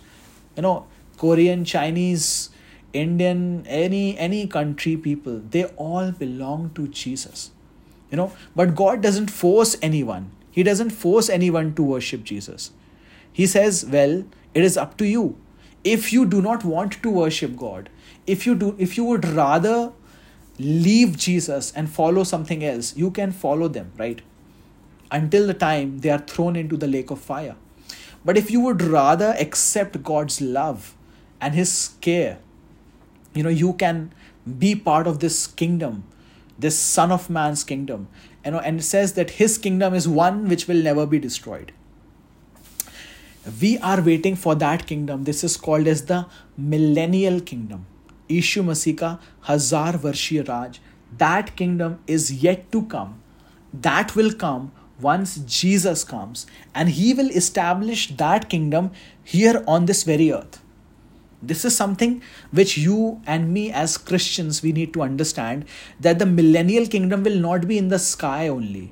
you 0.57 0.63
know 0.63 0.75
Korean 1.19 1.65
Chinese 1.65 2.27
Indian 2.95 3.63
any 3.69 4.09
any 4.21 4.45
country 4.53 4.97
people 4.97 5.41
they 5.53 5.63
all 5.81 6.11
belong 6.19 6.71
to 6.77 6.87
Jesus 6.97 7.51
you 8.13 8.17
know 8.17 8.31
but 8.57 8.75
God 8.75 9.01
doesn't 9.01 9.31
force 9.31 9.79
any 9.85 10.03
one 10.03 10.27
He 10.59 10.65
doesn't 10.69 10.97
force 11.03 11.29
anyone 11.37 11.75
to 11.75 11.85
worship 11.91 12.25
Jesus. 12.31 12.71
He 13.41 13.47
says, 13.53 13.85
"Well, 13.97 14.15
it 14.61 14.65
is 14.69 14.79
up 14.85 14.97
to 15.03 15.09
you. 15.09 15.25
If 15.93 16.13
you 16.13 16.25
do 16.35 16.41
not 16.47 16.65
want 16.71 16.99
to 17.05 17.13
worship 17.19 17.57
God, 17.61 17.91
if 18.37 18.47
you 18.49 18.57
do 18.63 18.73
if 18.87 18.97
you 19.01 19.05
would 19.11 19.29
rather 19.41 19.77
leave 20.89 21.17
Jesus 21.27 21.71
and 21.83 21.95
follow 22.01 22.25
something 22.33 22.65
else, 22.73 22.91
you 23.05 23.13
can 23.21 23.37
follow 23.45 23.69
them, 23.79 23.93
right? 24.05 24.25
Until 25.19 25.47
the 25.53 25.59
time 25.63 25.95
they 26.07 26.11
are 26.17 26.25
thrown 26.35 26.61
into 26.65 26.83
the 26.85 26.93
lake 26.97 27.15
of 27.17 27.25
fire. 27.31 27.57
But 28.25 28.43
if 28.43 28.51
you 28.57 28.61
would 28.67 28.83
rather 28.99 29.31
accept 29.47 30.03
God's 30.13 30.41
love 30.59 30.95
and 31.41 31.55
his 31.55 31.75
care 32.09 32.39
you 33.35 33.43
know 33.43 33.55
you 33.63 33.73
can 33.75 34.13
be 34.59 34.75
part 34.75 35.07
of 35.07 35.21
this 35.25 35.47
kingdom 35.63 36.03
this 36.59 36.79
son 36.79 37.13
of 37.17 37.29
man's 37.31 37.63
kingdom 37.65 38.09
you 38.45 38.53
know 38.53 38.59
and 38.59 38.81
it 38.81 38.83
says 38.83 39.13
that 39.15 39.31
his 39.43 39.59
kingdom 39.59 39.95
is 39.95 40.09
one 40.09 40.49
which 40.49 40.67
will 40.69 40.83
never 40.83 41.07
be 41.07 41.19
destroyed. 41.19 41.73
We 43.61 43.79
are 43.79 44.01
waiting 44.01 44.37
for 44.37 44.55
that 44.57 44.87
kingdom. 44.87 45.25
This 45.25 45.43
is 45.43 45.57
called 45.57 45.87
as 45.87 46.05
the 46.07 46.27
millennial 46.57 47.41
kingdom. 47.41 47.87
Ishu 48.29 48.65
Masika 48.65 49.19
Hazar 49.43 49.93
Varshiya 49.93 50.47
Raj. 50.49 50.81
That 51.17 51.57
kingdom 51.57 52.01
is 52.07 52.31
yet 52.43 52.71
to 52.73 52.83
come. 52.83 53.23
That 53.73 54.15
will 54.15 54.33
come 54.33 54.73
once 55.01 55.37
Jesus 55.39 56.05
comes. 56.05 56.47
And 56.75 56.91
he 56.91 57.15
will 57.15 57.31
establish 57.31 58.09
that 58.17 58.51
kingdom 58.51 58.91
here 59.25 59.65
on 59.67 59.87
this 59.87 60.03
very 60.03 60.31
earth 60.31 60.61
this 61.52 61.66
is 61.66 61.76
something 61.76 62.22
which 62.52 62.78
you 62.78 63.22
and 63.28 63.54
me 63.54 63.70
as 63.84 63.98
christians 63.98 64.62
we 64.66 64.72
need 64.72 64.94
to 64.98 65.02
understand 65.02 65.66
that 66.00 66.20
the 66.20 66.26
millennial 66.26 66.86
kingdom 66.98 67.24
will 67.24 67.40
not 67.48 67.68
be 67.72 67.78
in 67.78 67.90
the 67.90 68.00
sky 68.00 68.48
only 68.48 68.86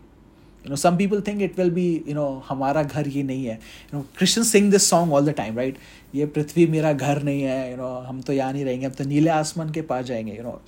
you 0.64 0.70
know 0.70 0.76
some 0.76 0.98
people 0.98 1.22
think 1.22 1.42
it 1.42 1.58
will 1.58 1.70
be 1.70 2.04
you 2.06 2.14
know 2.14 2.30
हमारा 2.48 2.84
घर 2.84 3.08
ये 3.08 3.24
नहीं 3.24 3.46
है 3.46 3.58
you 3.58 3.98
know 3.98 4.06
Christians 4.18 4.52
sing 4.52 4.70
this 4.70 4.86
song 4.88 5.12
all 5.12 5.24
the 5.30 5.34
time 5.34 5.56
right 5.56 5.78
ये 6.16 6.26
पृथ्वी 6.36 6.66
मेरा 6.76 6.94
घर 6.94 7.22
नहीं 7.24 7.42
है 7.42 7.72
you 7.72 7.78
know 7.78 7.94
हम 8.08 8.22
तो 8.22 8.34
यहाँ 8.34 8.54
नहीं 8.54 8.66
रहेंगे 8.66 8.86
हम 8.86 8.94
तो 8.94 9.04
नीले 9.04 9.30
आसमान 9.30 9.70
के 9.74 9.82
पास 9.94 10.06
जाएंगे 10.06 10.38
you 10.38 10.44
know 10.44 10.60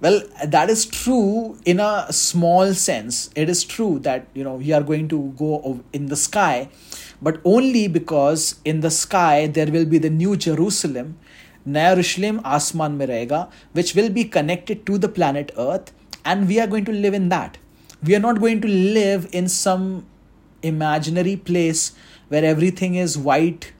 well 0.00 0.22
that 0.44 0.70
is 0.70 0.86
true 0.86 1.58
in 1.64 1.80
a 1.80 2.06
small 2.12 2.72
sense. 2.74 3.30
It 3.34 3.48
is 3.48 3.64
true 3.64 3.98
that 4.00 4.26
you 4.34 4.44
know 4.44 4.54
we 4.54 4.72
are 4.72 4.82
going 4.82 5.08
to 5.08 5.34
go 5.36 5.80
in 5.92 6.06
the 6.06 6.16
sky 6.16 6.68
but 7.20 7.40
only 7.44 7.88
because 7.88 8.60
in 8.64 8.80
the 8.80 8.90
sky 8.90 9.46
there 9.46 9.66
will 9.66 9.84
be 9.84 9.98
the 9.98 10.10
new 10.10 10.36
jerusalem 10.36 11.18
naya 11.66 11.94
Jerusalem 11.96 12.40
asman 12.56 12.98
rahega 13.10 13.40
which 13.72 13.94
will 13.94 14.10
be 14.18 14.24
connected 14.24 14.86
to 14.86 14.98
the 14.98 15.08
planet 15.08 15.50
earth 15.58 15.92
and 16.24 16.46
we 16.48 16.60
are 16.60 16.66
going 16.66 16.84
to 16.84 16.92
live 16.92 17.14
in 17.14 17.28
that. 17.30 17.58
We 18.02 18.14
are 18.14 18.20
not 18.20 18.40
going 18.40 18.60
to 18.60 18.68
live 18.68 19.28
in 19.32 19.48
some 19.48 20.06
imaginary 20.62 21.36
place 21.36 21.92
where 22.28 22.44
everything 22.44 22.94
is 22.94 23.16
white 23.16 23.72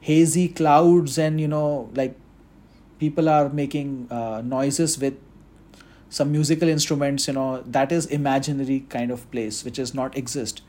hazy 0.00 0.48
clouds 0.48 1.18
and 1.18 1.40
you 1.40 1.48
know 1.48 1.90
like 1.94 2.16
people 2.98 3.28
are 3.28 3.48
making 3.48 4.06
uh, 4.10 4.42
noises 4.44 4.98
with 4.98 5.14
some 6.09 6.31
musical 6.31 6.69
instruments 6.69 7.27
you 7.27 7.33
know 7.33 7.61
that 7.65 7.91
is 7.91 8.05
imaginary 8.05 8.79
kind 8.89 9.11
of 9.11 9.29
place 9.31 9.63
which 9.65 9.75
does 9.75 9.93
not 9.93 10.17
exist 10.17 10.61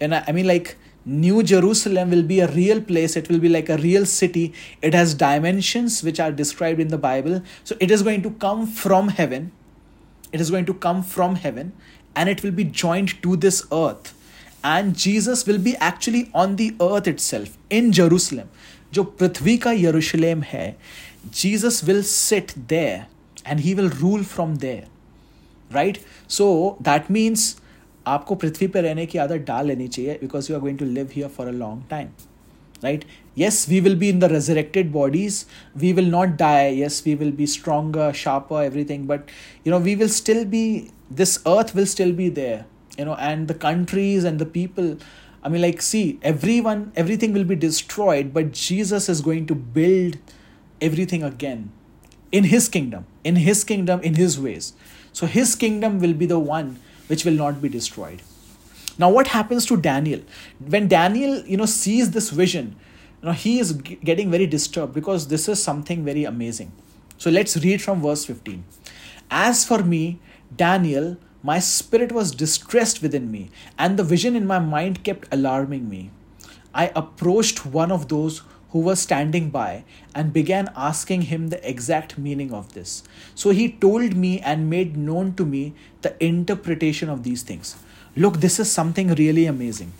and 0.00 0.14
I, 0.14 0.24
I 0.28 0.32
mean 0.32 0.46
like 0.46 0.76
new 1.04 1.42
jerusalem 1.42 2.10
will 2.10 2.22
be 2.22 2.40
a 2.40 2.48
real 2.52 2.80
place 2.80 3.16
it 3.16 3.28
will 3.28 3.38
be 3.38 3.48
like 3.48 3.68
a 3.68 3.76
real 3.78 4.06
city 4.06 4.52
it 4.82 4.94
has 4.94 5.14
dimensions 5.14 6.02
which 6.02 6.18
are 6.18 6.32
described 6.32 6.80
in 6.80 6.88
the 6.88 6.98
bible 6.98 7.42
so 7.64 7.76
it 7.80 7.90
is 7.90 8.02
going 8.02 8.22
to 8.22 8.30
come 8.30 8.66
from 8.66 9.08
heaven 9.08 9.52
it 10.32 10.40
is 10.40 10.50
going 10.50 10.66
to 10.66 10.74
come 10.74 11.02
from 11.02 11.36
heaven 11.36 11.72
and 12.14 12.28
it 12.28 12.42
will 12.42 12.50
be 12.50 12.64
joined 12.64 13.20
to 13.22 13.36
this 13.36 13.64
earth 13.72 14.14
and 14.64 14.96
jesus 14.96 15.46
will 15.46 15.58
be 15.58 15.76
actually 15.76 16.28
on 16.34 16.56
the 16.56 16.74
earth 16.80 17.06
itself 17.06 17.56
in 17.70 17.92
jerusalem 17.92 18.48
जो 18.94 19.02
पृथ्वी 19.20 19.56
का 19.58 19.72
यरूशलेम 19.72 20.42
है 20.42 20.76
Jesus 21.34 21.82
will 21.84 22.02
sit 22.02 22.52
there 22.68 23.04
and 23.46 23.60
he 23.60 23.74
will 23.74 23.88
rule 24.00 24.24
from 24.34 24.56
there 24.66 25.74
right 25.74 25.98
so 26.38 26.46
that 26.82 27.10
means 27.10 27.54
आपको 28.06 28.34
पृथ्वी 28.34 28.66
पर 28.66 28.82
रहने 28.82 29.06
की 29.06 29.18
आदत 29.18 29.44
डाल 29.46 29.66
लेनी 29.66 29.88
चाहिए 29.88 30.18
because 30.20 30.50
you 30.50 30.56
are 30.56 30.62
going 30.62 30.78
to 30.78 30.84
live 30.84 31.08
here 31.14 31.28
for 31.36 31.46
a 31.46 31.52
long 31.52 31.82
time 31.90 32.08
right 32.82 33.04
yes 33.34 33.66
we 33.68 33.80
will 33.80 33.96
be 33.96 34.08
in 34.08 34.18
the 34.18 34.28
resurrected 34.28 34.92
bodies 34.92 35.46
we 35.74 35.92
will 35.92 36.10
not 36.14 36.36
die 36.36 36.68
yes 36.68 37.04
we 37.04 37.14
will 37.14 37.30
be 37.30 37.46
stronger 37.46 38.12
sharper 38.12 38.62
everything 38.62 39.06
but 39.06 39.28
you 39.64 39.70
know 39.70 39.78
we 39.78 39.96
will 39.96 40.08
still 40.08 40.44
be 40.44 40.90
this 41.10 41.38
earth 41.46 41.74
will 41.74 41.86
still 41.86 42.12
be 42.12 42.28
there 42.28 42.66
you 42.98 43.04
know 43.04 43.14
and 43.14 43.48
the 43.48 43.54
countries 43.54 44.24
and 44.24 44.38
the 44.38 44.46
people 44.46 44.96
i 45.42 45.48
mean 45.48 45.62
like 45.62 45.80
see 45.80 46.18
everyone 46.22 46.92
everything 46.96 47.32
will 47.32 47.44
be 47.44 47.56
destroyed 47.56 48.32
but 48.32 48.52
jesus 48.52 49.08
is 49.08 49.20
going 49.20 49.46
to 49.46 49.54
build 49.54 50.18
everything 50.80 51.22
again 51.22 51.70
in 52.31 52.45
his 52.45 52.69
kingdom 52.69 53.05
in 53.23 53.35
his 53.35 53.63
kingdom 53.63 54.01
in 54.01 54.15
his 54.15 54.39
ways. 54.39 54.73
So 55.13 55.27
his 55.27 55.55
kingdom 55.55 55.99
will 55.99 56.13
be 56.13 56.25
the 56.25 56.39
one 56.39 56.79
which 57.07 57.25
will 57.25 57.33
not 57.33 57.61
be 57.61 57.69
destroyed. 57.69 58.21
Now 58.97 59.09
what 59.09 59.27
happens 59.27 59.65
to 59.67 59.77
daniel? 59.77 60.21
When 60.59 60.87
daniel 60.87 61.43
you 61.45 61.57
know 61.57 61.65
sees 61.65 62.11
this 62.11 62.29
vision 62.29 62.75
you 63.21 63.27
know 63.27 63.33
he 63.33 63.59
is 63.59 63.73
g- 63.73 63.99
getting 64.03 64.31
very 64.31 64.47
disturbed 64.47 64.93
because 64.93 65.27
this 65.27 65.47
is 65.49 65.61
something 65.63 66.05
very 66.05 66.23
amazing. 66.23 66.71
So 67.17 67.29
let's 67.29 67.57
read 67.57 67.81
from 67.81 68.01
verse 68.01 68.25
15 68.25 68.63
as 69.29 69.65
for 69.65 69.83
me 69.83 70.19
daniel 70.55 71.17
my 71.43 71.57
spirit 71.57 72.11
was 72.11 72.31
distressed 72.31 73.01
within 73.01 73.31
me 73.31 73.49
and 73.77 73.97
the 73.97 74.03
vision 74.03 74.35
in 74.35 74.45
my 74.45 74.59
mind 74.59 75.03
kept 75.03 75.27
alarming 75.31 75.89
me. 75.89 76.11
I 76.73 76.91
approached 76.95 77.65
one 77.65 77.91
of 77.91 78.07
those 78.07 78.41
who 78.71 78.79
was 78.79 78.99
standing 78.99 79.49
by 79.49 79.83
and 80.15 80.33
began 80.33 80.71
asking 80.75 81.23
him 81.23 81.49
the 81.49 81.69
exact 81.69 82.17
meaning 82.17 82.53
of 82.53 82.73
this. 82.73 83.03
So 83.35 83.49
he 83.49 83.71
told 83.71 84.15
me 84.15 84.39
and 84.39 84.69
made 84.69 84.95
known 84.95 85.33
to 85.35 85.45
me 85.45 85.73
the 86.01 86.21
interpretation 86.23 87.09
of 87.09 87.23
these 87.23 87.43
things. 87.43 87.75
Look, 88.15 88.37
this 88.37 88.59
is 88.59 88.71
something 88.71 89.13
really 89.15 89.45
amazing. 89.45 89.93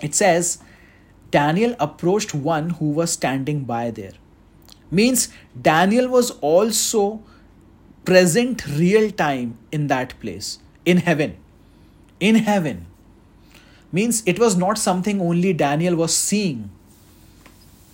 It 0.00 0.14
says, 0.14 0.58
Daniel 1.30 1.74
approached 1.80 2.34
one 2.34 2.70
who 2.70 2.90
was 2.90 3.12
standing 3.12 3.64
by 3.64 3.90
there. 3.90 4.12
Means 4.90 5.28
Daniel 5.60 6.08
was 6.08 6.30
also 6.40 7.22
present 8.04 8.64
real 8.66 9.10
time 9.10 9.58
in 9.72 9.88
that 9.88 10.18
place, 10.20 10.60
in 10.84 10.98
heaven. 10.98 11.36
In 12.20 12.36
heaven. 12.36 12.86
Means 13.90 14.22
it 14.24 14.38
was 14.38 14.56
not 14.56 14.78
something 14.78 15.20
only 15.20 15.52
Daniel 15.52 15.96
was 15.96 16.16
seeing 16.16 16.70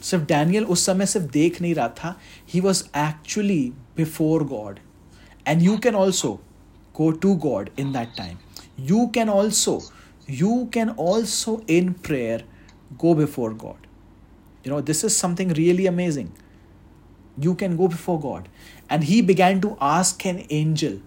सिर्फ 0.02 0.24
Daniel 0.28 0.66
उस 0.66 0.86
समय 0.86 1.06
सिर्फ 1.06 1.32
देख 1.32 1.62
नहीं 1.62 1.76
रहा 1.76 1.88
था 2.00 2.20
he 2.54 2.60
was 2.60 2.84
actually 2.98 3.64
before 3.98 4.44
God 4.48 4.80
and 5.48 5.62
you 5.62 5.78
can 5.78 5.96
also 5.96 6.40
go 6.98 7.12
to 7.26 7.36
God 7.46 7.70
in 7.78 7.92
that 7.94 8.16
time. 8.18 8.40
You 8.76 9.10
can 9.18 9.30
also, 9.30 9.82
you 10.28 10.68
can 10.72 10.90
also 11.08 11.60
in 11.68 11.94
prayer 11.94 12.42
go 12.98 13.14
before 13.14 13.54
God. 13.54 13.88
You 14.64 14.72
know, 14.72 14.82
this 14.82 15.04
is 15.04 15.16
something 15.16 15.54
really 15.60 15.86
amazing. 15.86 16.32
You 17.40 17.54
can 17.56 17.78
go 17.78 17.88
before 17.88 18.20
God. 18.20 18.50
And 18.90 19.04
he 19.04 19.22
began 19.22 19.62
to 19.62 19.78
ask 19.80 20.26
an 20.26 20.44
angel, 20.50 21.00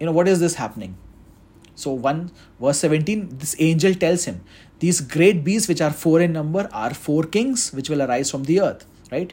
you 0.00 0.06
know, 0.06 0.12
what 0.12 0.28
is 0.28 0.40
this 0.40 0.54
happening? 0.54 0.96
So, 1.74 1.92
1 1.92 2.30
verse 2.60 2.78
17, 2.78 3.38
this 3.38 3.54
angel 3.58 3.94
tells 3.94 4.24
him, 4.24 4.40
these 4.80 5.00
great 5.00 5.44
beasts, 5.44 5.68
which 5.68 5.80
are 5.80 5.92
four 5.92 6.20
in 6.20 6.32
number, 6.32 6.68
are 6.72 6.94
four 6.94 7.24
kings 7.24 7.72
which 7.72 7.90
will 7.90 8.02
arise 8.02 8.30
from 8.30 8.44
the 8.44 8.60
earth, 8.60 8.86
right? 9.12 9.32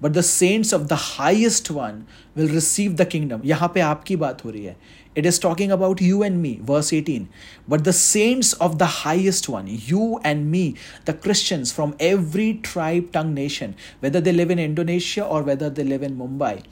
But 0.00 0.14
the 0.14 0.22
saints 0.24 0.72
of 0.72 0.88
the 0.88 0.96
highest 0.96 1.70
one 1.70 2.06
will 2.34 2.48
receive 2.48 2.96
the 2.96 3.06
kingdom. 3.06 3.42
यहाँ 3.46 3.68
पे 3.74 3.80
आपकी 3.80 4.16
बात 4.16 4.44
हो 4.44 4.50
रही 4.50 4.64
है. 4.64 4.76
It 5.14 5.26
is 5.26 5.38
talking 5.38 5.70
about 5.70 6.00
you 6.00 6.22
and 6.24 6.42
me, 6.42 6.58
verse 6.70 6.92
18. 6.92 7.28
But 7.68 7.84
the 7.84 7.92
saints 7.92 8.52
of 8.54 8.78
the 8.78 8.86
highest 8.86 9.48
one, 9.48 9.66
you 9.68 10.18
and 10.24 10.50
me, 10.50 10.74
the 11.04 11.12
Christians 11.12 11.70
from 11.70 11.94
every 12.00 12.54
tribe, 12.54 13.12
tongue, 13.12 13.32
nation, 13.34 13.76
whether 14.00 14.20
they 14.20 14.32
live 14.32 14.50
in 14.50 14.58
Indonesia 14.58 15.24
or 15.24 15.42
whether 15.42 15.70
they 15.70 15.84
live 15.84 16.02
in 16.02 16.16
Mumbai, 16.16 16.64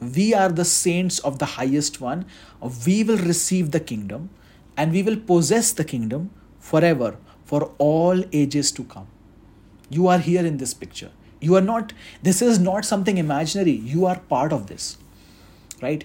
we 0.00 0.32
are 0.32 0.48
the 0.48 0.64
saints 0.64 1.18
of 1.18 1.38
the 1.40 1.52
highest 1.56 2.00
one. 2.00 2.24
We 2.86 3.02
will 3.04 3.18
receive 3.18 3.72
the 3.72 3.80
kingdom 3.80 4.30
and 4.76 4.92
we 4.92 5.02
will 5.02 5.16
possess 5.16 5.72
the 5.72 5.84
kingdom 5.84 6.30
forever 6.58 7.16
for 7.53 7.71
all 7.77 8.23
ages 8.33 8.71
to 8.71 8.83
come. 8.83 9.05
You 9.87 10.07
are 10.07 10.17
here 10.17 10.43
in 10.43 10.57
this 10.57 10.73
picture. 10.73 11.11
You 11.39 11.55
are 11.55 11.61
not, 11.61 11.93
this 12.23 12.41
is 12.41 12.57
not 12.57 12.83
something 12.83 13.19
imaginary. 13.19 13.73
You 13.73 14.07
are 14.07 14.17
part 14.21 14.51
of 14.51 14.65
this, 14.65 14.97
right? 15.79 16.03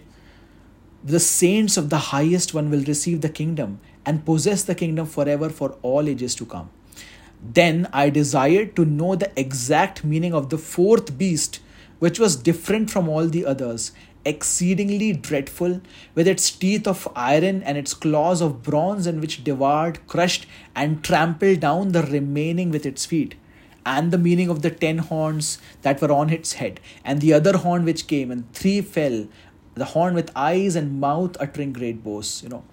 The 1.02 1.18
saints 1.18 1.78
of 1.78 1.88
the 1.88 2.02
highest 2.10 2.52
one 2.52 2.68
will 2.68 2.84
receive 2.84 3.22
the 3.22 3.30
kingdom 3.30 3.80
and 4.04 4.26
possess 4.26 4.62
the 4.62 4.74
kingdom 4.74 5.06
forever 5.06 5.48
for 5.48 5.78
all 5.80 6.06
ages 6.06 6.34
to 6.34 6.44
come. 6.44 6.68
Then 7.42 7.88
I 7.94 8.10
desired 8.10 8.76
to 8.76 8.84
know 8.84 9.14
the 9.14 9.32
exact 9.34 10.04
meaning 10.04 10.34
of 10.34 10.50
the 10.50 10.58
fourth 10.58 11.16
beast, 11.16 11.60
which 11.98 12.18
was 12.18 12.36
different 12.36 12.90
from 12.90 13.08
all 13.08 13.26
the 13.26 13.46
others 13.46 13.92
exceedingly 14.25 15.13
dreadful, 15.13 15.81
with 16.15 16.27
its 16.27 16.49
teeth 16.51 16.87
of 16.87 17.07
iron 17.15 17.61
and 17.63 17.77
its 17.77 17.93
claws 17.93 18.41
of 18.41 18.63
bronze, 18.63 19.05
and 19.05 19.19
which 19.19 19.43
devoured, 19.43 20.05
crushed, 20.07 20.45
and 20.75 21.03
trampled 21.03 21.59
down 21.59 21.91
the 21.91 22.03
remaining 22.03 22.71
with 22.71 22.85
its 22.85 23.05
feet. 23.05 23.35
And 23.85 24.11
the 24.11 24.17
meaning 24.17 24.49
of 24.49 24.61
the 24.61 24.71
ten 24.71 24.99
horns 24.99 25.57
that 25.81 26.01
were 26.01 26.11
on 26.11 26.29
its 26.29 26.53
head, 26.53 26.79
and 27.03 27.19
the 27.19 27.33
other 27.33 27.57
horn 27.57 27.83
which 27.83 28.07
came, 28.07 28.31
and 28.31 28.51
three 28.53 28.81
fell, 28.81 29.27
the 29.75 29.85
horn 29.85 30.13
with 30.13 30.31
eyes 30.35 30.75
and 30.75 30.99
mouth 30.99 31.35
uttering 31.39 31.73
great 31.73 32.03
boasts, 32.03 32.43
you 32.43 32.49
know. 32.49 32.63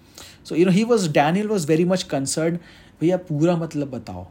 So, 0.43 0.55
you 0.55 0.65
know, 0.65 0.71
he 0.71 0.85
was, 0.85 1.07
Daniel 1.07 1.47
was 1.47 1.65
very 1.65 1.85
much 1.85 2.07
concerned. 2.07 2.59
भैया 3.01 3.17
पूरा 3.27 3.59
मतलब 3.59 3.89
बताओ 3.89 4.27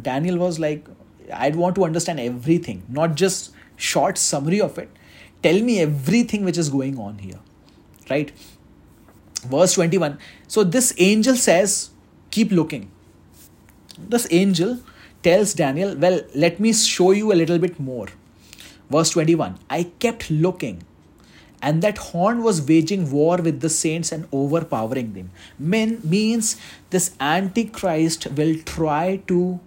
Daniel 0.00 0.38
was 0.38 0.58
like, 0.58 0.88
I'd 1.32 1.56
want 1.56 1.74
to 1.74 1.84
understand 1.84 2.20
everything, 2.20 2.84
not 2.88 3.16
just 3.16 3.50
short 3.76 4.16
summary 4.16 4.60
of 4.60 4.78
it 4.78 4.88
tell 5.43 5.59
me 5.61 5.79
everything 5.79 6.43
which 6.45 6.57
is 6.57 6.69
going 6.69 6.97
on 6.97 7.17
here 7.19 7.39
right? 8.09 8.31
Verse 9.43 9.73
21 9.73 10.17
so 10.47 10.63
this 10.63 10.93
angel 10.97 11.35
says 11.35 11.91
keep 12.31 12.51
looking. 12.51 12.91
This 13.97 14.27
angel 14.31 14.79
tells 15.23 15.53
daniel 15.53 15.95
well 15.95 16.21
let 16.33 16.59
me 16.59 16.73
show 16.73 17.11
you 17.11 17.31
a 17.31 17.37
little 17.41 17.59
bit 17.59 17.79
more. 17.79 18.07
Verse 18.89 19.11
21 19.11 19.57
i 19.69 19.83
kept 19.99 20.29
looking 20.31 20.83
and 21.61 21.81
that 21.81 21.97
horn 21.97 22.41
was 22.41 22.61
waging 22.61 23.11
war 23.11 23.37
with 23.37 23.59
the 23.59 23.69
saints 23.69 24.11
and 24.13 24.27
overpowering 24.31 25.13
them. 25.13 25.31
Men, 25.57 25.99
means 26.03 26.55
this 26.89 27.15
antichrist 27.19 28.27
will 28.31 28.55
try 28.59 29.17
to 29.27 29.59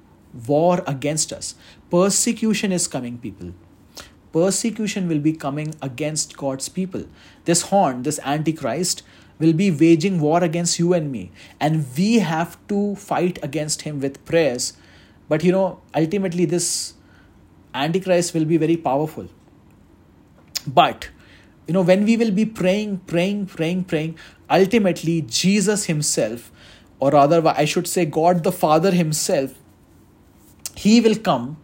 war 0.47 0.83
against 0.87 1.33
us. 1.35 1.55
Persecution 1.91 2.73
is 2.73 2.89
coming 2.89 3.19
people 3.19 3.53
persecution 4.33 5.09
will 5.09 5.19
be 5.19 5.33
coming 5.33 5.75
against 5.83 6.37
God's 6.37 6.69
people. 6.69 7.05
This 7.45 7.63
horn, 7.63 8.03
this 8.03 8.19
Antichrist, 8.25 9.03
will 9.39 9.53
be 9.53 9.71
waging 9.71 10.21
war 10.21 10.43
against 10.43 10.79
you 10.79 10.93
and 10.93 11.11
me. 11.11 11.31
And 11.61 11.87
we 11.97 12.19
have 12.21 12.57
to 12.69 12.97
fight 12.97 13.39
against 13.43 13.83
him 13.83 14.01
with 14.01 14.25
prayers. 14.25 14.75
But 15.29 15.45
you 15.45 15.53
know, 15.53 15.81
ultimately, 15.95 16.45
this 16.45 16.95
Antichrist 17.75 18.35
will 18.35 18.45
be 18.45 18.57
very 18.57 18.77
powerful. 18.77 19.29
But 20.67 21.09
you 21.67 21.75
know 21.75 21.83
when 21.83 22.05
we 22.05 22.17
will 22.17 22.31
be 22.31 22.45
praying 22.45 22.99
praying 23.11 23.47
praying 23.47 23.85
praying 23.85 24.17
ultimately 24.51 25.23
jesus 25.23 25.85
himself 25.85 26.51
or 26.99 27.11
rather 27.13 27.41
i 27.49 27.65
should 27.65 27.87
say 27.87 28.05
god 28.05 28.43
the 28.43 28.53
father 28.53 28.91
himself 28.91 29.53
he 30.75 31.01
will 31.01 31.15
come 31.15 31.57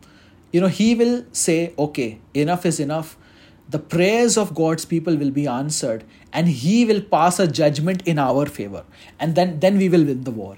you 0.52 0.60
know 0.60 0.68
he 0.68 0.94
will 0.94 1.24
say 1.32 1.74
okay 1.78 2.20
enough 2.34 2.66
is 2.66 2.80
enough. 2.80 3.16
The 3.70 3.78
prayers 3.78 4.38
of 4.38 4.54
god's 4.54 4.86
people 4.86 5.16
will 5.16 5.30
be 5.30 5.46
answered 5.46 6.04
and 6.32 6.48
he 6.48 6.84
will 6.86 7.02
pass 7.02 7.38
a 7.38 7.46
judgment 7.46 8.06
in 8.06 8.18
our 8.18 8.46
favor 8.46 8.84
and 9.18 9.34
then 9.34 9.60
then 9.60 9.76
we 9.78 9.88
will 9.88 10.04
win 10.04 10.24
the 10.24 10.30
war. 10.30 10.56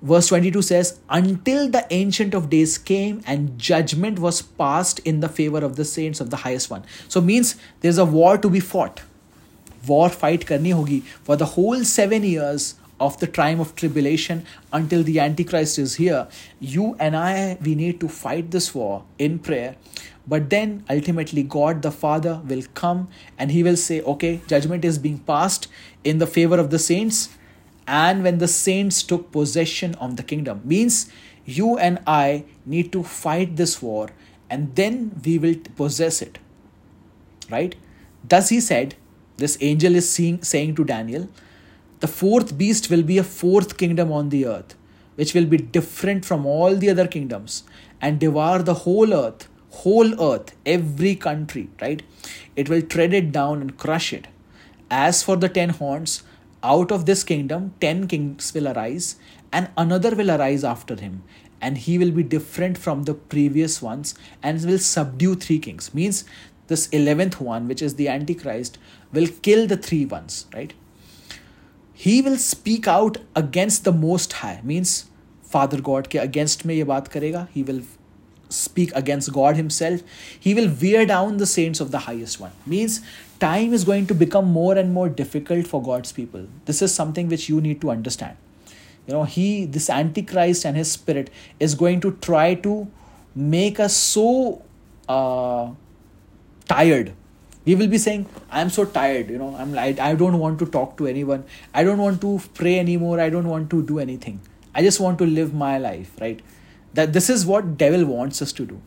Verse 0.00 0.28
22 0.28 0.62
says 0.62 1.00
until 1.10 1.68
the 1.68 1.86
ancient 1.90 2.34
of 2.34 2.50
days 2.50 2.78
came 2.78 3.22
and 3.26 3.58
judgment 3.58 4.18
was 4.18 4.42
passed 4.42 5.00
in 5.00 5.20
the 5.20 5.28
favor 5.28 5.64
of 5.64 5.76
the 5.76 5.84
saints 5.84 6.20
of 6.20 6.30
the 6.30 6.36
highest 6.36 6.70
one. 6.70 6.84
So 7.08 7.20
means 7.20 7.56
there's 7.80 7.98
a 7.98 8.04
war 8.04 8.38
to 8.38 8.50
be 8.50 8.60
fought. 8.60 9.02
War 9.86 10.08
fight 10.08 10.46
karni 10.46 10.74
hogi. 10.74 11.02
For 11.02 11.34
the 11.34 11.46
whole 11.46 11.82
7 11.82 12.22
years 12.22 12.74
of 13.00 13.18
the 13.20 13.26
time 13.26 13.60
of 13.60 13.74
tribulation 13.76 14.44
until 14.72 15.02
the 15.02 15.18
antichrist 15.20 15.78
is 15.78 15.94
here 15.94 16.26
you 16.58 16.96
and 16.98 17.16
i 17.16 17.56
we 17.62 17.74
need 17.74 18.00
to 18.00 18.08
fight 18.08 18.50
this 18.50 18.74
war 18.74 19.04
in 19.18 19.38
prayer. 19.38 19.76
But 20.26 20.50
then 20.50 20.84
ultimately 20.90 21.42
god 21.42 21.80
the 21.82 21.90
father 21.90 22.40
will 22.44 22.62
come 22.74 23.08
and 23.38 23.50
he 23.50 23.62
will 23.62 23.76
say 23.76 24.00
okay 24.02 24.40
judgment 24.46 24.84
is 24.84 24.98
being 24.98 25.18
passed 25.30 25.68
in 26.04 26.18
the 26.18 26.26
favor 26.26 26.58
of 26.58 26.70
the 26.70 26.78
saints 26.78 27.30
and 27.86 28.22
when 28.22 28.38
the 28.38 28.48
saints 28.48 29.02
took 29.02 29.32
possession 29.32 29.94
of 29.94 30.16
the 30.16 30.22
kingdom. 30.22 30.60
Means 30.64 31.10
you 31.46 31.78
and 31.78 31.98
i 32.06 32.44
need 32.66 32.92
to 32.92 33.02
fight 33.02 33.56
this 33.56 33.80
war 33.80 34.10
and 34.50 34.74
then 34.74 35.20
we 35.24 35.38
will 35.38 35.56
possess 35.76 36.20
it. 36.20 36.38
Right? 37.50 37.74
Thus 38.28 38.50
he 38.50 38.60
said 38.60 38.96
this 39.38 39.56
angel 39.60 39.94
is 39.94 40.10
seeing, 40.10 40.42
saying 40.42 40.74
to 40.74 40.84
daniel 40.84 41.28
the 42.00 42.08
fourth 42.08 42.56
beast 42.56 42.90
will 42.90 43.02
be 43.02 43.18
a 43.18 43.24
fourth 43.24 43.76
kingdom 43.76 44.12
on 44.12 44.28
the 44.28 44.46
earth 44.46 44.74
which 45.16 45.34
will 45.34 45.46
be 45.46 45.56
different 45.56 46.24
from 46.24 46.46
all 46.46 46.74
the 46.76 46.90
other 46.90 47.06
kingdoms 47.06 47.62
and 48.00 48.20
devour 48.20 48.62
the 48.62 48.80
whole 48.84 49.12
earth 49.12 49.48
whole 49.82 50.12
earth 50.30 50.54
every 50.64 51.14
country 51.14 51.68
right 51.80 52.02
it 52.56 52.68
will 52.68 52.82
tread 52.82 53.12
it 53.12 53.30
down 53.32 53.60
and 53.60 53.76
crush 53.76 54.12
it 54.12 54.28
as 54.90 55.22
for 55.22 55.36
the 55.36 55.48
ten 55.48 55.70
horns 55.70 56.22
out 56.62 56.90
of 56.90 57.06
this 57.06 57.22
kingdom, 57.22 57.74
ten 57.80 58.08
kings 58.08 58.52
will 58.52 58.68
arise, 58.68 59.16
and 59.52 59.70
another 59.76 60.14
will 60.14 60.30
arise 60.30 60.64
after 60.64 60.96
him, 60.96 61.22
and 61.60 61.78
he 61.78 61.98
will 61.98 62.10
be 62.10 62.22
different 62.22 62.76
from 62.76 63.04
the 63.04 63.14
previous 63.14 63.80
ones 63.80 64.14
and 64.42 64.64
will 64.64 64.78
subdue 64.78 65.34
three 65.34 65.58
kings. 65.58 65.94
Means 65.94 66.24
this 66.66 66.88
eleventh 66.88 67.40
one, 67.40 67.68
which 67.68 67.82
is 67.82 67.94
the 67.94 68.08
Antichrist, 68.08 68.78
will 69.12 69.28
kill 69.42 69.66
the 69.66 69.76
three 69.76 70.04
ones, 70.04 70.46
right? 70.54 70.74
He 71.97 72.21
will 72.21 72.37
speak 72.37 72.87
out 72.87 73.17
against 73.35 73.83
the 73.83 73.91
Most 73.91 74.33
High, 74.33 74.59
means 74.63 75.05
Father 75.43 75.79
God 75.81 76.09
के 76.09 76.19
against 76.19 76.65
में 76.65 76.75
ये 76.75 76.83
बात 76.83 77.07
करेगा. 77.07 77.47
He 77.55 77.63
will 77.63 77.81
speak 78.49 78.91
against 78.95 79.31
God 79.33 79.55
Himself. 79.55 80.01
He 80.39 80.53
will 80.53 80.71
wear 80.81 81.05
down 81.05 81.37
the 81.37 81.45
saints 81.45 81.79
of 81.79 81.91
the 81.91 81.99
highest 81.99 82.39
one. 82.39 82.51
Means 82.65 83.01
time 83.39 83.73
is 83.73 83.83
going 83.83 84.07
to 84.07 84.13
become 84.13 84.45
more 84.45 84.75
and 84.77 84.93
more 84.93 85.09
difficult 85.09 85.67
for 85.67 85.81
God's 85.81 86.11
people. 86.11 86.47
This 86.65 86.81
is 86.81 86.93
something 86.93 87.29
which 87.29 87.49
you 87.49 87.61
need 87.61 87.81
to 87.81 87.91
understand. 87.91 88.37
You 89.07 89.13
know, 89.13 89.23
He, 89.23 89.65
this 89.65 89.89
Antichrist 89.89 90.65
and 90.65 90.77
his 90.77 90.91
spirit, 90.91 91.29
is 91.59 91.75
going 91.75 91.99
to 92.01 92.11
try 92.21 92.53
to 92.55 92.87
make 93.35 93.79
us 93.79 93.95
so 93.95 94.61
uh, 95.09 95.71
tired. 96.67 97.13
We 97.67 97.75
will 97.75 97.87
be 97.87 97.97
saying, 97.97 98.25
I'm 98.51 98.69
so 98.69 98.83
tired, 98.85 99.29
you 99.29 99.37
know, 99.37 99.55
I'm 99.57 99.73
like, 99.73 99.99
I 99.99 100.15
don't 100.15 100.37
want 100.39 100.59
to 100.59 100.65
talk 100.65 100.97
to 100.97 101.07
anyone. 101.07 101.45
I 101.73 101.83
don't 101.83 101.97
want 101.97 102.19
to 102.21 102.41
pray 102.53 102.77
anymore. 102.79 103.19
I 103.21 103.29
don't 103.29 103.47
want 103.47 103.69
to 103.69 103.81
do 103.81 103.99
anything. 103.99 104.41
I 104.75 104.81
just 104.81 104.99
want 104.99 105.17
to 105.19 105.25
live 105.25 105.53
my 105.53 105.77
life, 105.77 106.11
right? 106.19 106.41
that 106.93 107.13
this 107.13 107.29
is 107.29 107.45
what 107.45 107.77
devil 107.77 108.05
wants 108.05 108.41
us 108.41 108.51
to 108.53 108.65
do 108.65 108.81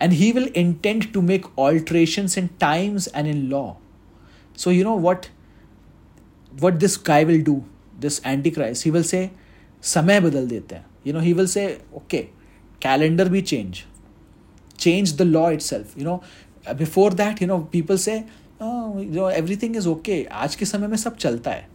and 0.00 0.12
he 0.14 0.32
will 0.32 0.48
intend 0.54 1.12
to 1.12 1.22
make 1.22 1.46
alterations 1.58 2.36
in 2.36 2.48
times 2.64 3.06
and 3.08 3.26
in 3.26 3.48
law 3.50 3.76
so 4.54 4.70
you 4.70 4.84
know 4.84 4.94
what 4.94 5.28
what 6.58 6.80
this 6.80 6.96
guy 6.96 7.22
will 7.24 7.42
do 7.42 7.64
this 7.98 8.20
antichrist 8.24 8.84
he 8.84 8.90
will 8.90 9.08
say 9.14 9.30
समय 9.82 10.20
बदल 10.20 10.46
देते 10.46 10.74
हैं 10.76 10.84
you 11.06 11.12
know 11.14 11.22
he 11.26 11.30
will 11.36 11.48
say 11.52 11.62
okay 12.00 12.22
calendar 12.84 13.24
भी 13.30 13.40
change 13.52 13.78
change 14.84 15.14
the 15.20 15.24
law 15.30 15.46
itself 15.54 15.96
you 16.00 16.04
know 16.08 16.14
before 16.76 17.10
that 17.10 17.40
you 17.40 17.46
know 17.46 17.60
people 17.76 17.98
say 17.98 18.24
oh 18.60 18.98
you 19.00 19.10
know 19.10 19.26
everything 19.26 19.74
is 19.74 19.86
okay 19.86 20.24
आज 20.44 20.54
के 20.54 20.64
समय 20.64 20.88
में 20.88 20.96
सब 20.96 21.16
चलता 21.16 21.50
है 21.50 21.68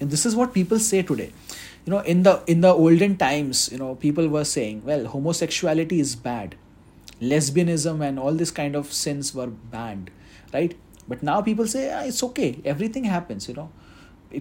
and 0.00 0.10
this 0.10 0.26
is 0.26 0.36
what 0.40 0.52
people 0.52 0.78
say 0.78 1.02
today 1.02 1.30
you 1.86 1.92
know 1.92 2.00
in 2.14 2.22
the 2.22 2.34
in 2.54 2.60
the 2.60 2.72
olden 2.86 3.16
times 3.16 3.68
you 3.72 3.78
know 3.78 3.94
people 3.94 4.28
were 4.28 4.44
saying 4.44 4.82
well 4.84 5.06
homosexuality 5.14 6.00
is 6.00 6.14
bad 6.16 6.56
lesbianism 7.20 8.04
and 8.08 8.18
all 8.18 8.32
this 8.42 8.50
kind 8.50 8.76
of 8.76 8.92
sins 8.92 9.34
were 9.34 9.48
banned 9.74 10.10
right 10.52 10.76
but 11.08 11.22
now 11.22 11.40
people 11.40 11.66
say 11.66 11.92
ah, 11.92 12.02
it's 12.02 12.22
okay 12.22 12.60
everything 12.64 13.04
happens 13.04 13.48
you 13.48 13.54
know 13.54 13.70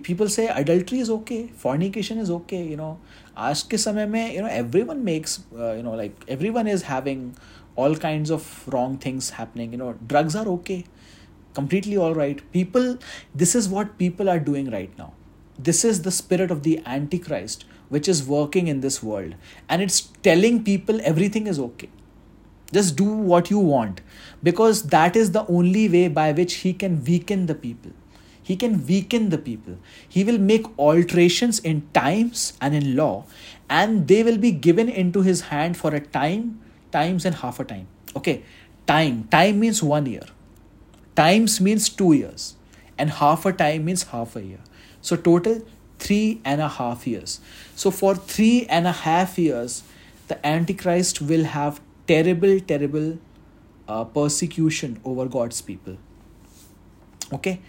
people 0.02 0.28
say 0.28 0.48
adultery 0.48 1.00
is 1.00 1.10
okay 1.10 1.48
fornication 1.64 2.18
is 2.18 2.32
okay 2.32 2.64
you 2.64 2.78
know 2.78 2.98
आज 3.38 3.62
के 3.70 3.78
समय 3.78 4.06
में 4.06 4.34
you 4.34 4.42
know 4.42 4.48
everyone 4.48 5.04
makes 5.04 5.40
uh, 5.58 5.74
you 5.74 5.84
know 5.84 5.94
like 5.96 6.26
everyone 6.28 6.68
is 6.68 6.84
having 6.84 7.36
all 7.83 7.97
kinds 8.05 8.31
of 8.37 8.47
wrong 8.75 8.97
things 9.07 9.31
happening 9.41 9.77
you 9.77 9.81
know 9.83 9.93
drugs 10.13 10.37
are 10.43 10.49
okay 10.57 10.79
completely 11.59 11.97
all 11.97 12.15
right. 12.15 12.41
People 12.53 12.99
this 13.45 13.55
is 13.61 13.69
what 13.77 13.99
people 13.99 14.35
are 14.35 14.41
doing 14.49 14.71
right 14.71 14.99
now. 14.99 15.13
This 15.69 15.85
is 15.85 16.03
the 16.03 16.15
spirit 16.19 16.53
of 16.57 16.63
the 16.67 16.81
antichrist 16.97 17.65
which 17.95 18.09
is 18.13 18.27
working 18.33 18.69
in 18.73 18.83
this 18.83 18.99
world 19.03 19.35
and 19.69 19.83
it's 19.87 20.01
telling 20.29 20.61
people 20.65 21.01
everything 21.13 21.49
is 21.55 21.63
okay. 21.69 21.89
Just 22.73 22.97
do 22.97 23.05
what 23.05 23.51
you 23.51 23.59
want 23.59 24.03
because 24.43 24.83
that 24.95 25.17
is 25.17 25.33
the 25.33 25.47
only 25.47 25.89
way 25.89 26.07
by 26.21 26.31
which 26.33 26.59
he 26.67 26.73
can 26.85 27.03
weaken 27.05 27.47
the 27.47 27.55
people. 27.55 27.93
He 28.43 28.57
can 28.57 28.87
weaken 28.87 29.29
the 29.31 29.39
people. 29.39 29.79
He 30.17 30.25
will 30.25 30.39
make 30.39 30.67
alterations 30.79 31.59
in 31.59 31.83
times 31.93 32.53
and 32.61 32.75
in 32.75 32.95
law 32.95 33.25
and 33.69 34.07
they 34.07 34.23
will 34.23 34.39
be 34.39 34.53
given 34.53 34.89
into 34.89 35.23
his 35.23 35.43
hand 35.53 35.77
for 35.77 35.95
a 35.95 36.01
time 36.01 36.61
times 36.93 37.25
and 37.25 37.37
half 37.37 37.61
a 37.61 37.65
time 37.65 37.87
okay 38.17 38.43
time 38.87 39.25
time 39.31 39.61
means 39.61 39.83
one 39.83 40.07
year 40.07 40.27
times 41.15 41.61
means 41.61 41.89
two 41.89 42.13
years 42.13 42.55
and 42.97 43.11
half 43.11 43.45
a 43.47 43.53
time 43.53 43.85
means 43.85 44.05
half 44.15 44.37
a 44.37 44.43
year 44.43 44.61
so, 45.01 45.17
total 45.17 45.63
three 45.99 46.41
and 46.45 46.61
a 46.61 46.69
half 46.69 47.07
years. 47.07 47.41
So, 47.75 47.91
for 47.91 48.15
three 48.15 48.67
and 48.69 48.87
a 48.87 48.93
half 48.93 49.39
years, 49.39 49.83
the 50.29 50.45
Antichrist 50.47 51.21
will 51.23 51.45
have 51.45 51.81
terrible, 52.07 52.61
terrible 52.61 53.19
uh, 53.87 54.05
persecution 54.05 55.01
over 55.05 55.27
God's 55.27 55.61
people. 55.63 55.97
Okay? 57.33 57.61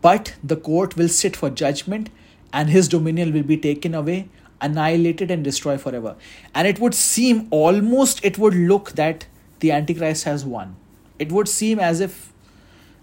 But 0.00 0.34
the 0.42 0.56
court 0.56 0.96
will 0.96 1.08
sit 1.08 1.36
for 1.36 1.50
judgment 1.50 2.10
and 2.52 2.70
his 2.70 2.88
dominion 2.88 3.32
will 3.32 3.42
be 3.42 3.56
taken 3.56 3.94
away, 3.94 4.28
annihilated, 4.60 5.30
and 5.30 5.44
destroyed 5.44 5.80
forever. 5.80 6.16
And 6.54 6.66
it 6.66 6.78
would 6.78 6.94
seem 6.94 7.48
almost, 7.50 8.24
it 8.24 8.38
would 8.38 8.54
look 8.54 8.92
that 8.92 9.26
the 9.60 9.72
Antichrist 9.72 10.24
has 10.24 10.44
won. 10.44 10.76
It 11.18 11.32
would 11.32 11.48
seem 11.48 11.78
as 11.78 12.00
if 12.00 12.32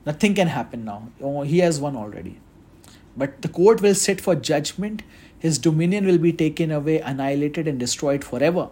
nothing 0.05 0.35
can 0.35 0.47
happen 0.47 0.85
now. 0.85 1.09
Oh, 1.21 1.41
he 1.41 1.59
has 1.59 1.79
won 1.79 1.95
already. 1.95 2.39
But 3.15 3.41
the 3.41 3.47
court 3.47 3.81
will 3.81 3.95
sit 3.95 4.19
for 4.19 4.35
judgment, 4.35 5.03
his 5.37 5.57
dominion 5.57 6.05
will 6.05 6.17
be 6.17 6.33
taken 6.33 6.71
away, 6.71 6.99
annihilated, 6.99 7.67
and 7.67 7.79
destroyed 7.79 8.23
forever. 8.23 8.69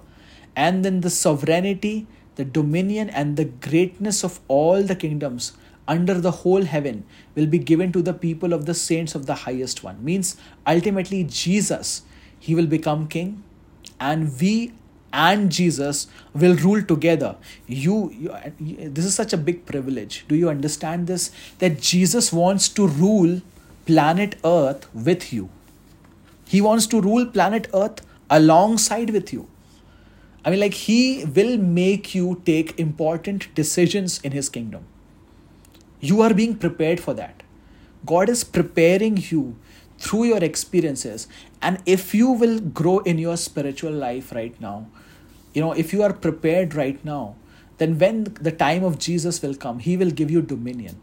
And 0.56 0.86
then 0.86 1.02
the 1.02 1.10
sovereignty, 1.10 2.08
the 2.36 2.46
dominion, 2.46 3.10
and 3.10 3.38
the 3.38 3.46
greatness 3.46 4.24
of 4.24 4.40
all 4.48 4.82
the 4.82 4.96
kingdoms 4.96 5.54
under 5.88 6.14
the 6.14 6.32
whole 6.32 6.64
heaven 6.64 7.04
will 7.36 7.46
be 7.46 7.60
given 7.60 7.92
to 7.92 8.02
the 8.02 8.14
people 8.14 8.54
of 8.54 8.66
the 8.66 8.74
saints 8.74 9.16
of 9.16 9.26
the 9.26 9.36
highest 9.36 9.84
one. 9.84 10.04
Means 10.04 10.38
ultimately, 10.66 11.24
Jesus, 11.24 12.04
he 12.42 12.56
will 12.56 12.68
become 12.68 13.08
king, 13.08 13.44
and 14.00 14.38
we 14.42 14.74
and 15.14 15.52
Jesus 15.52 16.08
will 16.34 16.56
rule 16.56 16.82
together. 16.82 17.36
You, 17.68 18.12
you, 18.12 18.90
this 18.90 19.06
is 19.06 19.14
such 19.14 19.34
a 19.34 19.38
big 19.38 19.66
privilege. 19.66 20.26
Do 20.28 20.36
you 20.36 20.50
understand 20.50 21.08
this? 21.08 21.32
That 21.60 21.82
Jesus 21.82 22.32
wants 22.32 22.70
to 22.70 22.88
rule 22.88 23.42
planet 23.86 24.38
Earth 24.46 24.88
with 24.94 25.34
you. 25.34 25.50
He 26.48 26.62
wants 26.62 26.88
to 26.88 27.02
rule 27.02 27.26
planet 27.26 27.68
Earth 27.74 28.06
alongside 28.30 29.10
with 29.10 29.34
you. 29.34 29.48
I 30.46 30.50
mean, 30.50 30.60
like, 30.60 30.74
He 30.74 31.26
will 31.26 31.58
make 31.58 32.16
you 32.16 32.42
take 32.46 32.80
important 32.80 33.54
decisions 33.54 34.20
in 34.22 34.32
His 34.32 34.50
kingdom. 34.50 34.86
You 36.00 36.22
are 36.22 36.34
being 36.34 36.56
prepared 36.56 37.00
for 37.00 37.14
that. 37.14 37.44
God 38.06 38.30
is 38.30 38.44
preparing 38.44 39.18
you 39.18 39.56
through 40.00 40.24
your 40.24 40.44
experiences. 40.44 41.28
And 41.62 41.80
if 41.86 42.14
you 42.16 42.32
will 42.32 42.60
grow 42.60 43.00
in 43.00 43.18
your 43.18 43.38
spiritual 43.38 43.92
life 43.92 44.32
right 44.32 44.60
now, 44.60 44.88
you 45.54 45.62
know, 45.62 45.74
if 45.74 45.94
you 45.94 46.02
are 46.04 46.14
prepared 46.14 46.74
right 46.76 47.04
now, 47.06 47.36
then 47.78 47.98
when 47.98 48.24
the 48.40 48.52
time 48.52 48.84
of 48.84 49.00
Jesus 49.00 49.42
will 49.42 49.56
come, 49.56 49.80
He 49.80 49.98
will 49.98 50.12
give 50.12 50.32
you 50.32 50.42
dominion. 50.42 51.00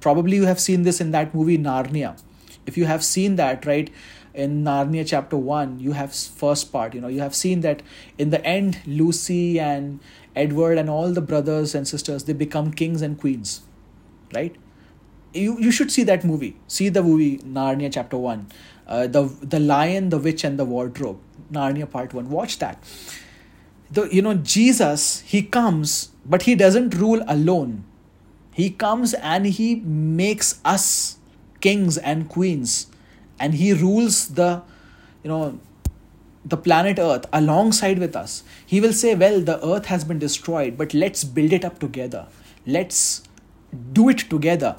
Probably 0.00 0.36
you 0.36 0.44
have 0.44 0.60
seen 0.60 0.82
this 0.82 1.00
in 1.00 1.10
that 1.12 1.34
movie 1.34 1.58
narnia. 1.58 2.20
If 2.66 2.76
you 2.76 2.86
have 2.86 3.04
seen 3.04 3.36
that 3.36 3.66
right 3.66 3.90
in 4.32 4.64
narnia 4.64 5.06
chapter 5.06 5.36
1 5.36 5.78
you 5.78 5.92
have 5.92 6.12
first 6.12 6.72
part 6.72 6.92
you 6.92 7.00
know 7.00 7.06
you 7.06 7.20
have 7.20 7.36
seen 7.36 7.60
that 7.60 7.82
in 8.18 8.30
the 8.30 8.44
end 8.44 8.80
lucy 8.84 9.60
and 9.60 10.00
edward 10.34 10.76
and 10.76 10.90
all 10.90 11.12
the 11.12 11.20
brothers 11.20 11.72
and 11.72 11.86
sisters 11.86 12.24
they 12.24 12.32
become 12.32 12.72
kings 12.72 13.00
and 13.00 13.20
queens 13.20 13.60
right? 14.34 14.56
You 15.32 15.58
you 15.58 15.72
should 15.72 15.90
see 15.90 16.04
that 16.04 16.24
movie. 16.24 16.56
See 16.68 16.88
the 16.88 17.02
movie 17.02 17.38
narnia 17.38 17.92
chapter 17.92 18.16
1 18.16 18.46
uh, 18.86 19.06
the 19.06 19.24
the 19.40 19.60
lion 19.60 20.10
the 20.10 20.18
witch 20.18 20.44
and 20.44 20.58
the 20.58 20.64
wardrobe. 20.64 21.18
Narnia 21.52 21.90
part 21.90 22.14
1 22.14 22.30
watch 22.30 22.58
that. 22.58 22.82
The 23.90 24.08
you 24.14 24.22
know 24.22 24.34
jesus 24.34 25.20
he 25.20 25.42
comes 25.42 26.10
but 26.24 26.42
he 26.42 26.54
doesn't 26.54 26.94
rule 26.94 27.22
alone. 27.28 27.84
He 28.52 28.70
comes 28.70 29.14
and 29.14 29.46
he 29.46 29.76
makes 29.76 30.60
us 30.64 31.18
kings 31.60 31.98
and 31.98 32.28
queens. 32.28 32.86
And 33.38 33.54
he 33.54 33.72
rules 33.72 34.28
the 34.28 34.62
you 35.22 35.28
know 35.28 35.58
the 36.44 36.56
planet 36.56 36.98
earth 36.98 37.26
alongside 37.32 37.98
with 37.98 38.14
us. 38.14 38.42
He 38.64 38.80
will 38.80 38.92
say 38.92 39.14
well 39.14 39.40
the 39.40 39.64
earth 39.66 39.86
has 39.86 40.04
been 40.04 40.18
destroyed 40.18 40.76
but 40.76 40.94
let's 40.94 41.24
build 41.24 41.52
it 41.52 41.64
up 41.64 41.78
together. 41.78 42.26
Let's 42.66 43.22
do 43.92 44.08
it 44.08 44.18
together. 44.18 44.76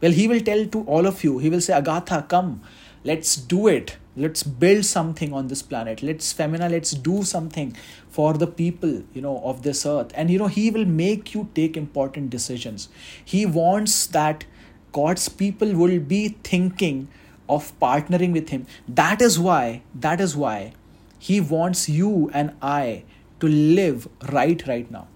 Well 0.00 0.12
he 0.12 0.28
will 0.28 0.40
tell 0.40 0.66
to 0.66 0.82
all 0.84 1.06
of 1.06 1.22
you 1.24 1.38
he 1.38 1.50
will 1.50 1.60
say 1.60 1.72
agatha 1.72 2.24
come 2.28 2.62
let's 3.04 3.36
do 3.36 3.68
it. 3.68 3.96
Let's 4.16 4.42
build 4.42 4.84
something 4.84 5.32
on 5.32 5.48
this 5.48 5.62
planet. 5.62 6.02
Let's 6.02 6.32
femina 6.32 6.68
let's 6.68 6.92
do 6.92 7.22
something 7.22 7.76
for 8.08 8.34
the 8.34 8.46
people 8.46 9.02
you 9.12 9.20
know 9.20 9.40
of 9.44 9.62
this 9.62 9.84
earth. 9.84 10.12
And 10.14 10.30
you 10.30 10.38
know 10.38 10.46
he 10.46 10.70
will 10.70 10.84
make 10.84 11.34
you 11.34 11.48
take 11.54 11.76
important 11.76 12.30
decisions. 12.30 12.88
He 13.24 13.44
wants 13.46 14.06
that 14.18 14.44
god's 14.92 15.28
people 15.28 15.74
will 15.74 15.98
be 15.98 16.28
thinking 16.44 17.08
of 17.48 17.72
partnering 17.80 18.32
with 18.32 18.48
him. 18.50 18.66
That 18.88 19.20
is 19.20 19.38
why 19.38 19.82
that 19.94 20.20
is 20.20 20.36
why 20.36 20.72
he 21.18 21.40
wants 21.40 21.88
you 21.88 22.30
and 22.34 22.52
i 22.70 23.02
to 23.40 23.48
live 23.48 24.06
right 24.30 24.62
right 24.70 24.90
now 24.90 25.06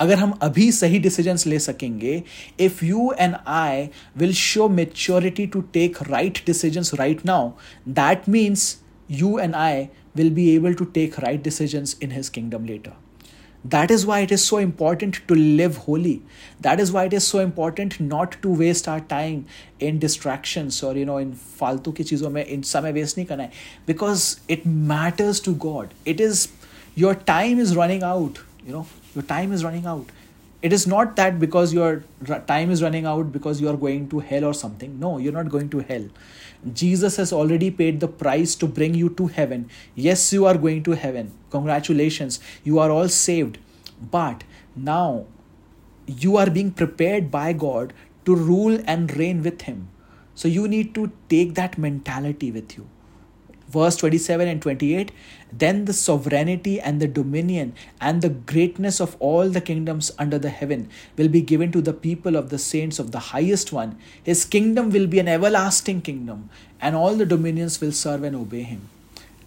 अगर 0.00 0.18
हम 0.18 0.30
अभी 0.42 0.70
सही 0.72 0.98
decisions 0.98 1.46
ले 1.46 1.58
सकेंगे 1.58 2.22
if 2.60 2.84
you 2.84 3.12
and 3.20 3.34
I 3.46 3.88
will 4.18 4.32
show 4.34 4.68
maturity 4.68 5.46
to 5.46 5.60
take 5.72 6.02
right 6.02 6.42
decisions 6.46 6.94
right 6.94 7.26
now 7.26 7.50
that 7.88 8.28
means 8.28 8.76
you 9.10 9.38
and 9.38 9.54
I 9.54 9.82
will 10.16 10.30
be 10.34 10.48
able 10.54 10.74
to 10.74 10.84
take 10.94 11.20
right 11.20 11.42
decisions 11.44 11.98
in 12.02 12.12
his 12.12 12.28
kingdom 12.28 12.64
later 12.64 12.92
that 13.66 13.90
is 13.90 14.06
why 14.06 14.22
it 14.22 14.32
is 14.32 14.40
so 14.40 14.60
important 14.60 15.16
to 15.28 15.34
live 15.34 15.76
holy 15.88 16.14
that 16.62 16.80
is 16.80 16.92
why 16.92 17.06
it 17.06 17.14
is 17.14 17.22
so 17.22 17.40
important 17.42 17.94
not 18.00 18.34
to 18.42 18.54
waste 18.56 18.88
our 18.88 19.00
time 19.10 19.42
in 19.82 19.98
distraction 19.98 20.70
और 20.84 20.98
you 20.98 21.04
know 21.06 21.18
इन 21.20 21.32
फालतू 21.58 21.92
की 21.92 22.04
चीज़ों 22.04 22.30
में 22.30 22.44
इन 22.44 22.62
समय 22.62 22.92
waste 22.92 23.18
नहीं 23.18 23.26
करना 23.26 23.42
है. 23.42 23.50
Because 23.86 24.34
it 24.50 24.66
matters 24.66 25.42
to 25.44 25.54
God 25.66 25.88
it 26.06 26.20
is 26.20 26.46
your 26.98 27.14
time 27.26 27.60
is 27.60 27.74
running 27.78 28.02
out 28.02 28.38
You 28.68 28.74
know 28.74 28.86
your 29.14 29.22
time 29.22 29.52
is 29.52 29.64
running 29.64 29.86
out. 29.86 30.10
It 30.60 30.74
is 30.74 30.86
not 30.86 31.16
that 31.16 31.38
because 31.40 31.72
your 31.72 32.04
time 32.46 32.70
is 32.70 32.82
running 32.82 33.06
out 33.06 33.30
because 33.32 33.62
you 33.62 33.68
are 33.70 33.76
going 33.84 34.10
to 34.10 34.18
hell 34.18 34.44
or 34.44 34.52
something. 34.52 34.98
No 35.00 35.16
you're 35.16 35.32
not 35.36 35.48
going 35.48 35.70
to 35.70 35.78
hell. 35.78 36.04
Jesus 36.80 37.16
has 37.16 37.32
already 37.32 37.70
paid 37.70 38.00
the 38.00 38.08
price 38.08 38.54
to 38.56 38.66
bring 38.66 38.94
you 38.94 39.08
to 39.20 39.28
heaven. 39.28 39.70
Yes 39.94 40.32
you 40.34 40.44
are 40.44 40.58
going 40.66 40.82
to 40.90 40.98
heaven. 41.06 41.32
Congratulations. 41.50 42.40
You 42.62 42.78
are 42.78 42.90
all 42.90 43.08
saved. 43.08 43.56
But 44.18 44.44
now 44.76 45.24
you 46.06 46.36
are 46.36 46.50
being 46.50 46.70
prepared 46.82 47.30
by 47.30 47.54
god 47.54 47.94
to 48.26 48.36
rule 48.36 48.78
and 48.86 49.16
reign 49.16 49.42
with 49.42 49.62
him. 49.62 49.88
So 50.34 50.46
you 50.46 50.68
need 50.68 50.94
to 50.94 51.10
take 51.30 51.54
that 51.54 51.78
mentality 51.78 52.52
with 52.52 52.76
you 52.76 52.86
verse 53.68 53.96
27 53.96 54.48
and 54.48 54.62
28 54.62 55.12
then 55.52 55.84
the 55.84 55.92
sovereignty 55.92 56.80
and 56.80 57.00
the 57.00 57.08
dominion 57.08 57.74
and 58.00 58.22
the 58.22 58.28
greatness 58.28 59.00
of 59.00 59.16
all 59.20 59.48
the 59.48 59.60
kingdoms 59.60 60.10
under 60.18 60.38
the 60.38 60.50
heaven 60.50 60.88
will 61.16 61.28
be 61.28 61.40
given 61.40 61.72
to 61.72 61.80
the 61.80 61.92
people 61.92 62.36
of 62.36 62.50
the 62.50 62.58
saints 62.58 62.98
of 62.98 63.12
the 63.12 63.24
highest 63.30 63.72
one 63.72 63.96
his 64.22 64.44
kingdom 64.44 64.90
will 64.90 65.06
be 65.06 65.18
an 65.18 65.28
everlasting 65.28 66.00
kingdom 66.00 66.48
and 66.80 66.96
all 66.96 67.14
the 67.14 67.26
dominions 67.26 67.80
will 67.80 67.92
serve 67.92 68.22
and 68.22 68.36
obey 68.36 68.62
him 68.62 68.88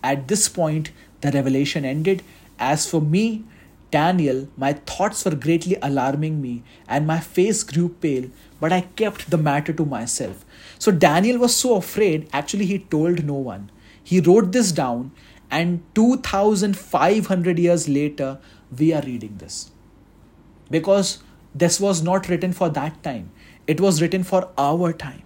at 0.04 0.28
this 0.28 0.48
point 0.50 0.92
the 1.22 1.32
revelation 1.32 1.86
ended 1.86 2.24
as 2.60 2.90
for 2.90 3.02
me 3.02 3.44
Daniel, 3.92 4.48
my 4.56 4.72
thoughts 4.72 5.26
were 5.26 5.36
greatly 5.36 5.78
alarming 5.82 6.42
me, 6.42 6.64
and 6.88 7.06
my 7.06 7.20
face 7.20 7.62
grew 7.62 7.90
pale, 7.90 8.30
but 8.62 8.72
I 8.72 8.82
kept 8.82 9.30
the 9.30 9.38
matter 9.38 9.74
to 9.74 9.86
myself. 9.86 10.46
So 10.80 10.94
Daniel 10.94 11.38
was 11.38 11.56
so 11.56 11.76
afraid, 11.76 12.30
actually, 12.32 12.66
he 12.68 12.80
told 12.80 13.26
no 13.26 13.34
one. 13.34 13.70
He 14.04 14.20
wrote 14.20 14.52
this 14.52 14.72
down, 14.72 15.12
and 15.50 15.84
2500 15.96 17.60
years 17.60 17.88
later, 17.90 18.40
we 18.78 18.94
are 18.94 19.02
reading 19.02 19.38
this. 19.38 19.72
Because 20.70 21.20
this 21.54 21.80
was 21.80 22.02
not 22.02 22.30
written 22.30 22.54
for 22.54 22.70
that 22.70 23.04
time, 23.04 23.32
it 23.68 23.82
was 23.82 24.02
written 24.02 24.24
for 24.24 24.50
our 24.58 24.94
time. 24.94 25.24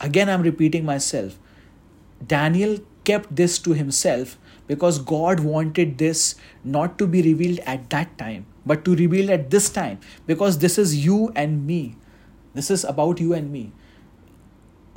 Again, 0.00 0.28
I'm 0.28 0.42
repeating 0.42 0.84
myself. 0.84 1.38
Daniel 2.26 2.78
kept 3.04 3.36
this 3.36 3.58
to 3.60 3.72
himself 3.72 4.38
because 4.66 4.98
God 4.98 5.40
wanted 5.40 5.98
this 5.98 6.34
not 6.64 6.98
to 6.98 7.06
be 7.06 7.22
revealed 7.22 7.60
at 7.60 7.90
that 7.90 8.16
time, 8.18 8.46
but 8.64 8.84
to 8.86 8.96
reveal 8.96 9.30
at 9.30 9.50
this 9.50 9.68
time 9.68 10.00
because 10.26 10.58
this 10.58 10.78
is 10.78 11.04
you 11.04 11.32
and 11.36 11.66
me. 11.66 11.96
This 12.54 12.70
is 12.70 12.84
about 12.84 13.20
you 13.20 13.34
and 13.34 13.52
me. 13.52 13.72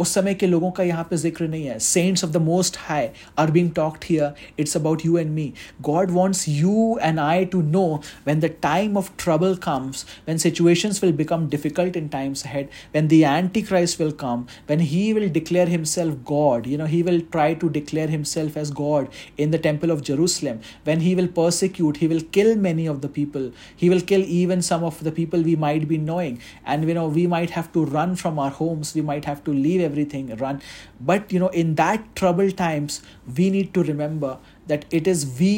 उस 0.03 0.13
समय 0.15 0.35
के 0.35 0.47
लोगों 0.47 0.71
का 0.71 0.83
यहाँ 0.83 1.05
पे 1.11 1.17
जिक्र 1.17 1.47
नहीं 1.49 1.65
है 1.65 1.79
saints 1.79 2.25
of 2.25 2.31
the 2.31 2.37
most 2.43 2.77
high 2.81 3.09
are 3.39 3.51
being 3.51 3.71
talked 3.73 4.05
here 4.05 4.61
it's 4.61 4.77
about 4.77 5.05
you 5.07 5.19
and 5.19 5.31
me 5.31 5.53
God 5.89 6.11
wants 6.11 6.49
you 6.49 6.99
and 7.03 7.19
I 7.21 7.45
to 7.53 7.61
know 7.63 7.85
when 8.27 8.41
the 8.41 8.51
time 8.63 8.97
of 8.99 9.13
trouble 9.25 9.55
comes 9.65 10.05
when 10.29 10.39
situations 10.39 11.03
will 11.05 11.13
become 11.17 11.49
difficult 11.51 11.97
in 11.97 12.09
times 12.09 12.47
head 12.47 12.69
when 12.95 13.09
the 13.09 13.13
anti 13.13 13.63
Christ 13.63 14.01
will 14.01 14.11
come 14.21 14.45
when 14.69 14.81
he 14.81 15.13
will 15.13 15.29
declare 15.33 15.69
himself 15.69 16.17
God 16.31 16.67
you 16.69 16.79
know 16.79 16.87
he 16.87 17.03
will 17.03 17.21
try 17.33 17.55
to 17.55 17.69
declare 17.79 18.11
himself 18.11 18.57
as 18.57 18.73
God 18.83 19.09
in 19.43 19.53
the 19.53 19.59
temple 19.59 19.93
of 19.93 20.03
Jerusalem, 20.07 20.59
when 20.89 21.01
he 21.01 21.13
will 21.15 21.29
persecute, 21.29 21.97
he 21.97 22.09
will 22.11 22.21
kill 22.37 22.51
many 22.57 22.85
of 22.87 23.01
the 23.01 23.09
people. 23.09 23.47
He 23.77 23.89
will 23.91 24.03
kill 24.03 24.25
even 24.37 24.63
some 24.63 24.85
of 24.85 25.01
the 25.07 25.13
people 25.13 25.43
we 25.43 25.57
might 25.57 25.87
be 25.89 25.99
knowing. 25.99 26.39
And 26.67 26.89
you 26.89 26.95
know, 26.95 27.09
we 27.09 27.27
might 27.27 27.51
have 27.51 27.73
to 27.73 27.85
run 27.97 28.15
from 28.17 28.39
our 28.39 28.51
homes, 28.51 28.95
we 28.95 29.03
might 29.03 29.25
have 29.25 29.43
to 29.45 29.53
leave 29.55 29.83
everything 29.88 30.36
run. 30.44 30.62
But 31.10 31.34
you 31.38 31.40
know 31.44 31.50
in 31.64 31.76
that 31.82 32.06
troubled 32.22 32.58
times 32.62 33.02
we 33.40 33.50
need 33.58 33.74
to 33.80 33.84
remember 33.90 34.38
that 34.68 34.86
it 35.02 35.12
is 35.16 35.26
we 35.40 35.52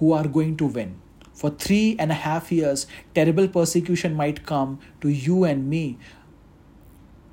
who 0.00 0.12
are 0.12 0.28
going 0.40 0.56
to 0.64 0.66
win. 0.80 0.94
For 1.42 1.50
three 1.50 1.96
and 1.98 2.12
a 2.16 2.20
half 2.24 2.50
years 2.56 2.86
terrible 3.14 3.48
persecution 3.56 4.14
might 4.22 4.44
come 4.50 4.78
to 5.00 5.14
you 5.28 5.44
and 5.52 5.70
me 5.76 5.98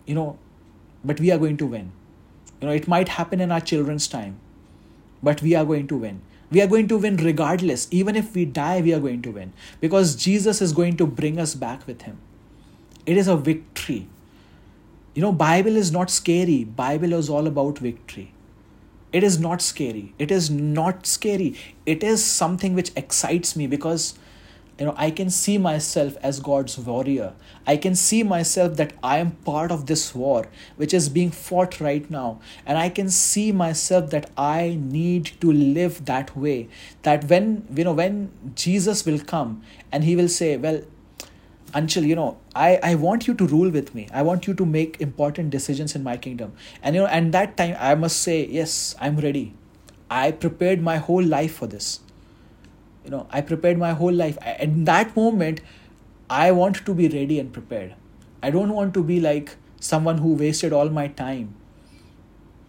you 0.05 0.15
know 0.15 0.29
but 1.11 1.19
we 1.19 1.31
are 1.31 1.37
going 1.37 1.57
to 1.57 1.65
win. 1.65 1.91
You 2.61 2.67
know 2.67 2.73
it 2.73 2.87
might 2.87 3.15
happen 3.19 3.47
in 3.47 3.51
our 3.51 3.61
children's 3.73 4.07
time 4.07 4.39
but 5.29 5.41
we 5.41 5.55
are 5.55 5.65
going 5.65 5.87
to 5.93 5.97
win. 6.07 6.21
We 6.51 6.61
are 6.61 6.67
going 6.67 6.89
to 6.89 6.97
win 6.97 7.15
regardless. 7.25 7.87
Even 7.91 8.17
if 8.21 8.33
we 8.35 8.43
die 8.45 8.81
we 8.81 8.93
are 8.93 8.99
going 8.99 9.21
to 9.27 9.31
win. 9.37 9.53
Because 9.85 10.15
jesus 10.25 10.61
is 10.61 10.73
going 10.81 10.97
to 11.03 11.07
bring 11.21 11.39
us 11.45 11.55
back 11.67 11.87
with 11.87 12.09
him. 12.09 12.19
It 13.05 13.17
is 13.17 13.27
a 13.27 13.35
victory 13.35 14.01
you 15.13 15.21
know 15.21 15.31
bible 15.31 15.75
is 15.75 15.91
not 15.91 16.09
scary. 16.09 16.63
Bible 16.63 17.13
is 17.13 17.29
all 17.29 17.47
about 17.47 17.79
victory. 17.79 18.33
It 19.11 19.23
is 19.23 19.39
not 19.39 19.61
scary. 19.61 20.13
It 20.17 20.31
is 20.31 20.49
not 20.49 21.05
scary. 21.05 21.55
It 21.85 22.01
is 22.01 22.23
something 22.23 22.75
which 22.75 22.91
excites 22.95 23.55
me 23.57 23.67
because 23.67 24.13
you 24.79 24.85
know 24.87 24.93
i 24.97 25.11
can 25.11 25.29
see 25.29 25.55
myself 25.63 26.15
as 26.27 26.39
god's 26.39 26.77
warrior. 26.77 27.33
I 27.67 27.75
can 27.77 27.95
see 28.03 28.23
myself 28.23 28.77
that 28.77 28.93
i 29.03 29.17
am 29.17 29.31
part 29.49 29.73
of 29.75 29.85
this 29.89 30.05
war 30.15 30.47
which 30.77 30.93
is 30.93 31.09
being 31.09 31.29
fought 31.29 31.79
right 31.81 32.09
now. 32.09 32.39
And 32.65 32.77
i 32.77 32.87
can 32.89 33.09
see 33.09 33.51
myself 33.51 34.09
that 34.11 34.29
i 34.37 34.77
need 34.79 35.33
to 35.41 35.51
live 35.51 36.05
that 36.05 36.35
way. 36.35 36.69
That 37.03 37.25
when 37.25 37.67
you 37.75 37.83
know 37.83 37.93
when 37.93 38.31
jesus 38.55 39.05
will 39.05 39.19
come 39.19 39.61
and 39.91 40.03
he 40.05 40.15
will 40.15 40.29
say 40.29 40.55
well 40.57 40.81
Anshul, 41.73 42.05
you 42.05 42.15
know, 42.15 42.37
I, 42.53 42.79
I 42.83 42.95
want 42.95 43.27
you 43.27 43.33
to 43.33 43.47
rule 43.47 43.69
with 43.69 43.95
me. 43.95 44.07
I 44.13 44.23
want 44.23 44.45
you 44.45 44.53
to 44.53 44.65
make 44.65 44.99
important 44.99 45.51
decisions 45.51 45.95
in 45.95 46.03
my 46.03 46.17
kingdom. 46.17 46.53
And 46.83 46.95
you 46.95 47.01
know, 47.01 47.07
and 47.07 47.33
that 47.33 47.55
time 47.55 47.77
I 47.79 47.95
must 47.95 48.21
say, 48.21 48.45
yes, 48.45 48.95
I'm 48.99 49.17
ready. 49.17 49.53
I 50.09 50.31
prepared 50.31 50.81
my 50.81 50.97
whole 50.97 51.23
life 51.23 51.53
for 51.55 51.67
this. 51.67 52.01
You 53.05 53.11
know, 53.11 53.27
I 53.29 53.39
prepared 53.41 53.77
my 53.77 53.93
whole 53.93 54.11
life. 54.11 54.37
In 54.59 54.83
that 54.85 55.15
moment, 55.15 55.61
I 56.29 56.51
want 56.51 56.85
to 56.85 56.93
be 56.93 57.07
ready 57.07 57.39
and 57.39 57.53
prepared. 57.53 57.95
I 58.43 58.51
don't 58.51 58.73
want 58.73 58.93
to 58.95 59.03
be 59.03 59.21
like 59.21 59.55
someone 59.79 60.17
who 60.17 60.33
wasted 60.33 60.73
all 60.73 60.89
my 60.89 61.07
time 61.07 61.55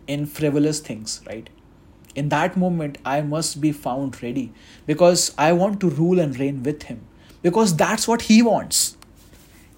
in 0.06 0.26
frivolous 0.26 0.78
things, 0.78 1.20
right? 1.26 1.50
In 2.14 2.28
that 2.28 2.56
moment, 2.56 2.98
I 3.04 3.20
must 3.22 3.60
be 3.60 3.72
found 3.72 4.22
ready 4.22 4.52
because 4.86 5.34
I 5.36 5.52
want 5.52 5.80
to 5.80 5.90
rule 5.90 6.20
and 6.20 6.38
reign 6.38 6.62
with 6.62 6.84
him 6.84 7.06
because 7.42 7.76
that's 7.76 8.06
what 8.08 8.22
he 8.22 8.42
wants 8.42 8.96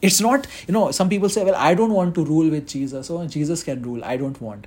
It's 0.06 0.20
not, 0.20 0.46
you 0.68 0.74
know, 0.74 0.90
some 0.96 1.08
people 1.08 1.30
say, 1.34 1.44
well, 1.44 1.54
I 1.56 1.74
don't 1.74 1.92
want 1.92 2.14
to 2.16 2.24
rule 2.24 2.50
with 2.54 2.68
Jesus. 2.68 3.10
Oh, 3.10 3.26
Jesus 3.26 3.62
can 3.68 3.82
rule. 3.82 4.04
I 4.04 4.16
don't 4.22 4.40
want. 4.46 4.66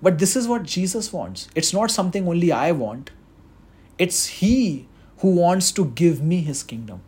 But 0.00 0.18
this 0.20 0.36
is 0.40 0.46
what 0.48 0.62
Jesus 0.74 1.12
wants. 1.12 1.48
It's 1.54 1.72
not 1.72 1.90
something 1.90 2.28
only 2.28 2.52
I 2.52 2.72
want, 2.72 3.10
it's 3.98 4.26
He 4.42 4.88
who 5.18 5.34
wants 5.34 5.72
to 5.72 5.86
give 6.02 6.22
me 6.22 6.40
His 6.42 6.62
kingdom. 6.62 7.02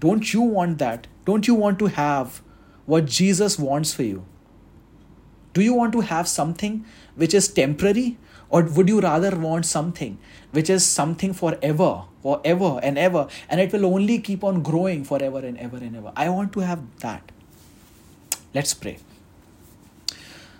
Don't 0.00 0.32
you 0.32 0.42
want 0.42 0.78
that? 0.78 1.08
Don't 1.24 1.48
you 1.48 1.54
want 1.54 1.78
to 1.80 1.86
have 1.86 2.40
what 2.86 3.06
Jesus 3.06 3.58
wants 3.58 3.92
for 3.94 4.04
you? 4.04 4.24
Do 5.54 5.62
you 5.62 5.74
want 5.74 5.92
to 5.94 6.02
have 6.02 6.28
something 6.28 6.84
which 7.16 7.34
is 7.34 7.48
temporary? 7.48 8.18
Or 8.48 8.62
would 8.62 8.88
you 8.88 9.00
rather 9.00 9.36
want 9.36 9.66
something 9.66 10.18
which 10.52 10.70
is 10.70 10.84
something 10.84 11.32
forever, 11.32 12.04
forever 12.22 12.78
and 12.82 12.96
ever, 12.96 13.26
and 13.48 13.60
it 13.60 13.72
will 13.72 13.86
only 13.86 14.18
keep 14.20 14.44
on 14.44 14.62
growing 14.62 15.04
forever 15.04 15.38
and 15.38 15.58
ever 15.58 15.76
and 15.78 15.96
ever? 15.96 16.12
I 16.16 16.28
want 16.28 16.52
to 16.54 16.60
have 16.60 16.80
that. 17.00 17.32
Let's 18.54 18.72
pray. 18.74 18.98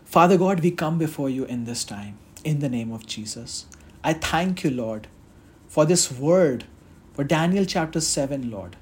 Father 0.05 0.37
God, 0.37 0.61
we 0.61 0.70
come 0.70 0.99
before 0.99 1.30
you 1.30 1.45
in 1.45 1.64
this 1.64 1.84
time 1.84 2.18
in 2.45 2.61
the 2.61 2.68
name 2.68 2.93
of 2.93 3.07
Jesus. 3.07 3.66
I 4.03 4.12
thank 4.12 4.64
you, 4.64 4.70
Lord, 4.70 5.09
for 5.68 5.84
this 5.84 6.11
word, 6.12 6.64
for 7.12 7.24
Daniel 7.24 7.64
chapter 7.64 8.01
7, 8.01 8.51
Lord. 8.51 8.76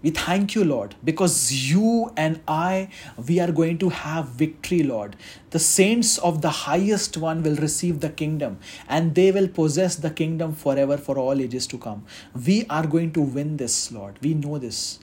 We 0.00 0.10
thank 0.10 0.54
you, 0.54 0.62
Lord, 0.62 0.94
because 1.02 1.52
you 1.72 2.12
and 2.16 2.40
I, 2.46 2.88
we 3.26 3.40
are 3.40 3.50
going 3.50 3.78
to 3.78 3.88
have 3.88 4.28
victory, 4.28 4.84
Lord. 4.84 5.16
The 5.50 5.58
saints 5.58 6.18
of 6.18 6.40
the 6.40 6.50
highest 6.50 7.16
one 7.16 7.42
will 7.42 7.56
receive 7.56 7.98
the 7.98 8.08
kingdom 8.08 8.60
and 8.88 9.16
they 9.16 9.32
will 9.32 9.48
possess 9.48 9.96
the 9.96 10.10
kingdom 10.10 10.52
forever 10.54 10.96
for 10.96 11.18
all 11.18 11.40
ages 11.40 11.66
to 11.68 11.78
come. 11.78 12.04
We 12.46 12.64
are 12.70 12.86
going 12.86 13.10
to 13.14 13.20
win 13.20 13.56
this, 13.56 13.90
Lord. 13.90 14.20
We 14.22 14.34
know 14.34 14.58
this. 14.58 15.00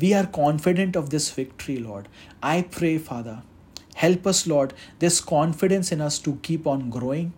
We 0.00 0.14
are 0.14 0.26
confident 0.26 0.96
of 0.96 1.10
this 1.10 1.30
victory, 1.30 1.76
Lord. 1.76 2.08
I 2.42 2.62
pray, 2.62 2.96
Father, 2.96 3.42
help 3.94 4.26
us, 4.26 4.46
Lord, 4.46 4.72
this 5.00 5.20
confidence 5.20 5.92
in 5.92 6.00
us 6.00 6.18
to 6.20 6.36
keep 6.36 6.66
on 6.66 6.88
growing. 6.88 7.34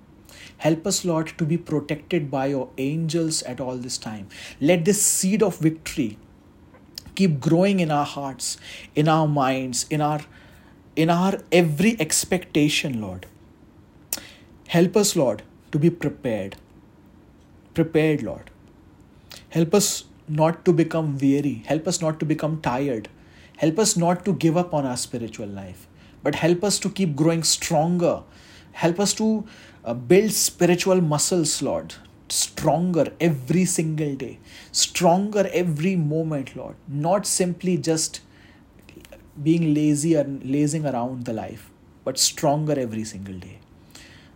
Help 0.59 0.87
us, 0.87 1.05
Lord, 1.05 1.33
to 1.39 1.45
be 1.45 1.59
protected 1.59 2.31
by 2.31 2.47
your 2.47 2.69
angels 2.79 3.43
at 3.43 3.61
all 3.61 3.77
this 3.77 3.99
time. 3.99 4.29
Let 4.61 4.85
this 4.85 5.03
seed 5.03 5.43
of 5.43 5.59
victory 5.59 6.19
keep 7.17 7.41
growing 7.41 7.81
in 7.81 7.91
our 7.91 8.05
hearts, 8.05 8.57
in 8.95 9.09
our 9.09 9.27
minds, 9.27 9.87
in 9.91 10.01
our 10.01 10.21
in 10.95 11.11
our 11.11 11.41
every 11.53 11.97
expectation, 12.01 13.01
Lord. 13.01 13.27
Help 14.69 14.97
us, 14.97 15.15
Lord, 15.15 15.43
to 15.73 15.79
be 15.79 15.91
prepared. 15.91 16.57
Prepared, 17.75 18.23
Lord. 18.23 18.51
Help 19.51 19.75
us 19.75 20.05
not 20.29 20.65
to 20.65 20.73
become 20.73 21.19
weary. 21.19 21.63
Help 21.67 21.87
us 21.87 22.01
not 22.01 22.19
to 22.21 22.27
become 22.27 22.61
tired. 22.61 23.09
Help 23.59 23.79
us 23.79 23.97
not 23.97 24.25
to 24.25 24.33
give 24.33 24.57
up 24.57 24.75
on 24.75 24.87
our 24.87 24.97
spiritual 24.97 25.47
life, 25.47 25.87
but 26.23 26.35
help 26.35 26.65
us 26.65 26.79
to 26.79 26.91
keep 26.91 27.15
growing 27.17 27.43
stronger. 27.43 28.23
Help 28.73 29.01
us 29.01 29.15
to 29.15 29.47
uh, 29.85 29.95
build 29.95 30.33
spiritual 30.33 31.01
muscles, 31.01 31.63
Lord, 31.63 31.95
stronger 32.29 33.13
every 33.21 33.65
single 33.65 34.15
day, 34.15 34.39
stronger 34.73 35.49
every 35.53 35.97
moment, 35.97 36.57
Lord. 36.57 36.77
Not 36.89 37.27
simply 37.27 37.77
just 37.77 38.21
being 39.43 39.75
lazy 39.75 40.15
and 40.15 40.45
lazing 40.45 40.87
around 40.87 41.25
the 41.25 41.33
life, 41.33 41.71
but 42.05 42.19
stronger 42.19 42.79
every 42.79 43.05
single 43.05 43.39
day. 43.39 43.59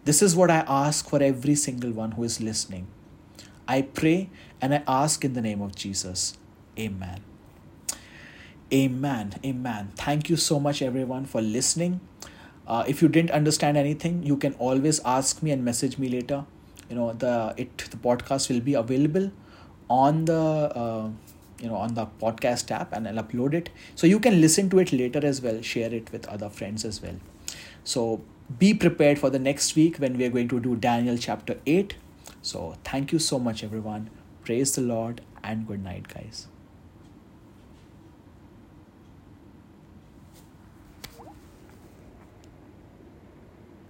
This 0.05 0.22
is 0.22 0.34
what 0.34 0.51
I 0.51 0.64
ask 0.66 1.09
for 1.09 1.22
every 1.22 1.55
single 1.55 1.91
one 1.91 2.12
who 2.12 2.24
is 2.24 2.41
listening. 2.41 2.86
I 3.68 3.82
pray 3.82 4.30
and 4.61 4.74
I 4.74 4.82
ask 4.86 5.24
in 5.24 5.34
the 5.34 5.41
name 5.41 5.61
of 5.61 5.74
Jesus. 5.74 6.38
Amen. 6.78 7.20
Amen. 8.72 9.34
Amen. 9.45 9.93
Thank 9.97 10.30
you 10.30 10.36
so 10.36 10.61
much, 10.61 10.80
everyone, 10.80 11.24
for 11.24 11.41
listening. 11.41 12.01
Uh, 12.66 12.84
if 12.86 13.03
you 13.03 13.09
didn't 13.09 13.30
understand 13.32 13.76
anything, 13.76 14.22
you 14.22 14.36
can 14.36 14.55
always 14.55 15.01
ask 15.05 15.43
me 15.43 15.51
and 15.51 15.64
message 15.64 15.99
me 15.99 16.09
later 16.09 16.45
you 16.91 16.97
know 16.97 17.12
the 17.12 17.55
it 17.57 17.78
the 17.78 17.97
podcast 17.97 18.51
will 18.51 18.61
be 18.61 18.74
available 18.74 19.30
on 19.88 20.24
the 20.26 20.34
uh, 20.34 21.09
you 21.61 21.68
know 21.68 21.76
on 21.76 21.95
the 21.95 22.07
podcast 22.20 22.70
app 22.70 22.93
and 22.93 23.09
i'll 23.09 23.22
upload 23.24 23.55
it. 23.55 23.70
So 23.95 24.07
you 24.07 24.20
can 24.20 24.41
listen 24.41 24.68
to 24.70 24.78
it 24.80 24.93
later 24.93 25.24
as 25.24 25.41
well 25.41 25.62
share 25.62 25.93
it 25.95 26.12
with 26.12 26.26
other 26.28 26.51
friends 26.51 26.84
as 26.84 27.01
well. 27.03 27.16
So 27.84 28.20
be 28.59 28.74
prepared 28.74 29.18
for 29.18 29.30
the 29.30 29.38
next 29.38 29.76
week 29.76 29.99
when 29.99 30.18
we 30.18 30.24
are 30.24 30.30
going 30.30 30.49
to 30.49 30.59
do 30.59 30.74
daniel 30.74 31.16
chapter 31.16 31.57
8 31.66 31.95
so 32.43 32.74
thank 32.82 33.12
you 33.12 33.20
so 33.20 33.38
much 33.38 33.62
everyone. 33.62 34.11
Praise 34.45 34.74
the 34.74 34.82
lord 34.82 35.20
and 35.45 35.66
good 35.66 35.84
night 35.84 36.09
guys 36.09 36.49